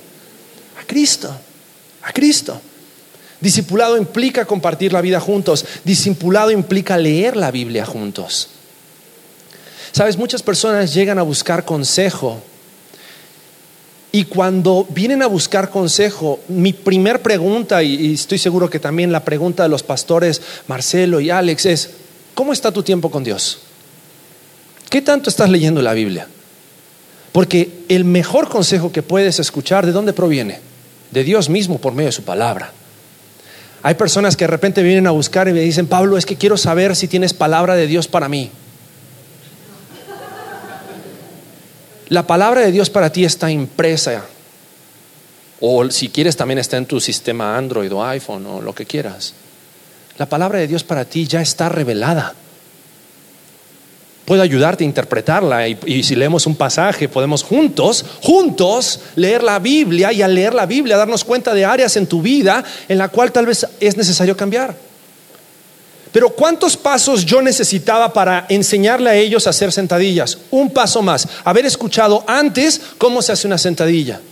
A 0.81 0.87
Cristo. 0.87 1.37
A 2.03 2.13
Cristo. 2.13 2.61
Discipulado 3.41 3.97
implica 3.97 4.45
compartir 4.45 4.93
la 4.93 5.01
vida 5.01 5.19
juntos. 5.19 5.67
Discipulado 5.83 6.53
implica 6.53 6.97
leer 6.97 7.37
la 7.37 7.51
Biblia 7.51 7.85
juntos. 7.85 8.51
Sabes, 9.91 10.17
muchas 10.17 10.45
personas 10.45 10.95
llegan 10.95 11.19
a 11.19 11.23
buscar 11.23 11.65
consejo 11.65 12.41
y 14.17 14.25
cuando 14.25 14.87
vienen 14.89 15.21
a 15.21 15.27
buscar 15.27 15.69
consejo, 15.69 16.41
mi 16.49 16.73
primer 16.73 17.21
pregunta, 17.21 17.83
y, 17.83 18.15
estoy 18.15 18.39
seguro 18.39 18.71
que 18.71 18.79
también 18.79 19.13
la 19.13 19.27
pregunta 19.27 19.63
de 19.63 19.69
los 19.69 19.83
pastores 19.83 20.41
Marcelo 20.69 21.21
y 21.21 21.29
Alex 21.29 21.67
es, 21.67 21.91
¿cómo 22.33 22.55
está 22.55 22.73
tu 22.73 22.83
tiempo 22.83 23.11
con 23.11 23.25
Dios? 23.25 23.59
¿Qué 24.89 25.03
tanto 25.03 25.29
estás 25.29 25.51
leyendo 25.51 25.83
la 25.83 25.93
Biblia? 25.93 26.29
Porque 27.31 27.85
el 27.91 28.07
mejor 28.07 28.49
consejo 28.49 28.91
que 28.91 29.03
puedes 29.03 29.39
escuchar, 29.39 29.85
¿de 29.85 29.93
dónde 29.93 30.15
proviene? 30.15 30.61
De 31.11 31.23
Dios 31.23 31.51
mismo 31.51 31.79
por 31.79 31.93
medio 31.93 32.09
de 32.09 32.13
su 32.13 32.23
palabra. 32.23 32.73
Hay 33.83 33.97
personas 33.97 34.35
que 34.35 34.45
de 34.45 34.51
repente 34.51 34.83
vienen 34.83 35.07
a 35.07 35.11
buscar 35.11 35.47
y 35.47 35.53
me 35.53 35.61
dicen, 35.61 35.89
Pablo, 35.89 36.17
es 36.17 36.25
que 36.25 36.37
quiero 36.37 36.57
saber 36.57 36.97
si 36.97 37.07
tienes 37.07 37.35
palabra 37.35 37.75
de 37.75 37.87
Dios 37.87 38.09
para 38.09 38.31
mí. 38.31 38.51
La 42.09 42.27
palabra 42.27 42.61
de 42.61 42.73
Dios 42.73 42.89
para 42.89 43.11
ti 43.11 43.25
está 43.25 43.51
impresa. 43.51 44.25
O 45.61 45.91
si 45.91 46.09
quieres 46.09 46.37
también 46.37 46.59
está 46.59 46.77
en 46.77 46.87
tu 46.87 47.01
sistema 47.01 47.57
Android 47.57 47.93
o 47.93 48.05
iPhone 48.05 48.47
o 48.47 48.61
lo 48.61 48.75
que 48.75 48.87
quieras. 48.87 49.35
La 50.19 50.27
palabra 50.27 50.59
de 50.59 50.69
Dios 50.69 50.85
para 50.85 51.05
ti 51.05 51.27
ya 51.27 51.41
está 51.41 51.69
revelada. 51.69 52.35
Puedo 54.25 54.43
ayudarte 54.43 54.83
a 54.83 54.87
interpretarla 54.87 55.69
y, 55.69 56.03
si 56.03 56.17
leemos 56.17 56.47
un 56.47 56.57
pasaje 56.57 57.09
podemos 57.09 57.45
juntos, 57.45 58.05
juntos 58.23 59.01
leer 59.15 59.43
la 59.43 59.61
Biblia 59.61 60.13
y 60.13 60.21
al 60.21 60.35
leer 60.35 60.53
la 60.53 60.67
Biblia 60.67 60.97
darnos 60.97 61.23
cuenta 61.23 61.55
de 61.55 61.65
áreas 61.65 61.97
en 61.97 62.07
tu 62.07 62.23
vida 62.23 62.65
en 62.89 62.99
la 62.99 63.09
cual 63.09 63.31
tal 63.31 63.47
vez 63.47 63.67
es 63.79 63.97
necesario 63.97 64.37
cambiar. 64.37 64.86
Pero 66.17 66.31
¿cuántos 66.31 66.79
pasos 66.79 67.27
yo 67.27 67.43
necesitaba 67.43 68.11
para 68.11 68.47
enseñarle 68.49 69.11
a 69.11 69.15
ellos 69.15 69.47
a 69.47 69.51
hacer 69.51 69.71
sentadillas? 69.71 70.39
Un 70.51 70.71
paso 70.71 71.03
más, 71.03 71.29
haber 71.45 71.67
escuchado 71.67 72.25
antes 72.27 72.81
cómo 72.97 73.21
se 73.21 73.33
hace 73.33 73.47
una 73.47 73.59
sentadilla. 73.59 74.23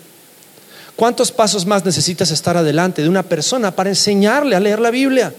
¿Cuántos 0.97 1.31
pasos 1.31 1.67
más 1.67 1.85
necesitas 1.85 2.31
estar 2.31 2.57
adelante 2.57 3.03
de 3.03 3.11
una 3.11 3.23
persona 3.23 3.71
para 3.71 3.91
enseñarle 3.91 4.57
a 4.57 4.61
leer 4.61 4.81
la 4.81 4.91
Biblia? 4.91 5.35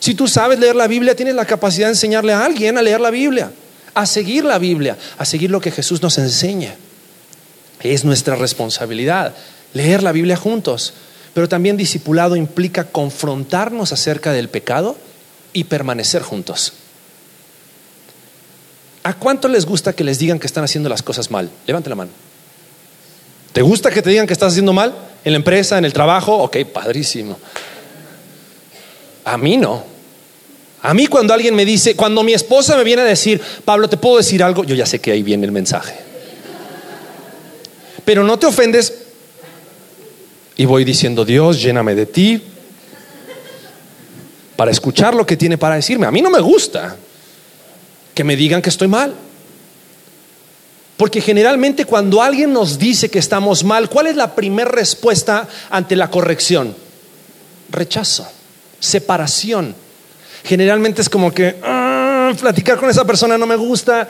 Si 0.00 0.12
tú 0.14 0.26
sabes 0.26 0.58
leer 0.58 0.74
la 0.74 0.88
Biblia, 0.88 1.14
tienes 1.14 1.36
la 1.36 1.44
capacidad 1.44 1.86
de 1.86 1.92
enseñarle 1.92 2.32
a 2.32 2.44
alguien 2.44 2.76
a 2.76 2.82
leer 2.82 3.00
la 3.00 3.10
Biblia, 3.10 3.52
a 3.94 4.06
seguir 4.06 4.44
la 4.44 4.58
Biblia, 4.58 4.98
a 5.18 5.24
seguir 5.24 5.52
lo 5.52 5.60
que 5.60 5.70
Jesús 5.70 6.02
nos 6.02 6.18
enseña. 6.18 6.74
Es 7.80 8.04
nuestra 8.04 8.34
responsabilidad 8.34 9.36
leer 9.72 10.02
la 10.02 10.10
Biblia 10.10 10.36
juntos. 10.36 10.94
Pero 11.32 11.48
también 11.48 11.76
discipulado 11.76 12.34
implica 12.34 12.82
confrontarnos 12.82 13.92
acerca 13.92 14.32
del 14.32 14.48
pecado 14.48 14.96
y 15.52 15.64
permanecer 15.64 16.22
juntos. 16.22 16.72
¿A 19.02 19.14
cuánto 19.14 19.48
les 19.48 19.64
gusta 19.64 19.92
que 19.92 20.04
les 20.04 20.18
digan 20.18 20.38
que 20.38 20.46
están 20.46 20.64
haciendo 20.64 20.88
las 20.88 21.02
cosas 21.02 21.30
mal? 21.30 21.50
Levante 21.66 21.88
la 21.88 21.96
mano. 21.96 22.10
¿Te 23.52 23.62
gusta 23.62 23.90
que 23.90 24.02
te 24.02 24.10
digan 24.10 24.26
que 24.26 24.32
estás 24.32 24.52
haciendo 24.52 24.72
mal? 24.72 24.94
¿En 25.24 25.32
la 25.32 25.38
empresa, 25.38 25.78
en 25.78 25.84
el 25.84 25.92
trabajo? 25.92 26.36
Ok, 26.36 26.58
padrísimo. 26.72 27.38
A 29.24 29.36
mí 29.38 29.56
no. 29.56 29.84
A 30.82 30.94
mí 30.94 31.06
cuando 31.06 31.34
alguien 31.34 31.54
me 31.54 31.64
dice, 31.64 31.96
cuando 31.96 32.22
mi 32.22 32.34
esposa 32.34 32.76
me 32.76 32.84
viene 32.84 33.02
a 33.02 33.04
decir, 33.04 33.40
Pablo, 33.64 33.88
¿te 33.88 33.96
puedo 33.96 34.18
decir 34.18 34.42
algo? 34.42 34.64
Yo 34.64 34.74
ya 34.74 34.86
sé 34.86 35.00
que 35.00 35.10
ahí 35.12 35.22
viene 35.22 35.46
el 35.46 35.52
mensaje. 35.52 35.94
Pero 38.04 38.22
no 38.24 38.38
te 38.38 38.46
ofendes 38.46 38.94
y 40.56 40.64
voy 40.64 40.84
diciendo, 40.84 41.24
Dios, 41.24 41.60
lléname 41.60 41.94
de 41.94 42.06
ti 42.06 42.42
para 44.58 44.72
escuchar 44.72 45.14
lo 45.14 45.24
que 45.24 45.36
tiene 45.36 45.56
para 45.56 45.76
decirme. 45.76 46.08
A 46.08 46.10
mí 46.10 46.20
no 46.20 46.30
me 46.30 46.40
gusta 46.40 46.96
que 48.12 48.24
me 48.24 48.34
digan 48.34 48.60
que 48.60 48.70
estoy 48.70 48.88
mal. 48.88 49.14
Porque 50.96 51.20
generalmente 51.20 51.84
cuando 51.84 52.20
alguien 52.20 52.52
nos 52.52 52.76
dice 52.76 53.08
que 53.08 53.20
estamos 53.20 53.62
mal, 53.62 53.88
¿cuál 53.88 54.08
es 54.08 54.16
la 54.16 54.34
primera 54.34 54.68
respuesta 54.68 55.46
ante 55.70 55.94
la 55.94 56.10
corrección? 56.10 56.74
Rechazo 57.70 58.26
separación. 58.80 59.76
Generalmente 60.42 61.02
es 61.02 61.08
como 61.08 61.32
que 61.32 61.56
ah, 61.62 62.32
platicar 62.40 62.78
con 62.78 62.90
esa 62.90 63.04
persona 63.04 63.38
no 63.38 63.46
me 63.46 63.54
gusta. 63.54 64.08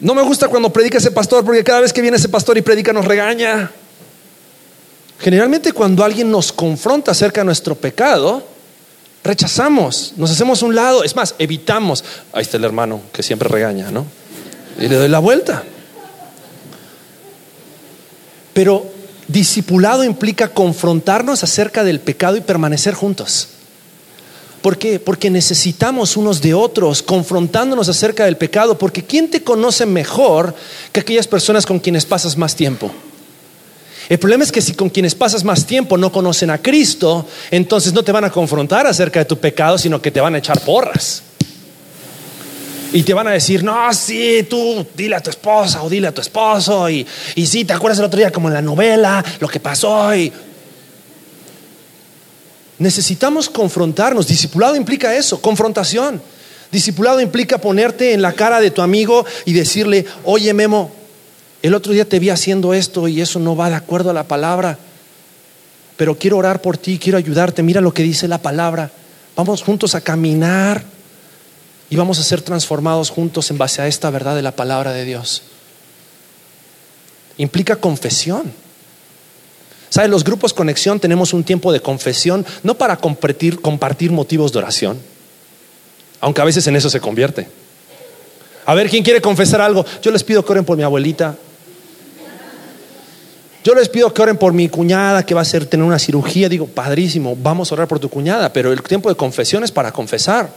No 0.00 0.14
me 0.14 0.22
gusta 0.22 0.48
cuando 0.48 0.72
predica 0.72 0.96
ese 0.96 1.10
pastor 1.10 1.44
porque 1.44 1.62
cada 1.62 1.80
vez 1.80 1.92
que 1.92 2.00
viene 2.00 2.16
ese 2.16 2.30
pastor 2.30 2.56
y 2.56 2.62
predica 2.62 2.94
nos 2.94 3.04
regaña. 3.04 3.70
Generalmente 5.18 5.72
cuando 5.72 6.04
alguien 6.04 6.30
nos 6.30 6.52
confronta 6.52 7.12
acerca 7.12 7.40
de 7.40 7.46
nuestro 7.46 7.74
pecado, 7.74 8.46
rechazamos, 9.24 10.14
nos 10.16 10.30
hacemos 10.30 10.62
un 10.62 10.74
lado, 10.74 11.02
es 11.04 11.16
más, 11.16 11.34
evitamos. 11.38 12.04
Ahí 12.32 12.42
está 12.42 12.56
el 12.56 12.64
hermano 12.64 13.00
que 13.12 13.22
siempre 13.22 13.48
regaña, 13.48 13.90
¿no? 13.90 14.06
Y 14.78 14.88
le 14.88 14.96
doy 14.96 15.08
la 15.08 15.18
vuelta. 15.18 15.62
Pero 18.52 18.96
Discipulado 19.28 20.04
implica 20.04 20.48
confrontarnos 20.48 21.42
acerca 21.42 21.82
del 21.82 21.98
pecado 22.00 22.36
y 22.36 22.42
permanecer 22.42 22.94
juntos. 22.94 23.48
¿Por 24.62 24.78
qué? 24.78 25.00
Porque 25.00 25.30
necesitamos 25.30 26.16
unos 26.16 26.40
de 26.40 26.54
otros 26.54 27.02
confrontándonos 27.02 27.88
acerca 27.88 28.24
del 28.24 28.36
pecado, 28.36 28.78
porque 28.78 29.04
¿quién 29.04 29.30
te 29.30 29.42
conoce 29.42 29.84
mejor 29.84 30.54
que 30.92 31.00
aquellas 31.00 31.26
personas 31.26 31.66
con 31.66 31.80
quienes 31.80 32.06
pasas 32.06 32.36
más 32.36 32.54
tiempo? 32.54 32.90
El 34.08 34.18
problema 34.18 34.44
es 34.44 34.52
que 34.52 34.60
si 34.60 34.72
con 34.74 34.88
quienes 34.88 35.14
pasas 35.14 35.42
más 35.42 35.66
tiempo 35.66 35.98
no 35.98 36.12
conocen 36.12 36.50
a 36.50 36.58
Cristo, 36.58 37.26
entonces 37.50 37.92
no 37.92 38.02
te 38.02 38.12
van 38.12 38.24
a 38.24 38.30
confrontar 38.30 38.86
acerca 38.86 39.18
de 39.20 39.24
tu 39.24 39.38
pecado, 39.38 39.78
sino 39.78 40.00
que 40.00 40.10
te 40.10 40.20
van 40.20 40.34
a 40.34 40.38
echar 40.38 40.60
porras. 40.60 41.22
Y 42.92 43.02
te 43.02 43.12
van 43.12 43.26
a 43.26 43.32
decir, 43.32 43.64
no, 43.64 43.92
sí, 43.92 44.46
tú 44.48 44.86
dile 44.96 45.16
a 45.16 45.20
tu 45.20 45.30
esposa 45.30 45.82
o 45.82 45.90
dile 45.90 46.06
a 46.06 46.14
tu 46.14 46.20
esposo. 46.20 46.88
Y, 46.88 47.06
y 47.34 47.46
sí, 47.46 47.64
¿te 47.64 47.72
acuerdas 47.72 47.98
el 47.98 48.04
otro 48.04 48.18
día 48.18 48.30
como 48.30 48.48
en 48.48 48.54
la 48.54 48.62
novela, 48.62 49.24
lo 49.40 49.48
que 49.48 49.58
pasó? 49.58 50.14
Y... 50.14 50.32
Necesitamos 52.78 53.50
confrontarnos. 53.50 54.28
Discipulado 54.28 54.76
implica 54.76 55.14
eso, 55.16 55.40
confrontación. 55.40 56.22
Discipulado 56.70 57.20
implica 57.20 57.58
ponerte 57.58 58.12
en 58.12 58.22
la 58.22 58.32
cara 58.32 58.60
de 58.60 58.70
tu 58.70 58.82
amigo 58.82 59.24
y 59.44 59.52
decirle, 59.52 60.06
oye 60.24 60.52
Memo, 60.54 60.90
el 61.66 61.74
otro 61.74 61.92
día 61.92 62.08
te 62.08 62.18
vi 62.18 62.30
haciendo 62.30 62.74
esto 62.74 63.08
y 63.08 63.20
eso 63.20 63.38
no 63.38 63.56
va 63.56 63.70
de 63.70 63.76
acuerdo 63.76 64.10
a 64.10 64.14
la 64.14 64.24
palabra. 64.24 64.78
Pero 65.96 66.18
quiero 66.18 66.36
orar 66.36 66.60
por 66.60 66.76
ti, 66.76 66.98
quiero 66.98 67.18
ayudarte. 67.18 67.62
Mira 67.62 67.80
lo 67.80 67.92
que 67.94 68.02
dice 68.02 68.28
la 68.28 68.38
palabra. 68.38 68.90
Vamos 69.34 69.62
juntos 69.62 69.94
a 69.94 70.00
caminar 70.00 70.84
y 71.88 71.96
vamos 71.96 72.18
a 72.18 72.22
ser 72.22 72.42
transformados 72.42 73.10
juntos 73.10 73.50
en 73.50 73.58
base 73.58 73.80
a 73.82 73.86
esta 73.86 74.10
verdad 74.10 74.36
de 74.36 74.42
la 74.42 74.52
palabra 74.52 74.92
de 74.92 75.04
Dios. 75.04 75.42
Implica 77.38 77.76
confesión. 77.76 78.52
¿Sabe? 79.88 80.08
Los 80.08 80.24
grupos 80.24 80.52
conexión 80.52 81.00
tenemos 81.00 81.32
un 81.32 81.44
tiempo 81.44 81.72
de 81.72 81.80
confesión, 81.80 82.44
no 82.62 82.76
para 82.76 82.96
compartir, 82.96 83.60
compartir 83.60 84.10
motivos 84.10 84.52
de 84.52 84.58
oración, 84.58 84.98
aunque 86.20 86.40
a 86.40 86.44
veces 86.44 86.66
en 86.66 86.76
eso 86.76 86.90
se 86.90 87.00
convierte. 87.00 87.48
A 88.66 88.74
ver, 88.74 88.90
¿quién 88.90 89.04
quiere 89.04 89.20
confesar 89.20 89.60
algo? 89.60 89.86
Yo 90.02 90.10
les 90.10 90.24
pido 90.24 90.44
que 90.44 90.52
oren 90.52 90.64
por 90.64 90.76
mi 90.76 90.82
abuelita. 90.82 91.36
Yo 93.66 93.74
les 93.74 93.88
pido 93.88 94.14
que 94.14 94.22
oren 94.22 94.36
por 94.36 94.52
mi 94.52 94.68
cuñada 94.68 95.26
que 95.26 95.34
va 95.34 95.40
a 95.40 95.44
ser 95.44 95.66
tener 95.66 95.84
una 95.84 95.98
cirugía. 95.98 96.48
Digo, 96.48 96.68
padrísimo, 96.68 97.34
vamos 97.34 97.68
a 97.68 97.74
orar 97.74 97.88
por 97.88 97.98
tu 97.98 98.08
cuñada, 98.08 98.52
pero 98.52 98.72
el 98.72 98.80
tiempo 98.80 99.08
de 99.08 99.16
confesión 99.16 99.64
es 99.64 99.72
para 99.72 99.90
confesar. 99.90 100.48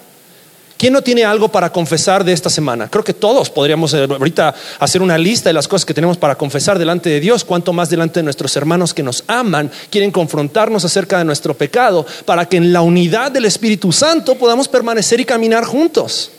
¿Quién 0.78 0.94
no 0.94 1.02
tiene 1.02 1.26
algo 1.26 1.50
para 1.50 1.72
confesar 1.72 2.24
de 2.24 2.34
esta 2.34 2.52
semana? 2.52 2.88
Creo 2.88 3.04
que 3.04 3.16
todos 3.16 3.50
podríamos 3.50 3.96
eh, 3.96 4.04
ahorita 4.04 4.54
hacer 4.78 5.02
una 5.02 5.18
lista 5.18 5.50
de 5.50 5.54
las 5.54 5.68
cosas 5.68 5.88
que 5.88 5.94
tenemos 5.96 6.18
para 6.18 6.36
confesar 6.36 6.78
delante 6.78 7.10
de 7.10 7.20
Dios, 7.20 7.44
cuanto 7.44 7.74
más 7.74 7.90
delante 7.90 8.20
de 8.20 8.26
nuestros 8.26 8.56
hermanos 8.56 8.94
que 8.94 9.02
nos 9.02 9.24
aman, 9.26 9.72
quieren 9.90 10.12
confrontarnos 10.12 10.86
acerca 10.86 11.18
de 11.18 11.26
nuestro 11.26 11.56
pecado, 11.56 12.06
para 12.26 12.46
que 12.46 12.58
en 12.58 12.72
la 12.72 12.84
unidad 12.84 13.32
del 13.32 13.46
Espíritu 13.46 13.92
Santo 13.92 14.36
podamos 14.36 14.68
permanecer 14.68 15.20
y 15.20 15.26
caminar 15.26 15.66
juntos. 15.66 16.30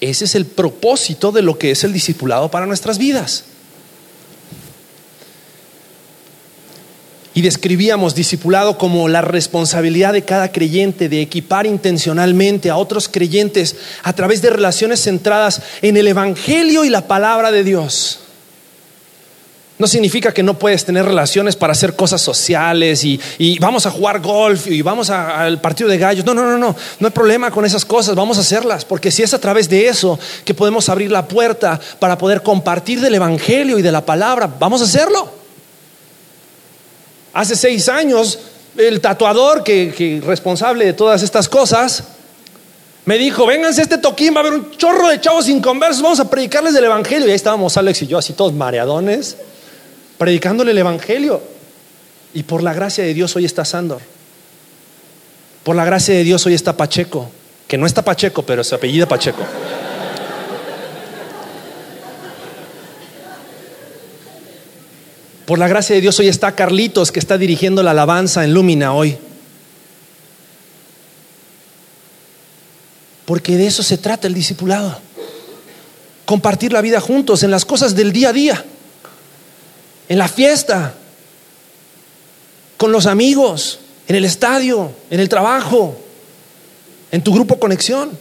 Ese 0.00 0.26
es 0.26 0.36
el 0.36 0.46
propósito 0.46 1.32
de 1.32 1.42
lo 1.42 1.58
que 1.58 1.72
es 1.72 1.82
el 1.82 1.92
discipulado 1.92 2.52
para 2.52 2.66
nuestras 2.66 2.98
vidas. 2.98 3.46
Y 7.34 7.42
describíamos 7.42 8.14
discipulado 8.14 8.78
como 8.78 9.08
la 9.08 9.22
responsabilidad 9.22 10.12
de 10.12 10.24
cada 10.24 10.52
creyente 10.52 11.08
de 11.08 11.22
equipar 11.22 11.66
intencionalmente 11.66 12.70
a 12.70 12.76
otros 12.76 13.08
creyentes 13.08 13.76
a 14.02 14.12
través 14.12 14.42
de 14.42 14.50
relaciones 14.50 15.02
centradas 15.02 15.62
en 15.80 15.96
el 15.96 16.08
Evangelio 16.08 16.84
y 16.84 16.90
la 16.90 17.06
palabra 17.06 17.50
de 17.50 17.64
Dios. 17.64 18.18
No 19.78 19.88
significa 19.88 20.32
que 20.32 20.44
no 20.44 20.58
puedes 20.58 20.84
tener 20.84 21.04
relaciones 21.04 21.56
para 21.56 21.72
hacer 21.72 21.96
cosas 21.96 22.20
sociales 22.20 23.02
y, 23.04 23.58
vamos 23.58 23.84
a 23.84 23.90
jugar 23.90 24.20
golf 24.20 24.68
y 24.68 24.80
vamos 24.80 25.10
al 25.10 25.60
partido 25.60 25.90
de 25.90 25.98
gallos. 25.98 26.24
No, 26.24 26.34
no, 26.34 26.44
no, 26.44 26.56
no. 26.56 26.76
No 27.00 27.06
hay 27.08 27.12
problema 27.12 27.50
con 27.50 27.64
esas 27.64 27.84
cosas. 27.84 28.14
Vamos 28.14 28.38
a 28.38 28.42
hacerlas. 28.42 28.84
Porque 28.84 29.10
si 29.10 29.24
es 29.24 29.34
a 29.34 29.40
través 29.40 29.68
de 29.68 29.88
eso 29.88 30.20
que 30.44 30.54
podemos 30.54 30.88
abrir 30.88 31.10
la 31.10 31.26
puerta 31.26 31.80
para 31.98 32.16
poder 32.16 32.44
compartir 32.44 33.00
del 33.00 33.16
Evangelio 33.16 33.76
y 33.76 33.82
de 33.82 33.90
la 33.90 34.06
palabra, 34.06 34.48
vamos 34.60 34.82
a 34.82 34.84
hacerlo. 34.84 35.41
Hace 37.32 37.56
seis 37.56 37.88
años, 37.88 38.38
el 38.76 39.00
tatuador 39.00 39.62
que, 39.62 40.22
responsable 40.24 40.84
de 40.84 40.92
todas 40.92 41.22
estas 41.22 41.48
cosas, 41.48 42.04
me 43.04 43.18
dijo, 43.18 43.46
vénganse 43.46 43.80
a 43.80 43.84
este 43.84 43.98
toquín, 43.98 44.34
va 44.34 44.38
a 44.38 44.40
haber 44.40 44.54
un 44.54 44.70
chorro 44.72 45.08
de 45.08 45.20
chavos 45.20 45.48
inconversos, 45.48 46.02
vamos 46.02 46.20
a 46.20 46.28
predicarles 46.28 46.74
del 46.74 46.84
Evangelio. 46.84 47.26
Y 47.26 47.30
ahí 47.30 47.36
estábamos 47.36 47.76
Alex 47.76 48.02
y 48.02 48.06
yo, 48.06 48.18
así 48.18 48.34
todos 48.34 48.52
mareadones, 48.52 49.36
predicándole 50.18 50.72
el 50.72 50.78
Evangelio. 50.78 51.42
Y 52.34 52.44
por 52.44 52.62
la 52.62 52.72
gracia 52.72 53.04
de 53.04 53.14
Dios 53.14 53.34
hoy 53.34 53.44
está 53.44 53.64
Sandor. 53.64 54.00
Por 55.64 55.76
la 55.76 55.84
gracia 55.84 56.14
de 56.14 56.24
Dios 56.24 56.44
hoy 56.46 56.54
está 56.54 56.76
Pacheco, 56.76 57.30
que 57.66 57.78
no 57.78 57.86
está 57.86 58.02
Pacheco, 58.02 58.42
pero 58.42 58.62
se 58.62 58.74
apellida 58.74 59.06
Pacheco. 59.06 59.42
Por 65.52 65.58
la 65.58 65.68
gracia 65.68 65.94
de 65.94 66.00
Dios 66.00 66.18
hoy 66.18 66.28
está 66.28 66.52
Carlitos 66.52 67.12
que 67.12 67.20
está 67.20 67.36
dirigiendo 67.36 67.82
la 67.82 67.90
alabanza 67.90 68.42
en 68.42 68.54
Lumina 68.54 68.94
hoy. 68.94 69.18
Porque 73.26 73.58
de 73.58 73.66
eso 73.66 73.82
se 73.82 73.98
trata 73.98 74.26
el 74.26 74.32
discipulado. 74.32 74.98
Compartir 76.24 76.72
la 76.72 76.80
vida 76.80 77.02
juntos 77.02 77.42
en 77.42 77.50
las 77.50 77.66
cosas 77.66 77.94
del 77.94 78.14
día 78.14 78.30
a 78.30 78.32
día. 78.32 78.64
En 80.08 80.16
la 80.16 80.26
fiesta. 80.26 80.94
Con 82.78 82.90
los 82.90 83.04
amigos. 83.04 83.80
En 84.08 84.16
el 84.16 84.24
estadio. 84.24 84.90
En 85.10 85.20
el 85.20 85.28
trabajo. 85.28 85.94
En 87.10 87.22
tu 87.22 87.30
grupo 87.34 87.60
conexión. 87.60 88.18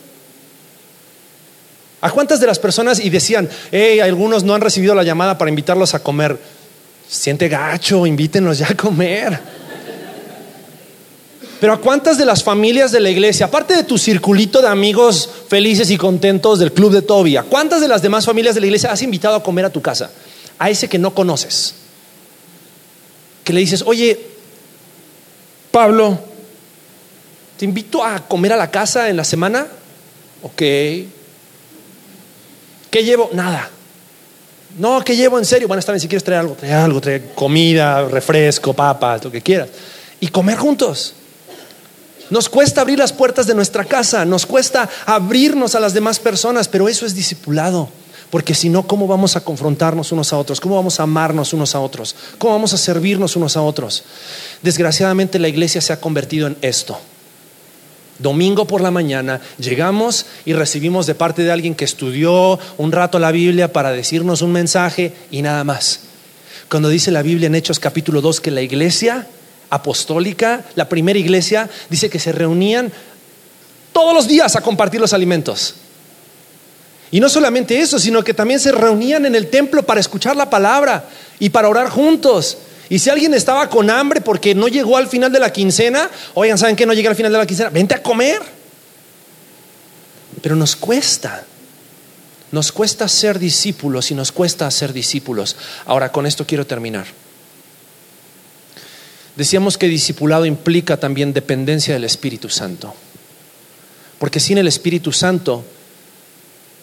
¿A 2.01 2.11
cuántas 2.11 2.41
de 2.41 2.47
las 2.47 2.59
personas 2.59 2.99
y 2.99 3.09
decían, 3.09 3.47
hey, 3.71 4.01
algunos 4.01 4.43
no 4.43 4.53
han 4.53 4.59
recibido 4.59 4.93
la 4.95 5.03
llamada 5.03 5.37
para 5.37 5.47
invitarlos 5.47 5.93
a 5.93 6.03
comer? 6.03 6.37
Siente 7.11 7.49
gacho, 7.49 8.05
invítenos 8.05 8.57
ya 8.57 8.69
a 8.69 8.77
comer. 8.77 9.37
Pero 11.59 11.73
a 11.73 11.81
cuántas 11.81 12.17
de 12.17 12.23
las 12.23 12.41
familias 12.41 12.93
de 12.93 13.01
la 13.01 13.09
iglesia, 13.09 13.47
aparte 13.47 13.75
de 13.75 13.83
tu 13.83 13.97
circulito 13.97 14.61
de 14.61 14.69
amigos 14.69 15.29
felices 15.49 15.91
y 15.91 15.97
contentos 15.97 16.57
del 16.57 16.71
club 16.71 16.93
de 16.93 17.01
Toby, 17.01 17.35
cuántas 17.49 17.81
de 17.81 17.89
las 17.89 18.01
demás 18.01 18.25
familias 18.25 18.55
de 18.55 18.61
la 18.61 18.67
iglesia 18.67 18.93
has 18.93 19.01
invitado 19.01 19.35
a 19.35 19.43
comer 19.43 19.65
a 19.65 19.69
tu 19.69 19.81
casa? 19.81 20.09
A 20.57 20.69
ese 20.69 20.87
que 20.87 20.97
no 20.97 21.13
conoces. 21.13 21.75
Que 23.43 23.51
le 23.51 23.59
dices, 23.59 23.83
oye, 23.85 24.17
Pablo, 25.69 26.17
te 27.57 27.65
invito 27.65 28.05
a 28.05 28.25
comer 28.25 28.53
a 28.53 28.57
la 28.57 28.71
casa 28.71 29.09
en 29.09 29.17
la 29.17 29.25
semana. 29.25 29.67
Ok. 30.43 30.55
¿Qué 30.55 31.09
llevo? 33.03 33.29
Nada. 33.33 33.69
No, 34.77 35.03
¿qué 35.03 35.15
llevo 35.15 35.37
en 35.37 35.45
serio? 35.45 35.67
Bueno, 35.67 35.79
está 35.79 35.91
bien, 35.91 35.99
si 35.99 36.07
quieres 36.07 36.23
traer 36.23 36.41
algo, 36.41 36.55
trae 36.55 36.73
algo, 36.73 37.01
trae 37.01 37.31
comida, 37.35 38.07
refresco, 38.07 38.73
papas, 38.73 39.23
lo 39.23 39.31
que 39.31 39.41
quieras. 39.41 39.69
Y 40.19 40.27
comer 40.27 40.57
juntos. 40.57 41.15
Nos 42.29 42.47
cuesta 42.47 42.81
abrir 42.81 42.97
las 42.97 43.11
puertas 43.11 43.45
de 43.45 43.53
nuestra 43.53 43.83
casa, 43.83 44.23
nos 44.23 44.45
cuesta 44.45 44.89
abrirnos 45.05 45.75
a 45.75 45.81
las 45.81 45.93
demás 45.93 46.17
personas, 46.19 46.69
pero 46.69 46.87
eso 46.87 47.05
es 47.05 47.13
discipulado. 47.13 47.89
Porque 48.29 48.55
si 48.55 48.69
no, 48.69 48.87
¿cómo 48.87 49.07
vamos 49.07 49.35
a 49.35 49.43
confrontarnos 49.43 50.13
unos 50.13 50.31
a 50.31 50.37
otros? 50.37 50.61
¿Cómo 50.61 50.75
vamos 50.75 51.01
a 51.01 51.03
amarnos 51.03 51.51
unos 51.51 51.75
a 51.75 51.81
otros? 51.81 52.15
¿Cómo 52.37 52.53
vamos 52.53 52.73
a 52.73 52.77
servirnos 52.77 53.35
unos 53.35 53.57
a 53.57 53.61
otros? 53.61 54.05
Desgraciadamente 54.61 55.37
la 55.37 55.49
iglesia 55.49 55.81
se 55.81 55.91
ha 55.91 55.99
convertido 55.99 56.47
en 56.47 56.55
esto. 56.61 56.97
Domingo 58.21 58.65
por 58.65 58.81
la 58.81 58.91
mañana 58.91 59.41
llegamos 59.57 60.25
y 60.45 60.53
recibimos 60.53 61.07
de 61.07 61.15
parte 61.15 61.43
de 61.43 61.51
alguien 61.51 61.73
que 61.73 61.85
estudió 61.85 62.59
un 62.77 62.91
rato 62.91 63.17
la 63.17 63.31
Biblia 63.31 63.73
para 63.73 63.91
decirnos 63.91 64.41
un 64.41 64.51
mensaje 64.51 65.13
y 65.31 65.41
nada 65.41 65.63
más. 65.63 66.01
Cuando 66.69 66.89
dice 66.89 67.11
la 67.11 67.23
Biblia 67.23 67.47
en 67.47 67.55
Hechos 67.55 67.79
capítulo 67.79 68.21
2 68.21 68.39
que 68.39 68.51
la 68.51 68.61
iglesia 68.61 69.27
apostólica, 69.69 70.65
la 70.75 70.87
primera 70.87 71.17
iglesia, 71.17 71.69
dice 71.89 72.09
que 72.09 72.19
se 72.19 72.31
reunían 72.31 72.91
todos 73.91 74.13
los 74.13 74.27
días 74.27 74.55
a 74.55 74.61
compartir 74.61 75.01
los 75.01 75.13
alimentos. 75.13 75.75
Y 77.09 77.19
no 77.19 77.27
solamente 77.27 77.79
eso, 77.79 77.99
sino 77.99 78.23
que 78.23 78.33
también 78.33 78.59
se 78.59 78.71
reunían 78.71 79.25
en 79.25 79.35
el 79.35 79.47
templo 79.49 79.83
para 79.83 79.99
escuchar 79.99 80.35
la 80.35 80.49
palabra 80.49 81.09
y 81.39 81.49
para 81.49 81.67
orar 81.67 81.89
juntos. 81.89 82.57
Y 82.91 82.99
si 82.99 83.09
alguien 83.09 83.33
estaba 83.33 83.69
con 83.69 83.89
hambre 83.89 84.19
porque 84.19 84.53
no 84.53 84.67
llegó 84.67 84.97
al 84.97 85.07
final 85.07 85.31
de 85.31 85.39
la 85.39 85.53
quincena, 85.53 86.09
oigan, 86.33 86.57
¿saben 86.57 86.75
qué? 86.75 86.85
No 86.85 86.91
llega 86.91 87.09
al 87.09 87.15
final 87.15 87.31
de 87.31 87.37
la 87.37 87.47
quincena, 87.47 87.69
vente 87.69 87.95
a 87.95 88.03
comer. 88.03 88.41
Pero 90.41 90.57
nos 90.57 90.75
cuesta. 90.75 91.45
Nos 92.51 92.73
cuesta 92.73 93.07
ser 93.07 93.39
discípulos 93.39 94.11
y 94.11 94.13
nos 94.13 94.33
cuesta 94.33 94.69
ser 94.69 94.91
discípulos. 94.91 95.55
Ahora, 95.85 96.11
con 96.11 96.25
esto 96.25 96.45
quiero 96.45 96.67
terminar. 96.67 97.05
Decíamos 99.37 99.77
que 99.77 99.87
discipulado 99.87 100.45
implica 100.45 100.97
también 100.97 101.31
dependencia 101.31 101.93
del 101.93 102.03
Espíritu 102.03 102.49
Santo. 102.49 102.93
Porque 104.19 104.41
sin 104.41 104.57
el 104.57 104.67
Espíritu 104.67 105.13
Santo 105.13 105.63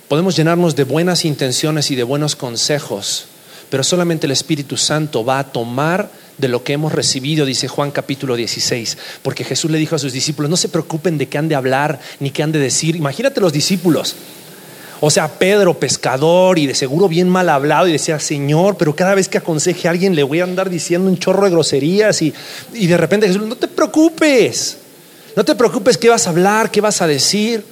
podemos 0.08 0.36
llenarnos 0.36 0.74
de 0.74 0.84
buenas 0.84 1.26
intenciones 1.26 1.90
y 1.90 1.96
de 1.96 2.02
buenos 2.02 2.34
consejos, 2.34 3.26
pero 3.70 3.84
solamente 3.84 4.26
el 4.26 4.32
Espíritu 4.32 4.76
Santo 4.76 5.24
va 5.24 5.38
a 5.38 5.52
tomar 5.52 6.10
de 6.38 6.48
lo 6.48 6.62
que 6.62 6.72
hemos 6.72 6.92
recibido, 6.92 7.44
dice 7.44 7.68
Juan 7.68 7.90
capítulo 7.90 8.36
16, 8.36 8.96
porque 9.22 9.44
Jesús 9.44 9.70
le 9.70 9.78
dijo 9.78 9.96
a 9.96 9.98
sus 9.98 10.12
discípulos, 10.12 10.50
no 10.50 10.56
se 10.56 10.68
preocupen 10.68 11.18
de 11.18 11.28
qué 11.28 11.38
han 11.38 11.48
de 11.48 11.56
hablar 11.56 12.00
ni 12.20 12.30
qué 12.30 12.42
han 12.42 12.52
de 12.52 12.60
decir. 12.60 12.96
Imagínate 12.96 13.40
los 13.40 13.52
discípulos, 13.52 14.14
o 15.00 15.10
sea, 15.10 15.28
Pedro, 15.28 15.78
pescador 15.78 16.58
y 16.58 16.66
de 16.66 16.74
seguro 16.74 17.08
bien 17.08 17.28
mal 17.28 17.48
hablado 17.48 17.86
y 17.86 17.92
decía, 17.92 18.18
Señor, 18.18 18.76
pero 18.76 18.96
cada 18.96 19.14
vez 19.14 19.28
que 19.28 19.38
aconseje 19.38 19.86
a 19.86 19.92
alguien 19.92 20.16
le 20.16 20.24
voy 20.24 20.40
a 20.40 20.44
andar 20.44 20.70
diciendo 20.70 21.08
un 21.08 21.18
chorro 21.18 21.44
de 21.44 21.50
groserías 21.50 22.20
y, 22.22 22.34
y 22.74 22.86
de 22.86 22.96
repente 22.96 23.28
Jesús, 23.28 23.46
no 23.46 23.56
te 23.56 23.68
preocupes, 23.68 24.78
no 25.36 25.44
te 25.44 25.54
preocupes 25.54 25.96
qué 25.98 26.08
vas 26.08 26.26
a 26.26 26.30
hablar, 26.30 26.70
qué 26.70 26.80
vas 26.80 27.00
a 27.00 27.06
decir, 27.06 27.64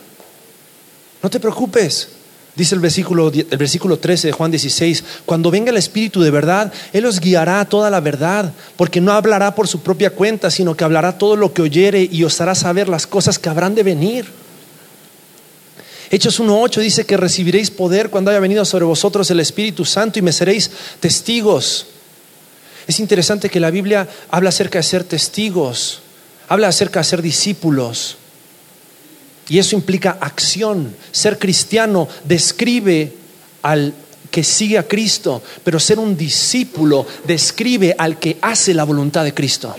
no 1.21 1.29
te 1.29 1.41
preocupes. 1.41 2.11
Dice 2.57 2.75
el 2.75 2.81
versículo, 2.81 3.31
el 3.31 3.59
versículo 3.59 3.99
13 3.99 4.29
de 4.29 4.33
Juan 4.33 4.51
16, 4.51 5.05
cuando 5.27 5.51
venga 5.51 5.71
el 5.71 5.77
Espíritu 5.77 6.23
de 6.23 6.31
verdad, 6.31 6.73
Él 6.95 7.05
os 7.05 7.21
guiará 7.21 7.61
a 7.61 7.69
toda 7.69 7.91
la 7.91 8.01
verdad, 8.01 8.51
porque 8.77 8.99
no 8.99 9.13
hablará 9.13 9.55
por 9.55 9.69
su 9.69 9.81
propia 9.81 10.09
cuenta, 10.09 10.51
sino 10.51 10.75
que 10.75 10.83
hablará 10.83 11.19
todo 11.19 11.37
lo 11.37 11.53
que 11.53 11.61
oyere 11.61 12.09
y 12.11 12.25
os 12.25 12.41
hará 12.41 12.55
saber 12.55 12.89
las 12.89 13.07
cosas 13.07 13.39
que 13.39 13.51
habrán 13.51 13.75
de 13.75 13.83
venir. 13.83 14.25
Hechos 16.11 16.41
1.8 16.41 16.81
dice 16.81 17.05
que 17.05 17.19
recibiréis 17.19 17.71
poder 17.71 18.09
cuando 18.09 18.31
haya 18.31 18.41
venido 18.41 18.65
sobre 18.65 18.87
vosotros 18.87 19.31
el 19.31 19.41
Espíritu 19.41 19.85
Santo 19.85 20.19
y 20.19 20.23
me 20.23 20.33
seréis 20.33 20.71
testigos. 20.99 21.89
Es 22.87 23.01
interesante 23.01 23.51
que 23.51 23.61
la 23.61 23.71
Biblia 23.71 24.09
habla 24.31 24.49
acerca 24.49 24.79
de 24.79 24.85
ser 24.85 25.05
testigos, 25.05 26.01
habla 26.49 26.69
acerca 26.69 27.01
de 27.01 27.05
ser 27.05 27.21
discípulos. 27.21 28.17
Y 29.49 29.59
eso 29.59 29.77
implica 29.77 30.19
acción. 30.21 30.95
Ser 31.13 31.39
cristiano 31.39 32.09
describe 32.25 33.13
al 33.63 33.95
que 34.31 34.43
sigue 34.43 34.77
a 34.79 34.87
Cristo, 34.87 35.43
pero 35.65 35.81
ser 35.81 35.99
un 35.99 36.17
discípulo 36.17 37.07
describe 37.25 37.95
al 37.97 38.19
que 38.19 38.39
hace 38.43 38.75
la 38.75 38.85
voluntad 38.85 39.25
de 39.25 39.33
Cristo. 39.33 39.75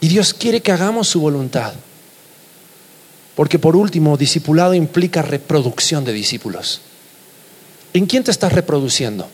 Y 0.00 0.08
Dios 0.08 0.34
quiere 0.34 0.60
que 0.60 0.72
hagamos 0.72 1.08
su 1.08 1.20
voluntad. 1.20 1.74
Porque 3.36 3.58
por 3.58 3.76
último, 3.76 4.16
discipulado 4.16 4.74
implica 4.74 5.22
reproducción 5.22 6.04
de 6.04 6.12
discípulos. 6.12 6.80
¿En 7.94 8.06
quién 8.06 8.24
te 8.24 8.30
estás 8.30 8.52
reproduciendo? 8.52 9.28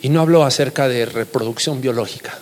Y 0.00 0.08
no 0.08 0.20
hablo 0.20 0.44
acerca 0.44 0.88
de 0.88 1.04
reproducción 1.04 1.80
biológica. 1.80 2.38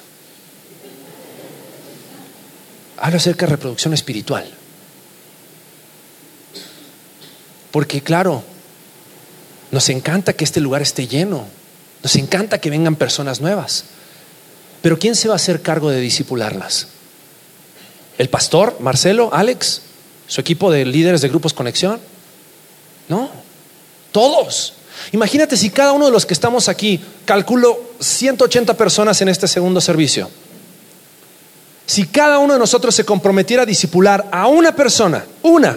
Hablo 3.01 3.17
acerca 3.17 3.47
de 3.47 3.53
reproducción 3.53 3.95
espiritual. 3.95 4.49
Porque 7.71 8.03
claro, 8.03 8.43
nos 9.71 9.89
encanta 9.89 10.35
que 10.35 10.45
este 10.45 10.61
lugar 10.61 10.83
esté 10.83 11.07
lleno. 11.07 11.47
Nos 12.03 12.17
encanta 12.17 12.59
que 12.59 12.71
vengan 12.71 12.97
personas 12.97 13.41
nuevas. 13.41 13.85
Pero 14.83 14.99
¿quién 14.99 15.15
se 15.15 15.29
va 15.29 15.35
a 15.35 15.37
hacer 15.37 15.63
cargo 15.63 15.91
de 15.91 16.01
discipularlas? 16.01 16.89
¿El 18.19 18.29
pastor, 18.29 18.77
Marcelo, 18.81 19.31
Alex, 19.33 19.83
su 20.27 20.41
equipo 20.41 20.71
de 20.71 20.85
líderes 20.85 21.21
de 21.23 21.29
grupos 21.29 21.55
conexión? 21.55 22.01
No, 23.09 23.31
todos. 24.13 24.75
Imagínate 25.13 25.57
si 25.57 25.71
cada 25.71 25.93
uno 25.93 26.07
de 26.07 26.13
los 26.13 26.27
que 26.27 26.35
estamos 26.35 26.69
aquí, 26.69 27.01
calculo 27.25 27.93
180 28.01 28.75
personas 28.75 29.21
en 29.23 29.29
este 29.29 29.49
segundo 29.49 29.81
servicio, 29.81 30.31
si 31.91 32.07
cada 32.07 32.39
uno 32.39 32.53
de 32.53 32.61
nosotros 32.61 32.95
se 32.95 33.05
comprometiera 33.05 33.65
a 33.65 33.67
discipular 33.67 34.29
a 34.31 34.47
una 34.47 34.77
persona, 34.77 35.25
una, 35.43 35.77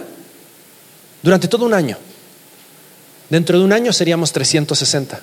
durante 1.20 1.48
todo 1.48 1.66
un 1.66 1.74
año, 1.74 1.98
dentro 3.28 3.58
de 3.58 3.64
un 3.64 3.72
año 3.72 3.92
seríamos 3.92 4.30
360. 4.30 5.20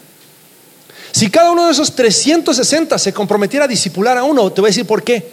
Si 1.13 1.29
cada 1.29 1.51
uno 1.51 1.67
de 1.67 1.71
esos 1.71 1.95
360 1.95 2.99
se 2.99 3.13
comprometiera 3.13 3.63
a 3.63 3.67
discipular 3.69 4.17
a 4.17 4.25
uno, 4.25 4.51
te 4.51 4.59
voy 4.59 4.67
a 4.67 4.71
decir 4.71 4.85
por 4.85 5.01
qué. 5.01 5.31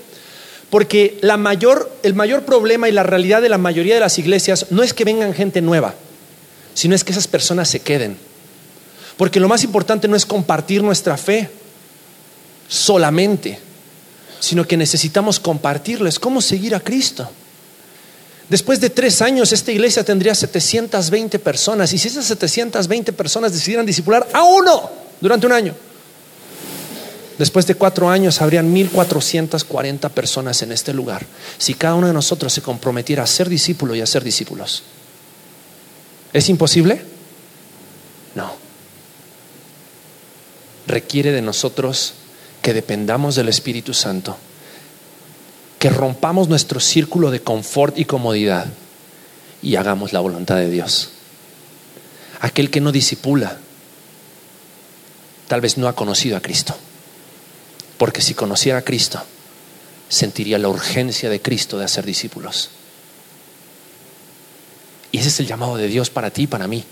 Porque 0.71 1.19
la 1.23 1.37
mayor, 1.37 1.91
el 2.05 2.15
mayor 2.15 2.45
problema 2.45 2.89
y 2.89 2.93
la 2.93 3.03
realidad 3.03 3.43
de 3.43 3.49
la 3.49 3.59
mayoría 3.59 3.95
de 3.95 4.01
las 4.01 4.17
iglesias 4.21 4.67
no 4.71 4.85
es 4.85 4.95
que 4.95 5.03
vengan 5.03 5.35
gente 5.35 5.61
nueva, 5.61 5.97
sino 6.73 6.95
es 6.95 7.03
que 7.03 7.11
esas 7.11 7.27
personas 7.27 7.69
se 7.69 7.81
queden. 7.81 8.17
Porque 9.17 9.41
lo 9.41 9.49
más 9.49 9.65
importante 9.65 10.07
no 10.07 10.15
es 10.15 10.25
compartir 10.25 10.85
nuestra 10.85 11.17
fe 11.17 11.51
solamente, 12.69 13.59
sino 14.41 14.67
que 14.67 14.77
necesitamos 14.77 15.41
compartirles 15.41 16.19
cómo 16.19 16.41
seguir 16.41 16.75
a 16.75 16.81
Cristo. 16.81 17.29
Después 18.49 18.81
de 18.81 18.91
tres 18.91 19.21
años, 19.21 19.53
esta 19.53 19.73
iglesia 19.73 20.05
tendría 20.05 20.35
720 20.35 21.39
personas. 21.39 21.93
Y 21.93 21.99
si 21.99 22.09
esas 22.09 22.25
720 22.25 23.13
personas 23.13 23.53
decidieran 23.53 23.85
discipular 23.85 24.27
a 24.33 24.43
uno 24.43 24.91
durante 25.21 25.47
un 25.47 25.53
año, 25.53 25.75
Después 27.39 27.69
de 27.69 27.77
cuatro 27.77 28.11
años 28.11 28.43
habrían 28.43 28.75
1.440 28.75 30.11
personas 30.11 30.61
en 30.63 30.73
este 30.73 30.93
lugar 30.93 31.25
si 31.57 31.75
cada 31.75 31.95
uno 31.95 32.09
de 32.09 32.13
nosotros 32.13 32.53
se 32.53 32.63
comprometiera 32.63 33.23
a 33.23 33.29
ser 33.29 33.49
discípulo 33.49 33.95
y 33.95 34.01
a 34.01 34.07
ser 34.07 34.25
discípulos. 34.25 34.83
¿Es 36.33 36.49
imposible? 36.49 37.01
No. 38.35 38.53
Requiere 40.89 41.31
de 41.31 41.41
nosotros 41.41 42.15
que 42.63 42.75
dependamos 42.75 43.35
del 43.35 43.49
Espíritu 43.49 43.95
Santo, 43.95 44.37
que 45.79 45.91
rompamos 45.91 46.49
nuestro 46.49 46.81
círculo 46.81 47.31
de 47.31 47.41
confort 47.41 47.99
y 47.99 48.05
comodidad 48.05 48.67
y 49.63 49.77
hagamos 49.77 50.13
la 50.13 50.21
voluntad 50.21 50.57
de 50.57 50.71
Dios. 50.71 51.11
Aquel 52.41 52.71
que 52.71 52.81
no 52.81 52.93
disipula, 52.93 53.59
tal 55.49 55.61
vez 55.61 55.79
no 55.79 55.89
ha 55.89 55.95
conocido 55.95 56.37
a 56.37 56.41
Cristo. 56.41 56.77
Porque 57.97 58.21
si 58.21 58.35
conociera 58.35 58.79
a 58.79 58.83
Cristo, 58.83 59.21
sentiría 60.09 60.59
la 60.59 60.69
urgencia 60.69 61.29
de 61.29 61.43
Cristo 61.43 61.79
de 61.79 61.85
hacer 61.85 62.07
discípulos. 62.07 62.71
Y 65.11 65.19
ese 65.19 65.29
es 65.29 65.41
el 65.41 65.47
llamado 65.47 65.77
de 65.77 65.89
Dios 65.89 66.11
para 66.11 66.31
ti 66.31 66.43
y 66.43 66.47
para 66.47 66.69
mí. 66.69 66.85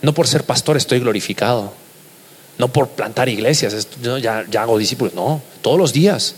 No 0.00 0.14
por 0.14 0.26
ser 0.26 0.44
pastor 0.44 0.76
estoy 0.76 1.00
glorificado. 1.00 1.74
No 2.58 2.68
por 2.68 2.88
plantar 2.88 3.28
iglesias, 3.28 3.88
ya, 4.20 4.44
ya 4.50 4.62
hago 4.62 4.78
discípulos. 4.78 5.14
No, 5.14 5.40
todos 5.62 5.78
los 5.78 5.92
días. 5.92 6.34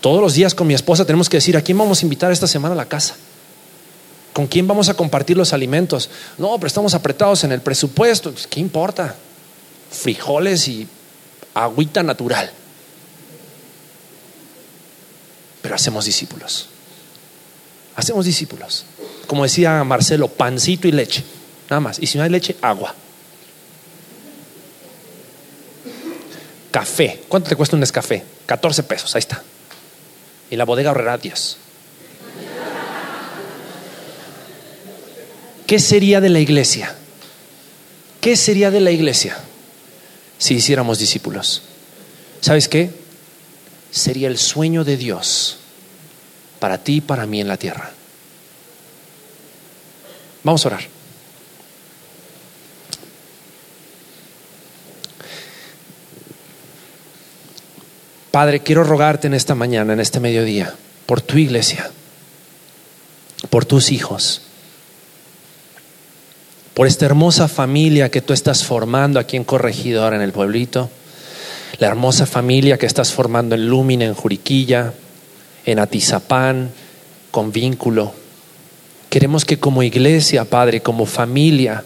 Todos 0.00 0.20
los 0.20 0.34
días 0.34 0.54
con 0.54 0.66
mi 0.66 0.74
esposa 0.74 1.04
tenemos 1.04 1.28
que 1.28 1.38
decir, 1.38 1.56
¿a 1.56 1.62
quién 1.62 1.78
vamos 1.78 2.02
a 2.02 2.04
invitar 2.04 2.30
esta 2.30 2.46
semana 2.46 2.74
a 2.74 2.76
la 2.76 2.86
casa? 2.86 3.16
¿Con 4.32 4.46
quién 4.46 4.68
vamos 4.68 4.88
a 4.88 4.94
compartir 4.94 5.36
los 5.36 5.52
alimentos? 5.52 6.10
No, 6.38 6.54
pero 6.56 6.68
estamos 6.68 6.94
apretados 6.94 7.42
en 7.44 7.52
el 7.52 7.60
presupuesto. 7.60 8.30
Pues, 8.30 8.46
¿Qué 8.46 8.60
importa? 8.60 9.16
Frijoles 9.90 10.68
y 10.68 10.86
agüita 11.54 12.02
natural. 12.02 12.50
Pero 15.60 15.74
hacemos 15.74 16.04
discípulos. 16.04 16.68
Hacemos 17.96 18.24
discípulos. 18.24 18.84
Como 19.26 19.42
decía 19.42 19.82
Marcelo, 19.82 20.28
pancito 20.28 20.86
y 20.86 20.92
leche. 20.92 21.24
Nada 21.68 21.80
más. 21.80 21.98
Y 21.98 22.06
si 22.06 22.16
no 22.16 22.24
hay 22.24 22.30
leche, 22.30 22.56
agua. 22.62 22.94
Café. 26.70 27.22
¿Cuánto 27.28 27.48
te 27.48 27.56
cuesta 27.56 27.76
un 27.76 27.82
café? 27.86 28.24
14 28.46 28.82
pesos. 28.82 29.14
Ahí 29.14 29.20
está. 29.20 29.42
Y 30.50 30.56
la 30.56 30.64
bodega 30.64 30.90
ahorrará 30.90 31.18
10. 31.18 31.56
¿Qué 35.66 35.78
sería 35.78 36.20
de 36.20 36.30
la 36.30 36.40
iglesia? 36.40 36.94
¿Qué 38.20 38.36
sería 38.36 38.70
de 38.70 38.80
la 38.80 38.90
iglesia 38.90 39.36
si 40.38 40.54
hiciéramos 40.54 40.98
discípulos? 40.98 41.62
¿Sabes 42.40 42.68
qué? 42.68 42.90
Sería 43.90 44.28
el 44.28 44.38
sueño 44.38 44.84
de 44.84 44.96
Dios 44.96 45.58
para 46.58 46.78
ti 46.78 46.96
y 46.96 47.00
para 47.00 47.26
mí 47.26 47.40
en 47.40 47.48
la 47.48 47.56
tierra. 47.56 47.90
Vamos 50.42 50.64
a 50.64 50.68
orar. 50.68 50.97
Padre, 58.38 58.60
quiero 58.60 58.84
rogarte 58.84 59.26
en 59.26 59.34
esta 59.34 59.56
mañana, 59.56 59.94
en 59.94 59.98
este 59.98 60.20
mediodía, 60.20 60.72
por 61.06 61.20
tu 61.20 61.38
iglesia, 61.38 61.90
por 63.50 63.64
tus 63.64 63.90
hijos, 63.90 64.42
por 66.72 66.86
esta 66.86 67.04
hermosa 67.06 67.48
familia 67.48 68.12
que 68.12 68.20
tú 68.20 68.32
estás 68.32 68.62
formando 68.62 69.18
aquí 69.18 69.36
en 69.36 69.42
Corregidor, 69.42 70.14
en 70.14 70.20
el 70.20 70.30
pueblito, 70.30 70.88
la 71.80 71.88
hermosa 71.88 72.26
familia 72.26 72.78
que 72.78 72.86
estás 72.86 73.12
formando 73.12 73.56
en 73.56 73.68
Lúmina, 73.68 74.04
en 74.04 74.14
Juriquilla, 74.14 74.92
en 75.66 75.80
Atizapán, 75.80 76.70
con 77.32 77.50
vínculo. 77.50 78.12
Queremos 79.10 79.44
que 79.44 79.58
como 79.58 79.82
iglesia, 79.82 80.44
Padre, 80.44 80.80
como 80.80 81.06
familia, 81.06 81.82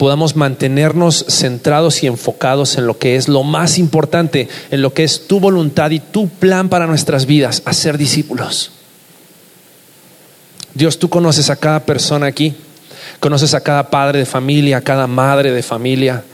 podamos 0.00 0.34
mantenernos 0.34 1.26
centrados 1.28 2.02
y 2.02 2.06
enfocados 2.06 2.78
en 2.78 2.86
lo 2.86 2.96
que 2.96 3.16
es 3.16 3.28
lo 3.28 3.42
más 3.42 3.76
importante, 3.76 4.48
en 4.70 4.80
lo 4.80 4.94
que 4.94 5.04
es 5.04 5.26
tu 5.26 5.40
voluntad 5.40 5.90
y 5.90 6.00
tu 6.00 6.26
plan 6.26 6.70
para 6.70 6.86
nuestras 6.86 7.26
vidas, 7.26 7.60
hacer 7.66 7.98
discípulos. 7.98 8.70
Dios, 10.72 10.98
tú 10.98 11.10
conoces 11.10 11.50
a 11.50 11.56
cada 11.56 11.80
persona 11.80 12.24
aquí, 12.24 12.54
conoces 13.20 13.52
a 13.52 13.60
cada 13.60 13.90
padre 13.90 14.20
de 14.20 14.24
familia, 14.24 14.78
a 14.78 14.80
cada 14.80 15.06
madre 15.06 15.52
de 15.52 15.62
familia, 15.62 16.24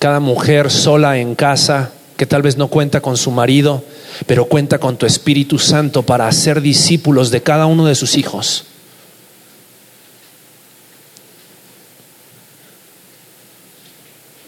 cada 0.00 0.18
mujer 0.18 0.68
sola 0.68 1.18
en 1.18 1.36
casa 1.36 1.92
que 2.16 2.26
tal 2.26 2.42
vez 2.42 2.56
no 2.56 2.66
cuenta 2.66 3.00
con 3.00 3.16
su 3.16 3.30
marido, 3.30 3.84
pero 4.26 4.46
cuenta 4.46 4.80
con 4.80 4.96
tu 4.96 5.06
Espíritu 5.06 5.60
Santo 5.60 6.02
para 6.02 6.26
hacer 6.26 6.60
discípulos 6.60 7.30
de 7.30 7.40
cada 7.40 7.66
uno 7.66 7.86
de 7.86 7.94
sus 7.94 8.16
hijos. 8.16 8.64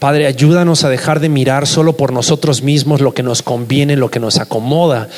Padre, 0.05 0.27
ayúdanos 0.27 0.85
a 0.85 0.91
dejar 0.91 1.19
de 1.19 1.31
mirar 1.31 1.67
solo 1.67 1.97
por 1.97 2.13
nosotros 2.13 2.61
mismos 2.61 3.01
lo 3.01 3.15
que 3.15 3.23
nos 3.23 3.41
conviene, 3.41 3.97
lo 3.97 4.11
que 4.11 4.21
nos 4.21 4.37
acomoda, 4.37 5.09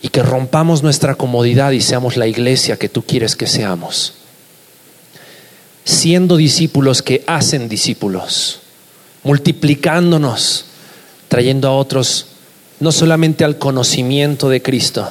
y 0.00 0.10
que 0.10 0.22
rompamos 0.22 0.84
nuestra 0.84 1.16
comodidad 1.16 1.72
y 1.72 1.80
seamos 1.80 2.16
la 2.16 2.28
iglesia 2.28 2.76
que 2.76 2.88
tú 2.88 3.02
quieres 3.02 3.34
que 3.34 3.48
seamos. 3.48 4.14
Siendo 5.82 6.36
discípulos 6.36 7.02
que 7.02 7.24
hacen 7.26 7.68
discípulos, 7.68 8.60
multiplicándonos, 9.24 10.66
trayendo 11.26 11.66
a 11.66 11.72
otros 11.72 12.26
no 12.78 12.92
solamente 12.92 13.42
al 13.42 13.58
conocimiento 13.58 14.48
de 14.48 14.62
Cristo, 14.62 15.10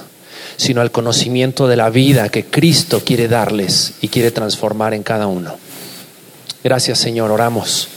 sino 0.55 0.79
al 0.79 0.91
conocimiento 0.91 1.67
de 1.67 1.75
la 1.75 1.89
vida 1.89 2.29
que 2.29 2.45
Cristo 2.45 3.01
quiere 3.03 3.27
darles 3.27 3.95
y 3.99 4.07
quiere 4.07 4.31
transformar 4.31 4.93
en 4.93 5.03
cada 5.03 5.27
uno. 5.27 5.57
Gracias 6.63 6.99
Señor, 6.99 7.31
oramos 7.31 7.89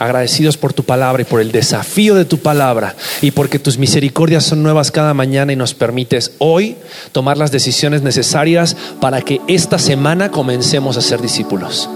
agradecidos 0.00 0.56
por 0.56 0.72
tu 0.72 0.82
palabra 0.82 1.22
y 1.22 1.26
por 1.26 1.40
el 1.40 1.52
desafío 1.52 2.14
de 2.14 2.24
tu 2.24 2.38
palabra 2.38 2.96
y 3.20 3.30
porque 3.30 3.58
tus 3.58 3.78
misericordias 3.78 4.44
son 4.44 4.62
nuevas 4.62 4.90
cada 4.90 5.14
mañana 5.14 5.52
y 5.52 5.56
nos 5.56 5.74
permites 5.74 6.32
hoy 6.38 6.76
tomar 7.12 7.36
las 7.36 7.52
decisiones 7.52 8.02
necesarias 8.02 8.76
para 9.00 9.20
que 9.20 9.40
esta 9.46 9.78
semana 9.78 10.30
comencemos 10.30 10.96
a 10.96 11.02
ser 11.02 11.20
discípulos. 11.20 11.88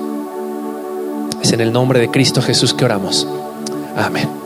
Es 1.42 1.52
en 1.52 1.62
el 1.62 1.72
nombre 1.72 1.98
de 1.98 2.10
Cristo 2.10 2.42
Jesús 2.42 2.74
que 2.74 2.84
oramos. 2.84 3.26
Amén. 3.96 4.43